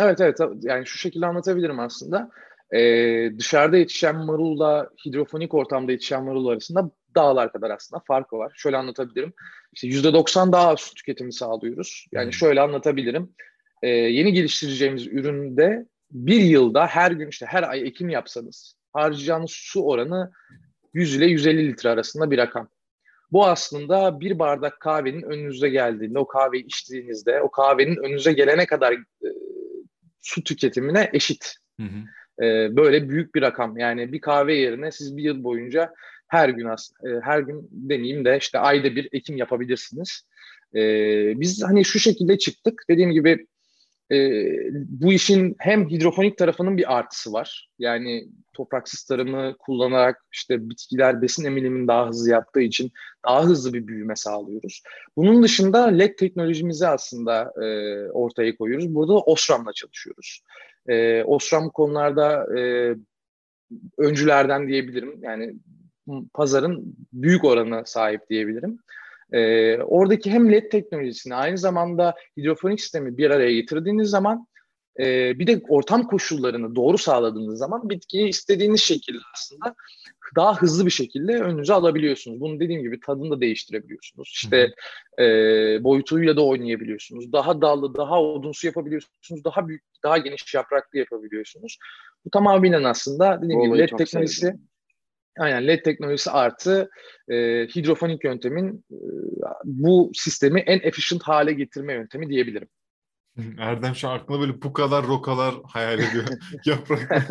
Evet 0.00 0.20
evet 0.20 0.38
yani 0.60 0.86
şu 0.86 0.98
şekilde 0.98 1.26
anlatabilirim 1.26 1.80
aslında. 1.80 2.30
Ee, 2.74 3.30
dışarıda 3.38 3.76
yetişen 3.76 4.16
marulla 4.16 4.90
hidrofonik 5.06 5.54
ortamda 5.54 5.92
yetişen 5.92 6.24
marul 6.24 6.46
arasında 6.46 6.90
dağlar 7.14 7.52
kadar 7.52 7.70
aslında 7.70 8.02
farkı 8.06 8.36
var. 8.36 8.52
Şöyle 8.56 8.76
anlatabilirim. 8.76 9.32
İşte 9.72 9.88
%90 9.88 10.52
daha 10.52 10.68
az 10.68 10.80
su 10.80 10.94
tüketimi 10.94 11.32
sağlıyoruz. 11.32 12.06
Yani 12.12 12.24
hmm. 12.24 12.32
şöyle 12.32 12.60
anlatabilirim. 12.60 13.34
Ee, 13.82 13.88
yeni 13.88 14.32
geliştireceğimiz 14.32 15.06
üründe 15.06 15.86
bir 16.10 16.40
yılda 16.40 16.86
her 16.86 17.10
gün 17.10 17.28
işte 17.28 17.46
her 17.46 17.62
ay 17.62 17.88
ekim 17.88 18.08
yapsanız 18.08 18.76
harcayacağınız 18.92 19.50
su 19.50 19.86
oranı 19.86 20.32
100 20.94 21.16
ile 21.16 21.26
150 21.26 21.68
litre 21.68 21.88
arasında 21.88 22.30
bir 22.30 22.38
rakam. 22.38 22.68
Bu 23.32 23.46
aslında 23.46 24.20
bir 24.20 24.38
bardak 24.38 24.80
kahvenin 24.80 25.22
önünüze 25.22 25.68
geldiğinde, 25.68 26.18
o 26.18 26.26
kahveyi 26.26 26.64
içtiğinizde, 26.64 27.42
o 27.42 27.50
kahvenin 27.50 27.96
önünüze 27.96 28.32
gelene 28.32 28.66
kadar 28.66 28.92
e, 28.92 29.28
su 30.18 30.44
tüketimine 30.44 31.10
eşit. 31.12 31.54
Hı 31.80 31.86
hı. 31.86 32.04
E, 32.42 32.76
böyle 32.76 33.08
büyük 33.08 33.34
bir 33.34 33.42
rakam. 33.42 33.78
Yani 33.78 34.12
bir 34.12 34.20
kahve 34.20 34.54
yerine 34.54 34.92
siz 34.92 35.16
bir 35.16 35.22
yıl 35.22 35.44
boyunca 35.44 35.94
her 36.28 36.48
gün 36.48 36.66
e, 36.68 37.20
her 37.22 37.40
gün 37.40 37.68
demeyeyim 37.72 38.24
de 38.24 38.38
işte 38.40 38.58
ayda 38.58 38.96
bir 38.96 39.08
ekim 39.12 39.36
yapabilirsiniz. 39.36 40.22
E, 40.74 40.80
biz 41.40 41.62
hani 41.64 41.84
şu 41.84 41.98
şekilde 41.98 42.38
çıktık. 42.38 42.82
Dediğim 42.90 43.10
gibi 43.10 43.46
e, 44.12 44.16
bu 44.72 45.12
işin 45.12 45.56
hem 45.58 45.90
hidrofonik 45.90 46.38
tarafının 46.38 46.76
bir 46.76 46.96
artısı 46.96 47.32
var. 47.32 47.68
Yani 47.78 48.28
topraksız 48.52 49.04
tarımı 49.04 49.56
kullanarak 49.58 50.24
işte 50.32 50.70
bitkiler 50.70 51.22
besin 51.22 51.44
emilimini 51.44 51.88
daha 51.88 52.08
hızlı 52.08 52.30
yaptığı 52.30 52.60
için 52.60 52.92
daha 53.24 53.44
hızlı 53.44 53.72
bir 53.72 53.86
büyüme 53.86 54.16
sağlıyoruz. 54.16 54.82
Bunun 55.16 55.42
dışında 55.42 55.86
LED 55.86 56.16
teknolojimizi 56.18 56.86
aslında 56.86 57.52
e, 57.64 57.66
ortaya 58.10 58.56
koyuyoruz. 58.56 58.94
Burada 58.94 59.12
da 59.12 59.20
Osram'la 59.20 59.72
çalışıyoruz. 59.72 60.40
E, 60.88 61.24
Osram 61.24 61.70
konularda 61.70 62.58
e, 62.58 62.94
öncülerden 63.98 64.68
diyebilirim. 64.68 65.18
Yani 65.22 65.54
pazarın 66.34 66.96
büyük 67.12 67.44
oranına 67.44 67.84
sahip 67.84 68.30
diyebilirim. 68.30 68.78
E, 69.32 69.76
oradaki 69.78 70.30
hem 70.30 70.52
LED 70.52 70.70
teknolojisini 70.70 71.34
aynı 71.34 71.58
zamanda 71.58 72.14
hidrofonik 72.36 72.80
sistemi 72.80 73.18
bir 73.18 73.30
araya 73.30 73.52
getirdiğiniz 73.52 74.10
zaman 74.10 74.46
e, 75.00 75.38
bir 75.38 75.46
de 75.46 75.62
ortam 75.68 76.06
koşullarını 76.06 76.74
doğru 76.74 76.98
sağladığınız 76.98 77.58
zaman 77.58 77.90
bitkiyi 77.90 78.28
istediğiniz 78.28 78.80
şekilde 78.80 79.18
aslında 79.34 79.74
daha 80.36 80.56
hızlı 80.56 80.86
bir 80.86 80.90
şekilde 80.90 81.32
önünüze 81.32 81.72
alabiliyorsunuz. 81.72 82.40
Bunu 82.40 82.60
dediğim 82.60 82.82
gibi 82.82 83.00
tadını 83.00 83.30
da 83.30 83.40
değiştirebiliyorsunuz. 83.40 84.30
İşte 84.34 84.74
e, 85.18 85.24
boyutuyla 85.84 86.36
da 86.36 86.44
oynayabiliyorsunuz. 86.44 87.32
Daha 87.32 87.60
dallı, 87.60 87.94
daha 87.94 88.22
odunsu 88.22 88.66
yapabiliyorsunuz. 88.66 89.44
Daha 89.44 89.68
büyük, 89.68 89.82
daha 90.02 90.18
geniş 90.18 90.54
yapraklı 90.54 90.98
yapabiliyorsunuz. 90.98 91.78
Bu 92.24 92.30
tamamen 92.30 92.84
aslında 92.84 93.42
dediğim 93.42 93.62
gibi 93.62 93.78
LED 93.78 93.88
teknolojisi 93.98 94.40
sevdim. 94.40 94.60
Aynen 95.38 95.66
LED 95.66 95.82
teknolojisi 95.82 96.30
artı 96.30 96.90
e, 97.28 97.34
hidrofonik 97.66 98.24
yöntemin 98.24 98.84
e, 98.90 98.98
bu 99.64 100.10
sistemi 100.14 100.60
en 100.60 100.80
efficient 100.88 101.22
hale 101.22 101.52
getirme 101.52 101.92
yöntemi 101.92 102.28
diyebilirim. 102.28 102.68
Erdem 103.58 103.94
şu 103.94 104.08
aklına 104.08 104.40
böyle 104.40 104.62
bu 104.62 104.72
kadar 104.72 105.06
rokalar 105.06 105.54
hayal 105.64 105.98
ediyor. 105.98 106.24
Yaprak. 106.64 107.26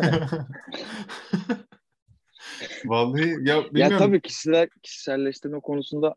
Vallahi 2.84 3.28
ya 3.28 3.36
bilmiyorum. 3.36 3.72
Ya 3.74 3.98
tabii 3.98 4.20
kişisel, 4.20 4.68
kişiselleştirme 4.82 5.60
konusunda 5.60 6.14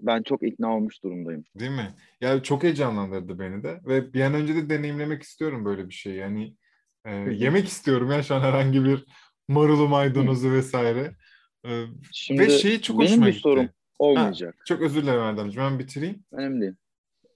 ben 0.00 0.22
çok 0.22 0.42
ikna 0.42 0.76
olmuş 0.76 1.02
durumdayım. 1.02 1.44
Değil 1.54 1.70
mi? 1.70 1.94
Ya 2.20 2.42
çok 2.42 2.62
heyecanlandırdı 2.62 3.38
beni 3.38 3.62
de 3.62 3.80
ve 3.86 4.12
bir 4.12 4.20
an 4.20 4.34
önce 4.34 4.54
de 4.54 4.70
deneyimlemek 4.70 5.22
istiyorum 5.22 5.64
böyle 5.64 5.88
bir 5.88 5.94
şey. 5.94 6.14
Yani 6.14 6.54
e, 7.04 7.14
yemek 7.14 7.68
istiyorum 7.68 8.10
ya 8.10 8.22
şu 8.22 8.34
an 8.34 8.40
herhangi 8.40 8.84
bir 8.84 9.04
marulu 9.48 9.88
maydanozu 9.88 10.52
vesaire. 10.52 11.14
Ee, 11.66 11.84
Şimdi 12.12 12.42
Ve 12.42 12.50
şeyi 12.50 12.82
çok 12.82 12.98
benim 13.00 13.10
hoşuma 13.10 13.26
bir 13.26 13.30
gitti. 13.30 13.42
sorum 13.42 13.68
olmayacak. 13.98 14.54
Ha, 14.58 14.62
çok 14.64 14.82
özür 14.82 15.02
dilerim 15.02 15.20
Erdemciğim. 15.20 15.70
Ben 15.70 15.78
bitireyim. 15.78 16.24
Önemli 16.32 16.60
değil. 16.60 16.74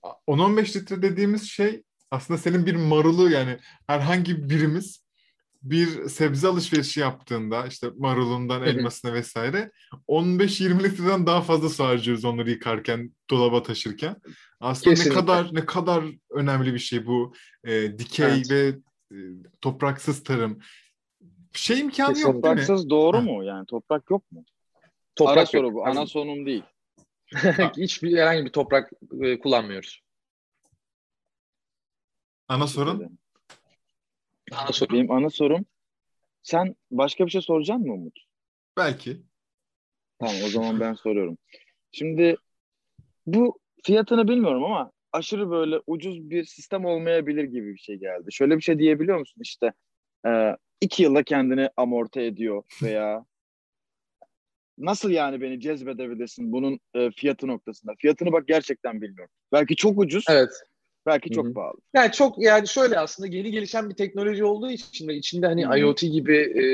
10-15 0.03 0.81
litre 0.81 1.03
dediğimiz 1.03 1.51
şey 1.51 1.83
aslında 2.11 2.39
senin 2.39 2.67
bir 2.67 2.75
marulu 2.75 3.31
yani 3.31 3.59
herhangi 3.87 4.51
birimiz 4.51 5.03
bir 5.63 6.09
sebze 6.09 6.49
alışverişi 6.49 7.01
yaptığında 7.01 7.67
işte 7.67 7.91
marulundan 7.97 8.63
elmasına 8.63 9.13
vesaire 9.13 9.71
15-20 10.09 10.85
litreden 10.85 11.27
daha 11.27 11.41
fazla 11.41 11.69
su 11.69 11.85
harcıyoruz 11.85 12.25
onları 12.25 12.51
yıkarken, 12.51 13.11
dolaba 13.31 13.63
taşırken. 13.63 14.17
Aslında 14.61 14.95
Kesinlikle. 14.95 15.21
ne 15.21 15.21
kadar 15.21 15.55
ne 15.55 15.67
kadar 15.67 16.05
önemli 16.31 16.75
bir 16.75 16.79
şey 16.79 17.07
bu 17.07 17.35
e, 17.65 17.99
dikey 17.99 18.27
evet. 18.27 18.51
ve 18.51 18.67
e, 19.13 19.17
topraksız 19.61 20.23
tarım 20.23 20.59
şey 21.53 21.81
imkanı 21.81 22.09
yok 22.09 22.17
değil 22.19 22.27
mi? 22.27 22.33
Topraksız 22.33 22.91
doğru 22.91 23.17
ha. 23.17 23.21
mu? 23.21 23.45
Yani 23.45 23.67
toprak 23.67 24.11
yok 24.11 24.33
mu? 24.33 24.45
Toprak 25.17 25.37
Ara 25.37 25.47
soru 25.47 25.75
bu. 25.75 25.87
Ana 25.87 26.07
sonum 26.07 26.47
değil. 26.47 26.63
Hiçbir 27.77 28.19
herhangi 28.19 28.45
bir 28.45 28.53
toprak 28.53 28.93
e, 29.23 29.39
kullanmıyoruz. 29.39 30.03
Ana 32.49 32.67
sorun? 32.67 33.19
Ana 34.53 34.73
sorum. 34.73 34.97
Benim 34.97 35.11
ana 35.11 35.31
sorum 35.31 35.67
sen 36.43 36.77
başka 36.91 37.27
bir 37.27 37.31
şey 37.31 37.41
soracaksın 37.41 37.87
mı 37.87 37.95
Umut? 37.95 38.19
Belki. 38.77 39.23
Tamam 40.19 40.37
o 40.45 40.49
zaman 40.49 40.81
ben 40.81 40.95
soruyorum. 40.95 41.39
Şimdi 41.93 42.37
bu 43.27 43.59
fiyatını 43.85 44.29
bilmiyorum 44.29 44.65
ama 44.65 44.93
aşırı 45.13 45.51
böyle 45.51 45.81
ucuz 45.87 46.31
bir 46.31 46.45
sistem 46.45 46.85
olmayabilir 46.85 47.45
gibi 47.45 47.75
bir 47.75 47.79
şey 47.79 47.97
geldi. 47.97 48.33
Şöyle 48.33 48.57
bir 48.57 48.63
şey 48.63 48.79
diyebiliyor 48.79 49.19
musun? 49.19 49.41
İşte 49.45 49.73
e, 50.27 50.57
iki 50.81 51.03
yılda 51.03 51.23
kendini 51.23 51.71
amorti 51.77 52.21
ediyor 52.21 52.63
veya 52.83 53.25
nasıl 54.83 55.11
yani 55.11 55.41
beni 55.41 55.61
cezbedebilirsin 55.61 56.53
bunun 56.53 56.81
e, 56.95 57.11
fiyatı 57.11 57.47
noktasında? 57.47 57.93
Fiyatını 57.99 58.33
bak 58.33 58.49
gerçekten 58.49 59.03
bilmiyorum. 59.03 59.35
Belki 59.53 59.77
çok 59.77 59.99
ucuz. 59.99 60.25
Evet. 60.31 60.51
Belki 61.07 61.31
çok 61.31 61.45
Hı-hı. 61.45 61.55
pahalı. 61.55 61.77
Yani 61.95 62.13
çok 62.13 62.39
yani 62.39 62.69
şöyle 62.69 62.99
aslında 62.99 63.37
yeni 63.37 63.51
gelişen 63.51 63.91
bir 63.91 63.95
teknoloji 63.95 64.45
olduğu 64.45 64.71
için 64.71 65.09
ve 65.09 65.15
içinde 65.15 65.47
hani 65.47 65.67
Hı-hı. 65.67 65.79
IoT 65.79 66.01
gibi 66.01 66.37
e, 66.37 66.65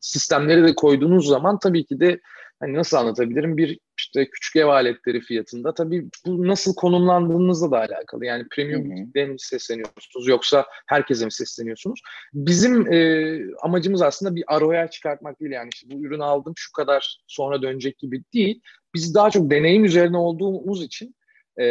sistemleri 0.00 0.64
de 0.64 0.74
koyduğunuz 0.74 1.26
zaman 1.26 1.58
tabii 1.58 1.84
ki 1.84 2.00
de 2.00 2.20
hani 2.60 2.74
nasıl 2.74 2.96
anlatabilirim 2.96 3.56
bir 3.56 3.78
işte 4.14 4.30
küçük 4.30 4.56
ev 4.56 4.66
aletleri 4.66 5.20
fiyatında 5.20 5.74
tabii 5.74 6.06
bu 6.26 6.46
nasıl 6.46 6.74
konumlandığınızla 6.74 7.70
da 7.70 7.78
alakalı. 7.78 8.26
Yani 8.26 8.46
premium 8.50 8.96
kitleye 8.96 9.26
mi 9.26 9.40
sesleniyorsunuz 9.40 10.28
yoksa 10.28 10.66
herkese 10.86 11.24
mi 11.24 11.32
sesleniyorsunuz? 11.32 12.00
Bizim 12.34 12.92
e, 12.92 13.38
amacımız 13.62 14.02
aslında 14.02 14.34
bir 14.34 14.44
ROI 14.60 14.90
çıkartmak 14.90 15.40
değil 15.40 15.52
yani 15.52 15.70
işte 15.74 15.86
bu 15.90 16.04
ürünü 16.04 16.24
aldım 16.24 16.52
şu 16.56 16.72
kadar 16.72 17.18
sonra 17.26 17.62
dönecek 17.62 17.98
gibi 17.98 18.22
değil. 18.34 18.60
Biz 18.94 19.14
daha 19.14 19.30
çok 19.30 19.50
deneyim 19.50 19.84
üzerine 19.84 20.16
olduğumuz 20.16 20.82
için 20.82 21.14
e, 21.60 21.64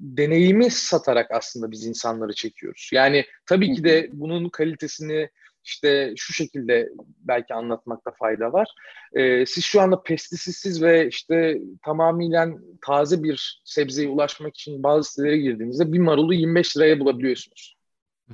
deneyimi 0.00 0.70
satarak 0.70 1.30
aslında 1.30 1.70
biz 1.70 1.86
insanları 1.86 2.32
çekiyoruz. 2.32 2.90
Yani 2.92 3.24
tabii 3.46 3.74
ki 3.74 3.84
de 3.84 4.08
bunun 4.12 4.48
kalitesini 4.48 5.28
işte 5.64 6.14
şu 6.16 6.32
şekilde 6.32 6.88
belki 7.18 7.54
anlatmakta 7.54 8.10
fayda 8.10 8.52
var. 8.52 8.68
Ee, 9.12 9.46
siz 9.46 9.64
şu 9.64 9.80
anda 9.80 10.02
pestisitsiz 10.02 10.82
ve 10.82 11.08
işte 11.08 11.58
tamamıyla 11.84 12.48
taze 12.86 13.22
bir 13.22 13.62
sebzeye 13.64 14.08
ulaşmak 14.08 14.54
için 14.56 14.82
bazı 14.82 15.10
sitelere 15.10 15.38
girdiğinizde 15.38 15.92
bir 15.92 15.98
marulu 15.98 16.34
25 16.34 16.76
liraya 16.76 17.00
bulabiliyorsunuz. 17.00 17.76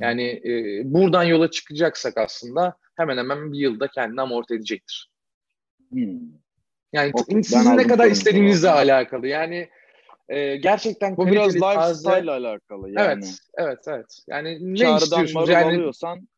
Yani 0.00 0.42
e, 0.44 0.82
buradan 0.84 1.24
yola 1.24 1.50
çıkacaksak 1.50 2.16
aslında 2.18 2.76
hemen 2.96 3.18
hemen 3.18 3.52
bir 3.52 3.58
yılda 3.58 3.88
kendini 3.88 4.20
amorti 4.20 4.54
edecektir. 4.54 5.10
Hmm. 5.90 6.18
Yani 6.92 7.12
ben 7.30 7.40
sizin 7.40 7.76
ne 7.76 7.86
kadar 7.86 8.10
istediğinizle 8.10 8.70
alakalı. 8.70 9.26
Yani 9.26 9.68
e, 10.28 10.56
gerçekten 10.56 11.16
Bu 11.16 11.26
biraz 11.26 11.56
taze- 11.56 11.80
lifestyle 11.80 12.22
ile 12.22 12.30
alakalı 12.30 12.90
yani. 12.90 13.24
Evet, 13.24 13.38
evet, 13.58 13.78
evet. 13.88 14.18
Yani 14.28 14.74
ne 14.74 14.76
Çağrıdan 14.76 15.02
istiyorsunuz? 15.02 15.34
marul 15.34 15.52
Yani 15.52 15.74
alıyorsan 15.76 16.28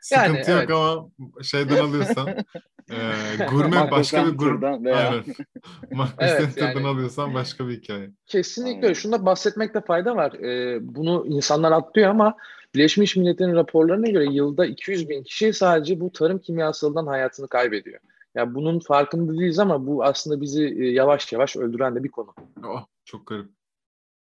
Sıkıntı 0.00 0.30
Yani, 0.30 0.38
yok 0.38 0.48
evet. 0.48 0.70
ama 0.70 1.08
şeyden 1.42 1.84
alıyorsan 1.84 2.28
e, 2.90 3.44
gurme 3.50 3.90
başka 3.90 4.26
bir 4.26 4.38
gurme. 4.38 4.84
Veya- 4.84 5.08
Aynen. 5.08 5.24
Evet, 6.18 6.56
yani- 6.56 6.86
alıyorsan 6.86 7.34
başka 7.34 7.68
bir 7.68 7.76
hikaye. 7.76 8.10
Kesinlikle 8.26 8.86
Aynen. 8.86 8.92
Şunda 8.92 9.26
bahsetmekte 9.26 9.80
fayda 9.80 10.16
var. 10.16 10.32
Ee, 10.32 10.78
bunu 10.94 11.24
insanlar 11.26 11.72
atlıyor 11.72 12.10
ama 12.10 12.36
Birleşmiş 12.74 13.16
Milletler'in 13.16 13.54
raporlarına 13.54 14.08
göre 14.08 14.24
yılda 14.24 14.66
200 14.66 15.08
bin 15.08 15.22
kişi 15.22 15.52
sadece 15.52 16.00
bu 16.00 16.12
tarım 16.12 16.38
kimyasalından 16.38 17.06
hayatını 17.06 17.48
kaybediyor. 17.48 18.00
Ya 18.34 18.54
bunun 18.54 18.78
farkında 18.80 19.32
değiliz 19.32 19.58
ama 19.58 19.86
bu 19.86 20.04
aslında 20.04 20.40
bizi 20.40 20.64
e, 20.64 20.90
yavaş 20.90 21.32
yavaş 21.32 21.56
öldüren 21.56 21.94
de 21.94 22.04
bir 22.04 22.08
konu. 22.08 22.34
Oh, 22.66 22.86
çok 23.04 23.26
garip. 23.26 23.50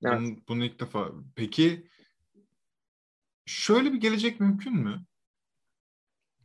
Evet. 0.06 0.20
Bunu, 0.20 0.36
bunu 0.48 0.66
ilk 0.66 0.80
defa. 0.80 1.10
Peki 1.36 1.88
şöyle 3.46 3.94
bir 3.94 3.98
gelecek 3.98 4.40
mümkün 4.40 4.74
mü? 4.74 5.06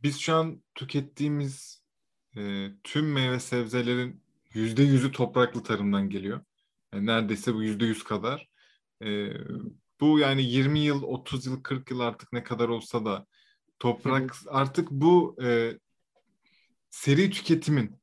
Biz 0.03 0.19
şu 0.19 0.35
an 0.35 0.63
tükettiğimiz 0.75 1.81
e, 2.37 2.67
tüm 2.83 3.11
meyve 3.11 3.39
sebzelerin 3.39 4.23
yüzde 4.53 4.83
yüzü 4.83 5.11
topraklı 5.11 5.63
tarımdan 5.63 6.09
geliyor. 6.09 6.41
Yani 6.93 7.05
neredeyse 7.05 7.53
bu 7.53 7.63
yüzde 7.63 7.85
yüz 7.85 8.03
kadar. 8.03 8.49
E, 9.03 9.33
bu 9.99 10.19
yani 10.19 10.43
20 10.43 10.79
yıl, 10.79 11.03
30 11.03 11.45
yıl, 11.45 11.63
40 11.63 11.91
yıl 11.91 11.99
artık 11.99 12.33
ne 12.33 12.43
kadar 12.43 12.69
olsa 12.69 13.05
da 13.05 13.25
toprak 13.79 14.35
artık 14.47 14.91
bu 14.91 15.35
e, 15.43 15.79
seri 16.89 17.31
tüketimin 17.31 17.95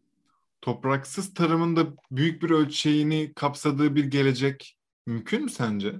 topraksız 0.61 1.35
tarımın 1.35 1.77
da 1.77 1.87
büyük 2.11 2.43
bir 2.43 2.51
ölçeğini 2.51 3.33
kapsadığı 3.35 3.97
bir 3.97 4.05
gelecek 4.05 4.79
mümkün 5.07 5.45
mü 5.45 5.51
sence? 5.51 5.95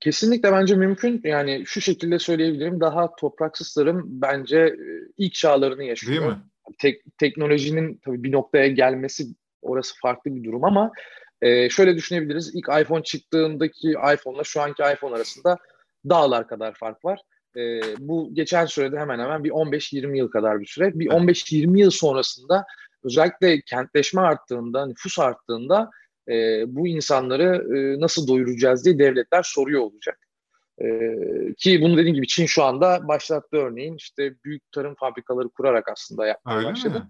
Kesinlikle 0.00 0.52
bence 0.52 0.74
mümkün. 0.74 1.20
Yani 1.24 1.62
şu 1.66 1.80
şekilde 1.80 2.18
söyleyebilirim. 2.18 2.80
Daha 2.80 3.14
topraksız 3.14 3.74
tarım 3.74 4.02
bence 4.06 4.58
e, 4.58 4.76
ilk 5.18 5.34
çağlarını 5.34 5.84
yaşıyor. 5.84 6.12
Değil 6.12 6.32
mi? 6.32 6.38
Tek, 6.78 7.02
teknolojinin 7.18 8.00
tabii 8.04 8.22
bir 8.22 8.32
noktaya 8.32 8.68
gelmesi 8.68 9.24
orası 9.62 9.94
farklı 10.02 10.34
bir 10.34 10.44
durum 10.44 10.64
ama 10.64 10.92
e, 11.42 11.68
şöyle 11.70 11.96
düşünebiliriz. 11.96 12.54
İlk 12.54 12.68
iPhone 12.80 13.02
çıktığındaki 13.02 13.90
iPhone'la 13.90 14.44
şu 14.44 14.60
anki 14.60 14.82
iPhone 14.94 15.16
arasında 15.16 15.56
dağlar 16.08 16.48
kadar 16.48 16.74
fark 16.74 17.04
var. 17.04 17.20
E, 17.56 17.80
bu 17.98 18.30
geçen 18.32 18.66
sürede 18.66 18.98
hemen 18.98 19.18
hemen 19.18 19.44
bir 19.44 19.50
15-20 19.50 20.16
yıl 20.16 20.30
kadar 20.30 20.60
bir 20.60 20.66
süre. 20.66 20.98
Bir 20.98 21.06
15-20 21.06 21.78
yıl 21.78 21.90
sonrasında 21.90 22.64
özellikle 23.04 23.60
kentleşme 23.60 24.20
arttığında, 24.20 24.86
nüfus 24.86 25.18
arttığında 25.18 25.90
e, 26.28 26.64
bu 26.66 26.88
insanları 26.88 27.76
e, 27.76 28.00
nasıl 28.00 28.28
doyuracağız 28.28 28.84
diye 28.84 28.98
devletler 28.98 29.42
soruyor 29.42 29.80
olacak. 29.80 30.18
E, 30.78 30.86
ki 31.58 31.80
bunu 31.82 31.96
dediğim 31.96 32.14
gibi 32.14 32.26
Çin 32.26 32.46
şu 32.46 32.62
anda 32.62 33.08
başlattı 33.08 33.56
örneğin 33.56 33.96
işte 33.96 34.34
büyük 34.44 34.72
tarım 34.72 34.94
fabrikaları 34.94 35.48
kurarak 35.48 35.88
aslında 35.88 36.26
yapmaya 36.26 36.58
Öyle 36.58 36.68
başladı. 36.68 36.98
mi? 36.98 37.06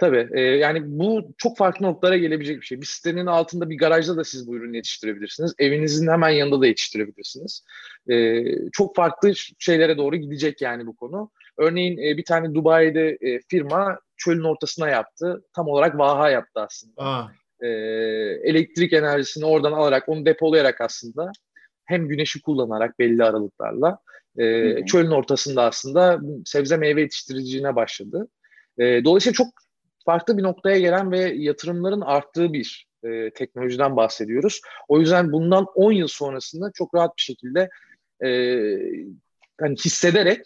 Tabii 0.00 0.28
e, 0.32 0.40
yani 0.40 0.82
bu 0.84 1.34
çok 1.38 1.56
farklı 1.56 1.86
noktalara 1.86 2.16
gelebilecek 2.16 2.60
bir 2.60 2.66
şey. 2.66 2.80
Bir 2.80 2.86
sitenin 2.86 3.26
altında 3.26 3.70
bir 3.70 3.78
garajda 3.78 4.16
da 4.16 4.24
siz 4.24 4.48
bu 4.48 4.56
ürünü 4.56 4.76
yetiştirebilirsiniz. 4.76 5.54
Evinizin 5.58 6.08
hemen 6.08 6.28
yanında 6.28 6.60
da 6.60 6.66
yetiştirebilirsiniz. 6.66 7.64
E, 8.10 8.44
çok 8.72 8.96
farklı 8.96 9.32
şeylere 9.58 9.96
doğru 9.96 10.16
gidecek 10.16 10.60
yani 10.62 10.86
bu 10.86 10.96
konu. 10.96 11.30
Örneğin 11.58 11.98
e, 11.98 12.16
bir 12.16 12.24
tane 12.24 12.54
Dubai'de 12.54 13.18
e, 13.20 13.40
firma 13.48 13.98
çölün 14.16 14.44
ortasına 14.44 14.88
yaptı. 14.88 15.42
Tam 15.52 15.68
olarak 15.68 15.98
vaha 15.98 16.30
yaptı 16.30 16.60
aslında. 16.60 17.02
Aa, 17.02 17.28
E, 17.62 17.68
elektrik 18.44 18.92
enerjisini 18.92 19.44
oradan 19.44 19.72
alarak 19.72 20.08
onu 20.08 20.26
depolayarak 20.26 20.80
aslında 20.80 21.30
hem 21.84 22.08
güneşi 22.08 22.42
kullanarak 22.42 22.98
belli 22.98 23.24
aralıklarla 23.24 23.98
e, 24.38 24.44
Hı 24.44 24.80
hı. 24.80 24.86
çölün 24.86 25.10
ortasında 25.10 25.62
aslında 25.62 26.20
sebze 26.44 26.76
meyve 26.76 27.00
yetiştiriciliğine 27.00 27.76
başladı. 27.76 28.28
E, 28.78 29.04
dolayısıyla 29.04 29.34
çok 29.34 29.48
farklı 30.04 30.38
bir 30.38 30.42
noktaya 30.42 30.78
gelen 30.78 31.12
ve 31.12 31.18
yatırımların 31.18 32.00
arttığı 32.00 32.52
bir 32.52 32.86
e, 33.04 33.30
teknolojiden 33.30 33.96
bahsediyoruz. 33.96 34.60
O 34.88 35.00
yüzden 35.00 35.32
bundan 35.32 35.66
10 35.74 35.92
yıl 35.92 36.08
sonrasında 36.08 36.70
çok 36.74 36.94
rahat 36.94 37.16
bir 37.16 37.22
şekilde 37.22 37.68
e, 38.24 38.30
hani 39.60 39.76
hissederek 39.76 40.40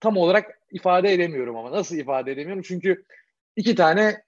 tam 0.00 0.16
olarak 0.16 0.58
ifade 0.72 1.12
edemiyorum 1.12 1.56
ama 1.56 1.72
nasıl 1.72 1.96
ifade 1.96 2.32
edemiyorum? 2.32 2.62
Çünkü 2.62 3.04
iki 3.56 3.74
tane 3.74 4.22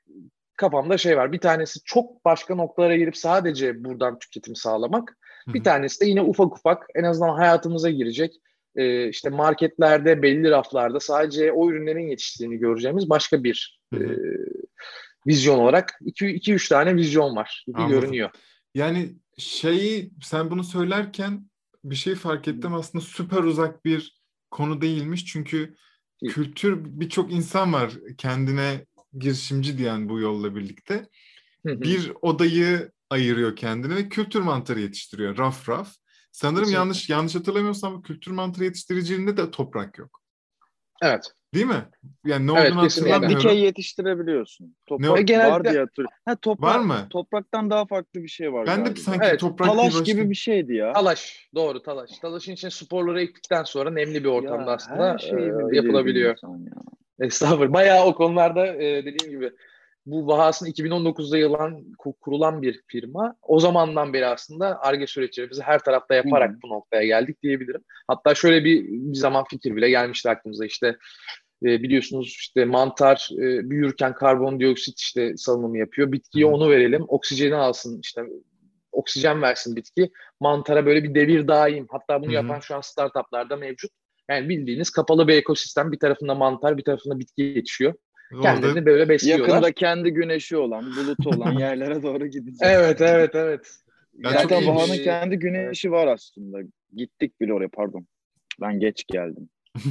kafamda 0.57 0.99
şey 0.99 1.17
var. 1.17 1.33
Bir 1.33 1.39
tanesi 1.39 1.81
çok 1.85 2.25
başka 2.25 2.55
noktalara 2.55 2.97
girip 2.97 3.17
sadece 3.17 3.85
buradan 3.85 4.19
tüketim 4.19 4.57
sağlamak. 4.57 5.19
Hı 5.45 5.51
hı. 5.51 5.55
Bir 5.55 5.65
tanesi 5.65 6.01
de 6.01 6.07
yine 6.07 6.23
ufak 6.23 6.57
ufak 6.57 6.87
en 6.95 7.05
azından 7.05 7.35
hayatımıza 7.35 7.91
girecek. 7.91 8.35
Ee, 8.77 9.09
işte 9.09 9.31
marketlerde 9.31 10.23
belli 10.23 10.51
raflarda 10.51 11.01
sadece 11.01 11.53
o 11.53 11.71
ürünlerin 11.71 12.09
yetiştiğini 12.09 12.59
göreceğimiz 12.59 13.11
başka 13.11 13.45
bir 13.45 13.81
Hı 13.95 14.01
hı. 14.01 14.05
e, 14.05 14.17
vizyon 15.27 15.59
olarak 15.59 15.99
2-3 16.01 16.69
tane 16.69 16.97
vizyon 16.97 17.37
var 17.37 17.65
gibi 17.67 17.79
Anladım. 17.79 18.01
görünüyor. 18.01 18.31
Yani 18.75 19.15
şeyi 19.39 20.11
sen 20.23 20.51
bunu 20.51 20.65
söylerken 20.65 21.51
bir 21.85 21.95
şey 21.95 22.15
fark 22.15 22.49
ettim 22.49 22.75
aslında 22.75 23.05
süper 23.05 23.43
uzak 23.43 23.85
bir 23.85 24.21
konu 24.51 24.81
değilmiş 24.81 25.27
çünkü 25.27 25.77
kültür 26.29 26.85
birçok 26.85 27.33
insan 27.33 27.73
var 27.73 27.93
kendine 28.19 28.87
girişimci 29.19 29.79
diyen 29.79 30.09
bu 30.09 30.21
yolla 30.21 30.57
birlikte. 30.57 31.09
Bir 31.65 32.13
odayı 32.23 32.93
ayırıyor 33.11 33.57
kendine 33.57 33.97
ve 33.97 34.09
kültür 34.09 34.41
mantarı 34.41 34.81
yetiştiriyor 34.81 35.39
raf 35.39 35.69
raf. 35.69 35.95
Sanırım 36.33 36.57
Kesinlikle. 36.59 36.79
yanlış 36.79 37.11
yanlış 37.11 37.35
hatırlamıyorsam 37.35 37.95
bu 37.95 38.03
kültür 38.03 38.31
mantarı 38.31 38.65
yetiştiriciliğinde 38.65 39.37
de 39.37 39.51
toprak 39.51 39.99
yok. 39.99 40.21
Evet. 41.03 41.33
Değil 41.55 41.67
mi? 41.67 41.85
Yani 42.25 42.47
ne 42.47 42.53
Evet, 42.59 42.71
olduğunu 42.73 42.83
hatırlamıyorum. 42.83 43.39
dikey 43.39 43.61
yetiştirebiliyorsun. 43.61 44.77
Toprak 44.87 45.11
o? 45.11 45.19
E, 45.19 45.23
genelde- 45.23 45.51
var 45.51 45.65
diye 45.65 45.79
hatırlıyorum. 45.81 46.17
Ha, 46.25 46.37
toprak, 46.37 46.75
Var 46.75 46.79
mı? 46.81 47.07
Topraktan 47.11 47.71
daha 47.71 47.87
farklı 47.87 48.23
bir 48.23 48.29
şey 48.29 48.53
var 48.53 48.67
Ben 48.67 48.79
de 48.79 48.83
galiba. 48.83 49.01
sanki 49.01 49.27
Evet, 49.27 49.41
toprak 49.41 49.69
Talaş 49.69 49.87
başka- 49.87 50.01
gibi 50.05 50.31
bir 50.31 50.35
şeydi 50.35 50.75
ya. 50.75 50.93
Talaş. 50.93 51.49
Doğru 51.55 51.83
talaş. 51.83 52.11
Talaşın 52.19 52.53
içine 52.53 52.71
sporları 52.71 53.23
ektikten 53.23 53.65
sonra 53.65 53.91
nemli 53.91 54.25
bir 54.25 54.29
ortamda 54.29 54.71
Ya, 54.71 54.77
aslında 54.77 55.17
e, 55.73 55.77
yapılabiliyor. 55.77 56.37
ya? 56.43 56.51
Estağfurullah. 57.21 57.73
Bayağı 57.73 58.05
o 58.05 58.15
konularda 58.15 58.67
e, 58.67 59.05
dediğim 59.05 59.33
gibi 59.33 59.53
bu 60.07 60.27
Vahas'ın 60.27 60.67
2019'da 60.67 61.39
yılan 61.39 61.85
ku- 61.99 62.19
kurulan 62.21 62.63
bir 62.63 62.83
firma. 62.87 63.37
O 63.43 63.61
zamandan 63.61 64.13
beri 64.13 64.27
aslında 64.27 64.81
ARGE 64.81 65.07
süreçlerimizi 65.07 65.63
her 65.63 65.79
tarafta 65.79 66.15
yaparak 66.15 66.51
hı. 66.51 66.59
bu 66.63 66.69
noktaya 66.69 67.07
geldik 67.07 67.43
diyebilirim. 67.43 67.85
Hatta 68.09 68.35
şöyle 68.35 68.65
bir, 68.65 68.85
bir 68.89 69.15
zaman 69.15 69.45
fikir 69.51 69.77
bile 69.77 69.91
gelmişti 69.91 70.31
aklımıza 70.31 70.67
işte 70.67 70.97
e, 71.63 71.83
biliyorsunuz 71.83 72.27
işte 72.39 72.65
mantar 72.65 73.29
e, 73.33 73.71
büyürken 73.71 74.15
karbondioksit 74.15 75.01
işte 75.01 75.37
salınımı 75.37 75.79
yapıyor. 75.79 76.13
Bitkiye 76.13 76.47
hı. 76.47 76.51
onu 76.51 76.71
verelim. 76.71 77.05
Oksijeni 77.09 77.55
alsın 77.55 78.01
işte 78.03 78.23
oksijen 78.93 79.43
versin 79.43 79.77
bitki. 79.77 80.11
Mantara 80.41 80.87
böyle 80.87 81.05
bir 81.05 81.15
devir 81.15 81.49
daim. 81.49 81.87
Hatta 81.91 82.23
bunu 82.23 82.31
hı. 82.31 82.35
yapan 82.35 82.61
şu 82.61 82.77
an 82.77 82.81
startuplarda 82.81 83.57
mevcut. 83.57 83.91
Yani 84.31 84.49
bildiğiniz 84.49 84.91
kapalı 84.91 85.29
bir 85.29 85.35
ekosistem. 85.35 85.93
Bir 85.93 85.99
tarafında 85.99 86.35
mantar, 86.35 86.79
bir 86.79 86.85
tarafında 86.85 87.19
bitki 87.19 87.43
yetişiyor. 87.43 87.95
Orada 88.35 88.43
Kendilerini 88.43 88.87
böyle 88.87 89.09
besliyorlar. 89.09 89.49
Yakında 89.49 89.73
kendi 89.73 90.11
güneşi 90.11 90.57
olan, 90.57 90.85
bulutu 90.97 91.31
olan 91.31 91.53
yerlere 91.59 92.03
doğru 92.03 92.27
gideceğiz. 92.27 92.59
Evet, 92.63 93.01
evet, 93.01 93.31
evet. 93.35 93.71
Ya 94.19 94.31
Zaten. 94.31 94.67
Vaha'nın 94.67 95.03
kendi 95.05 95.37
güneşi 95.37 95.91
var 95.91 96.07
aslında. 96.07 96.59
Gittik 96.97 97.41
bile 97.41 97.53
oraya 97.53 97.69
pardon. 97.69 98.07
Ben 98.61 98.81
geç 98.81 99.05
geldim. 99.07 99.49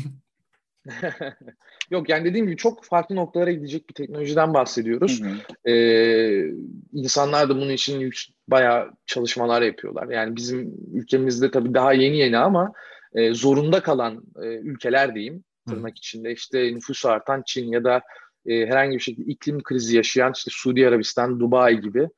Yok 1.91 2.09
yani 2.09 2.25
dediğim 2.25 2.45
gibi 2.45 2.57
çok 2.57 2.86
farklı 2.86 3.15
noktalara 3.15 3.51
gidecek 3.51 3.89
bir 3.89 3.93
teknolojiden 3.93 4.53
bahsediyoruz. 4.53 5.21
Hı 5.21 5.29
hı. 5.29 5.71
Ee, 5.71 6.53
insanlar 6.93 7.49
da 7.49 7.55
bunun 7.55 7.69
için 7.69 8.11
bayağı 8.47 8.91
çalışmalar 9.05 9.61
yapıyorlar. 9.61 10.07
Yani 10.09 10.36
bizim 10.36 10.75
ülkemizde 10.93 11.51
tabii 11.51 11.73
daha 11.73 11.93
yeni 11.93 12.17
yeni 12.17 12.38
ama 12.38 12.73
e, 13.16 13.34
zorunda 13.34 13.84
kalan 13.84 14.24
e, 14.43 14.47
ülkeler 14.47 15.16
diyeyim 15.16 15.43
tırnak 15.68 15.97
içinde 15.97 16.32
işte 16.32 16.76
nüfus 16.76 17.05
artan 17.05 17.43
Çin 17.45 17.72
ya 17.72 17.84
da 17.84 18.01
e, 18.45 18.66
herhangi 18.66 18.95
bir 18.95 19.01
şekilde 19.01 19.32
iklim 19.32 19.64
krizi 19.64 19.95
yaşayan 19.95 20.34
işte 20.36 20.51
Suudi 20.53 20.88
Arabistan, 20.88 21.39
Dubai 21.39 21.82
gibi 21.82 22.09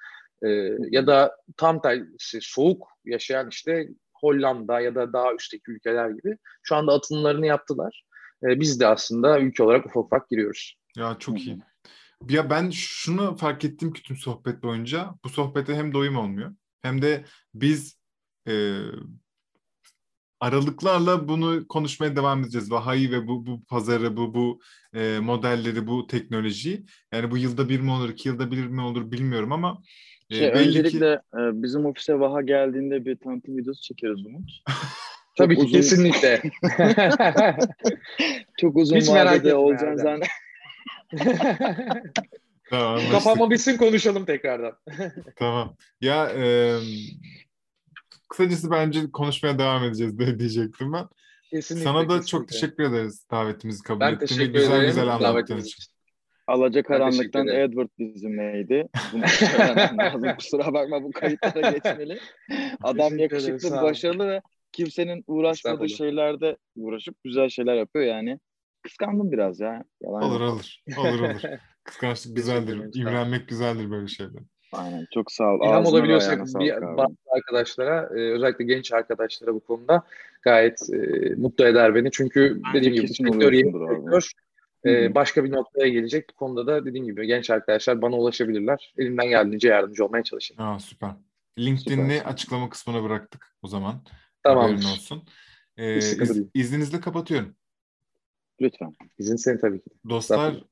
e, 0.43 0.49
ya 0.89 1.07
da 1.07 1.35
tam 1.57 1.81
tersi 1.81 2.39
soğuk 2.41 2.87
yaşayan 3.05 3.49
işte 3.49 3.87
Hollanda 4.13 4.79
ya 4.79 4.95
da 4.95 5.13
daha 5.13 5.33
üstteki 5.33 5.71
ülkeler 5.71 6.09
gibi 6.09 6.37
şu 6.63 6.75
anda 6.75 6.93
atımlarını 6.93 7.45
yaptılar. 7.45 8.05
E, 8.43 8.59
biz 8.59 8.79
de 8.79 8.87
aslında 8.87 9.39
ülke 9.39 9.63
olarak 9.63 9.85
ufak 9.85 10.05
ufak 10.05 10.29
giriyoruz. 10.29 10.77
Ya 10.97 11.15
çok 11.19 11.39
iyi. 11.39 11.57
Ya 12.29 12.49
ben 12.49 12.69
şunu 12.69 13.35
fark 13.35 13.65
ettim 13.65 13.93
ki 13.93 14.03
tüm 14.03 14.17
sohbet 14.17 14.63
boyunca 14.63 15.09
bu 15.23 15.29
sohbete 15.29 15.75
hem 15.75 15.93
doyum 15.93 16.17
olmuyor 16.17 16.55
hem 16.81 17.01
de 17.01 17.25
biz 17.53 17.99
e, 18.47 18.81
aralıklarla 20.39 21.27
bunu 21.27 21.67
konuşmaya 21.67 22.15
devam 22.15 22.41
edeceğiz. 22.41 22.71
Vahayı 22.71 23.11
ve 23.11 23.27
bu, 23.27 23.45
bu 23.45 23.63
pazarı, 23.63 24.17
bu, 24.17 24.33
bu 24.33 24.59
e, 24.93 25.19
modelleri, 25.19 25.87
bu 25.87 26.07
teknolojiyi. 26.07 26.85
Yani 27.13 27.31
bu 27.31 27.37
yılda 27.37 27.69
bir 27.69 27.79
mi 27.79 27.91
olur, 27.91 28.09
iki 28.09 28.29
yılda 28.29 28.51
bir 28.51 28.67
mi 28.67 28.81
olur 28.81 29.11
bilmiyorum 29.11 29.51
ama 29.51 29.81
e, 30.29 30.35
şey, 30.35 30.49
öncelikle 30.49 31.15
ki... 31.15 31.39
e, 31.39 31.63
bizim 31.63 31.85
ofise 31.85 32.19
Vaha 32.19 32.41
geldiğinde 32.41 33.05
bir 33.05 33.15
tanıtım 33.15 33.57
videosu 33.57 33.81
çekeriz 33.81 34.25
Umut. 34.25 34.51
Tabii 35.37 35.55
ki 35.55 35.61
uzun... 35.61 35.71
kesinlikle. 35.71 36.41
Çok 38.57 38.75
uzun 38.75 38.95
Hiç 38.95 39.09
vadede 39.09 39.55
olacağını 39.55 39.97
zannet. 39.97 40.27
tamam, 42.69 43.01
Kapanma 43.11 43.51
bitsin 43.51 43.77
konuşalım 43.77 44.25
tekrardan. 44.25 44.77
tamam. 45.35 45.75
Ya 46.01 46.29
e, 46.29 46.75
kısacası 48.29 48.71
bence 48.71 49.11
konuşmaya 49.11 49.59
devam 49.59 49.83
edeceğiz 49.83 50.19
diye 50.19 50.39
diyecektim 50.39 50.93
ben. 50.93 51.07
Kesinlikle, 51.49 51.83
Sana 51.83 51.97
da 51.97 52.01
kesinlikle. 52.03 52.25
çok 52.27 52.47
teşekkür 52.47 52.83
ederiz 52.83 53.27
davetimizi 53.31 53.83
kabul 53.83 53.99
ben 53.99 54.13
ettiğin 54.13 54.39
ve 54.41 54.45
güzel 54.45 54.71
ederim. 54.71 54.85
güzel 54.87 55.07
anlattığın 55.07 55.57
için. 55.57 55.83
Alaca 56.47 56.83
karanlıktan 56.83 57.47
Edward 57.47 57.89
bizimleydi. 57.99 58.87
Bunu 59.13 59.21
lazım. 59.59 60.35
Kusura 60.37 60.73
bakma 60.73 61.03
bu 61.03 61.11
kayıtlara 61.11 61.71
geçmeli. 61.71 62.19
Adam 62.83 63.17
yakışıklı, 63.17 63.81
başarılı 63.81 64.27
ve 64.27 64.41
kimsenin 64.71 65.23
uğraşmadığı 65.27 65.89
şeylerde 65.89 66.57
uğraşıp 66.75 67.15
güzel 67.23 67.49
şeyler 67.49 67.75
yapıyor 67.75 68.05
yani. 68.05 68.39
Kıskandım 68.83 69.31
biraz 69.31 69.59
ya. 69.59 69.83
Yalan 70.01 70.23
olur 70.23 70.41
yok. 70.41 70.51
olur. 70.53 70.75
Olur 70.97 71.19
olur. 71.19 71.41
Kıskançlık 71.83 72.35
güzeldir. 72.35 72.99
İmrenmek 72.99 73.47
güzeldir 73.47 73.91
böyle 73.91 74.07
şeyler. 74.07 74.43
Aynen 74.71 75.07
çok 75.13 75.31
sağ 75.31 75.53
ol. 75.53 75.59
İlham 75.67 75.85
olabiliyorsak 75.85 76.45
bir, 76.45 76.97
bazı 76.97 77.15
arkadaşlara 77.35 78.01
e, 78.01 78.31
özellikle 78.31 78.65
genç 78.65 78.93
arkadaşlara 78.93 79.53
bu 79.53 79.59
konuda 79.59 80.03
gayet 80.41 80.89
e, 80.93 80.97
mutlu 81.35 81.65
eder 81.65 81.95
beni. 81.95 82.11
Çünkü 82.11 82.61
dediğim 82.73 82.95
gibi 82.95 83.07
sektör 83.07 83.53
yeni 83.53 83.71
sektör. 83.71 84.31
E, 84.85 85.15
başka 85.15 85.43
bir 85.43 85.51
noktaya 85.51 85.87
gelecek. 85.87 86.29
Bu 86.29 86.33
konuda 86.33 86.67
da 86.67 86.85
dediğim 86.85 87.05
gibi 87.05 87.27
genç 87.27 87.49
arkadaşlar 87.49 88.01
bana 88.01 88.15
ulaşabilirler. 88.15 88.93
Elimden 88.97 89.29
geldiğince 89.29 89.67
yardımcı 89.67 90.05
olmaya 90.05 90.23
çalışayım. 90.23 90.63
Aa, 90.63 90.79
süper. 90.79 91.11
LinkedIn'i 91.59 92.21
açıklama 92.21 92.69
kısmına 92.69 93.03
bıraktık 93.03 93.55
o 93.61 93.67
zaman. 93.67 94.01
Tamam. 94.43 94.63
Haberin 94.63 94.77
olsun. 94.77 95.23
Ee, 95.77 95.97
iz, 95.97 96.41
izninizle 96.53 96.99
kapatıyorum. 96.99 97.55
Lütfen. 98.61 98.93
İzin 99.17 99.35
senin 99.35 99.57
tabii 99.57 99.81
ki. 99.81 99.89
Dostlar 100.09 100.63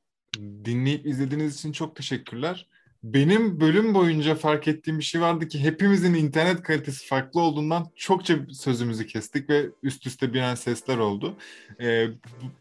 dinleyip 0.65 1.05
izlediğiniz 1.05 1.55
için 1.55 1.71
çok 1.71 1.95
teşekkürler. 1.95 2.67
Benim 3.04 3.60
bölüm 3.60 3.93
boyunca 3.93 4.36
fark 4.36 4.68
ettiğim 4.68 4.99
bir 4.99 5.04
şey 5.04 5.22
vardı 5.22 5.47
ki 5.47 5.60
hepimizin 5.60 6.14
internet 6.14 6.64
kalitesi 6.64 7.08
farklı 7.08 7.41
olduğundan 7.41 7.88
çokça 7.95 8.38
sözümüzü 8.51 9.08
kestik 9.08 9.49
ve 9.49 9.70
üst 9.84 10.08
üste 10.08 10.34
binen 10.34 10.56
sesler 10.56 10.97
oldu. 10.97 11.38
Ee, 11.82 12.08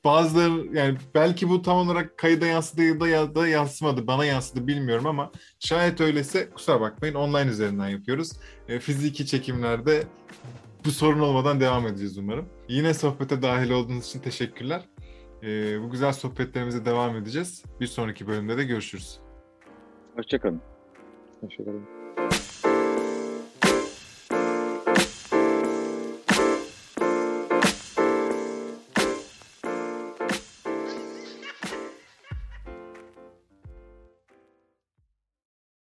bazıları 0.04 0.76
yani 0.76 0.98
belki 1.14 1.48
bu 1.48 1.62
tam 1.62 1.76
olarak 1.76 2.18
kayıda 2.18 2.46
yansıdı 2.46 2.82
ya 2.82 3.00
da, 3.00 3.08
ya 3.08 3.34
da 3.34 3.48
yansımadı 3.48 4.06
bana 4.06 4.24
yansıdı 4.24 4.66
bilmiyorum 4.66 5.06
ama 5.06 5.32
şayet 5.58 6.00
öyleyse 6.00 6.50
kusura 6.50 6.80
bakmayın 6.80 7.14
online 7.14 7.50
üzerinden 7.50 7.88
yapıyoruz. 7.88 8.32
Ee, 8.68 8.80
fiziki 8.80 9.26
çekimlerde 9.26 10.04
bu 10.84 10.90
sorun 10.90 11.20
olmadan 11.20 11.60
devam 11.60 11.86
edeceğiz 11.86 12.18
umarım. 12.18 12.48
Yine 12.68 12.94
sohbete 12.94 13.42
dahil 13.42 13.70
olduğunuz 13.70 14.06
için 14.06 14.20
teşekkürler. 14.20 14.82
Ee, 15.42 15.82
bu 15.82 15.90
güzel 15.90 16.12
sohbetlerimize 16.12 16.84
devam 16.84 17.16
edeceğiz. 17.16 17.62
Bir 17.80 17.86
sonraki 17.86 18.26
bölümde 18.26 18.56
de 18.56 18.64
görüşürüz. 18.64 19.20
Hoşçakalın. 20.16 20.60
Hoşçakalın. 21.40 21.82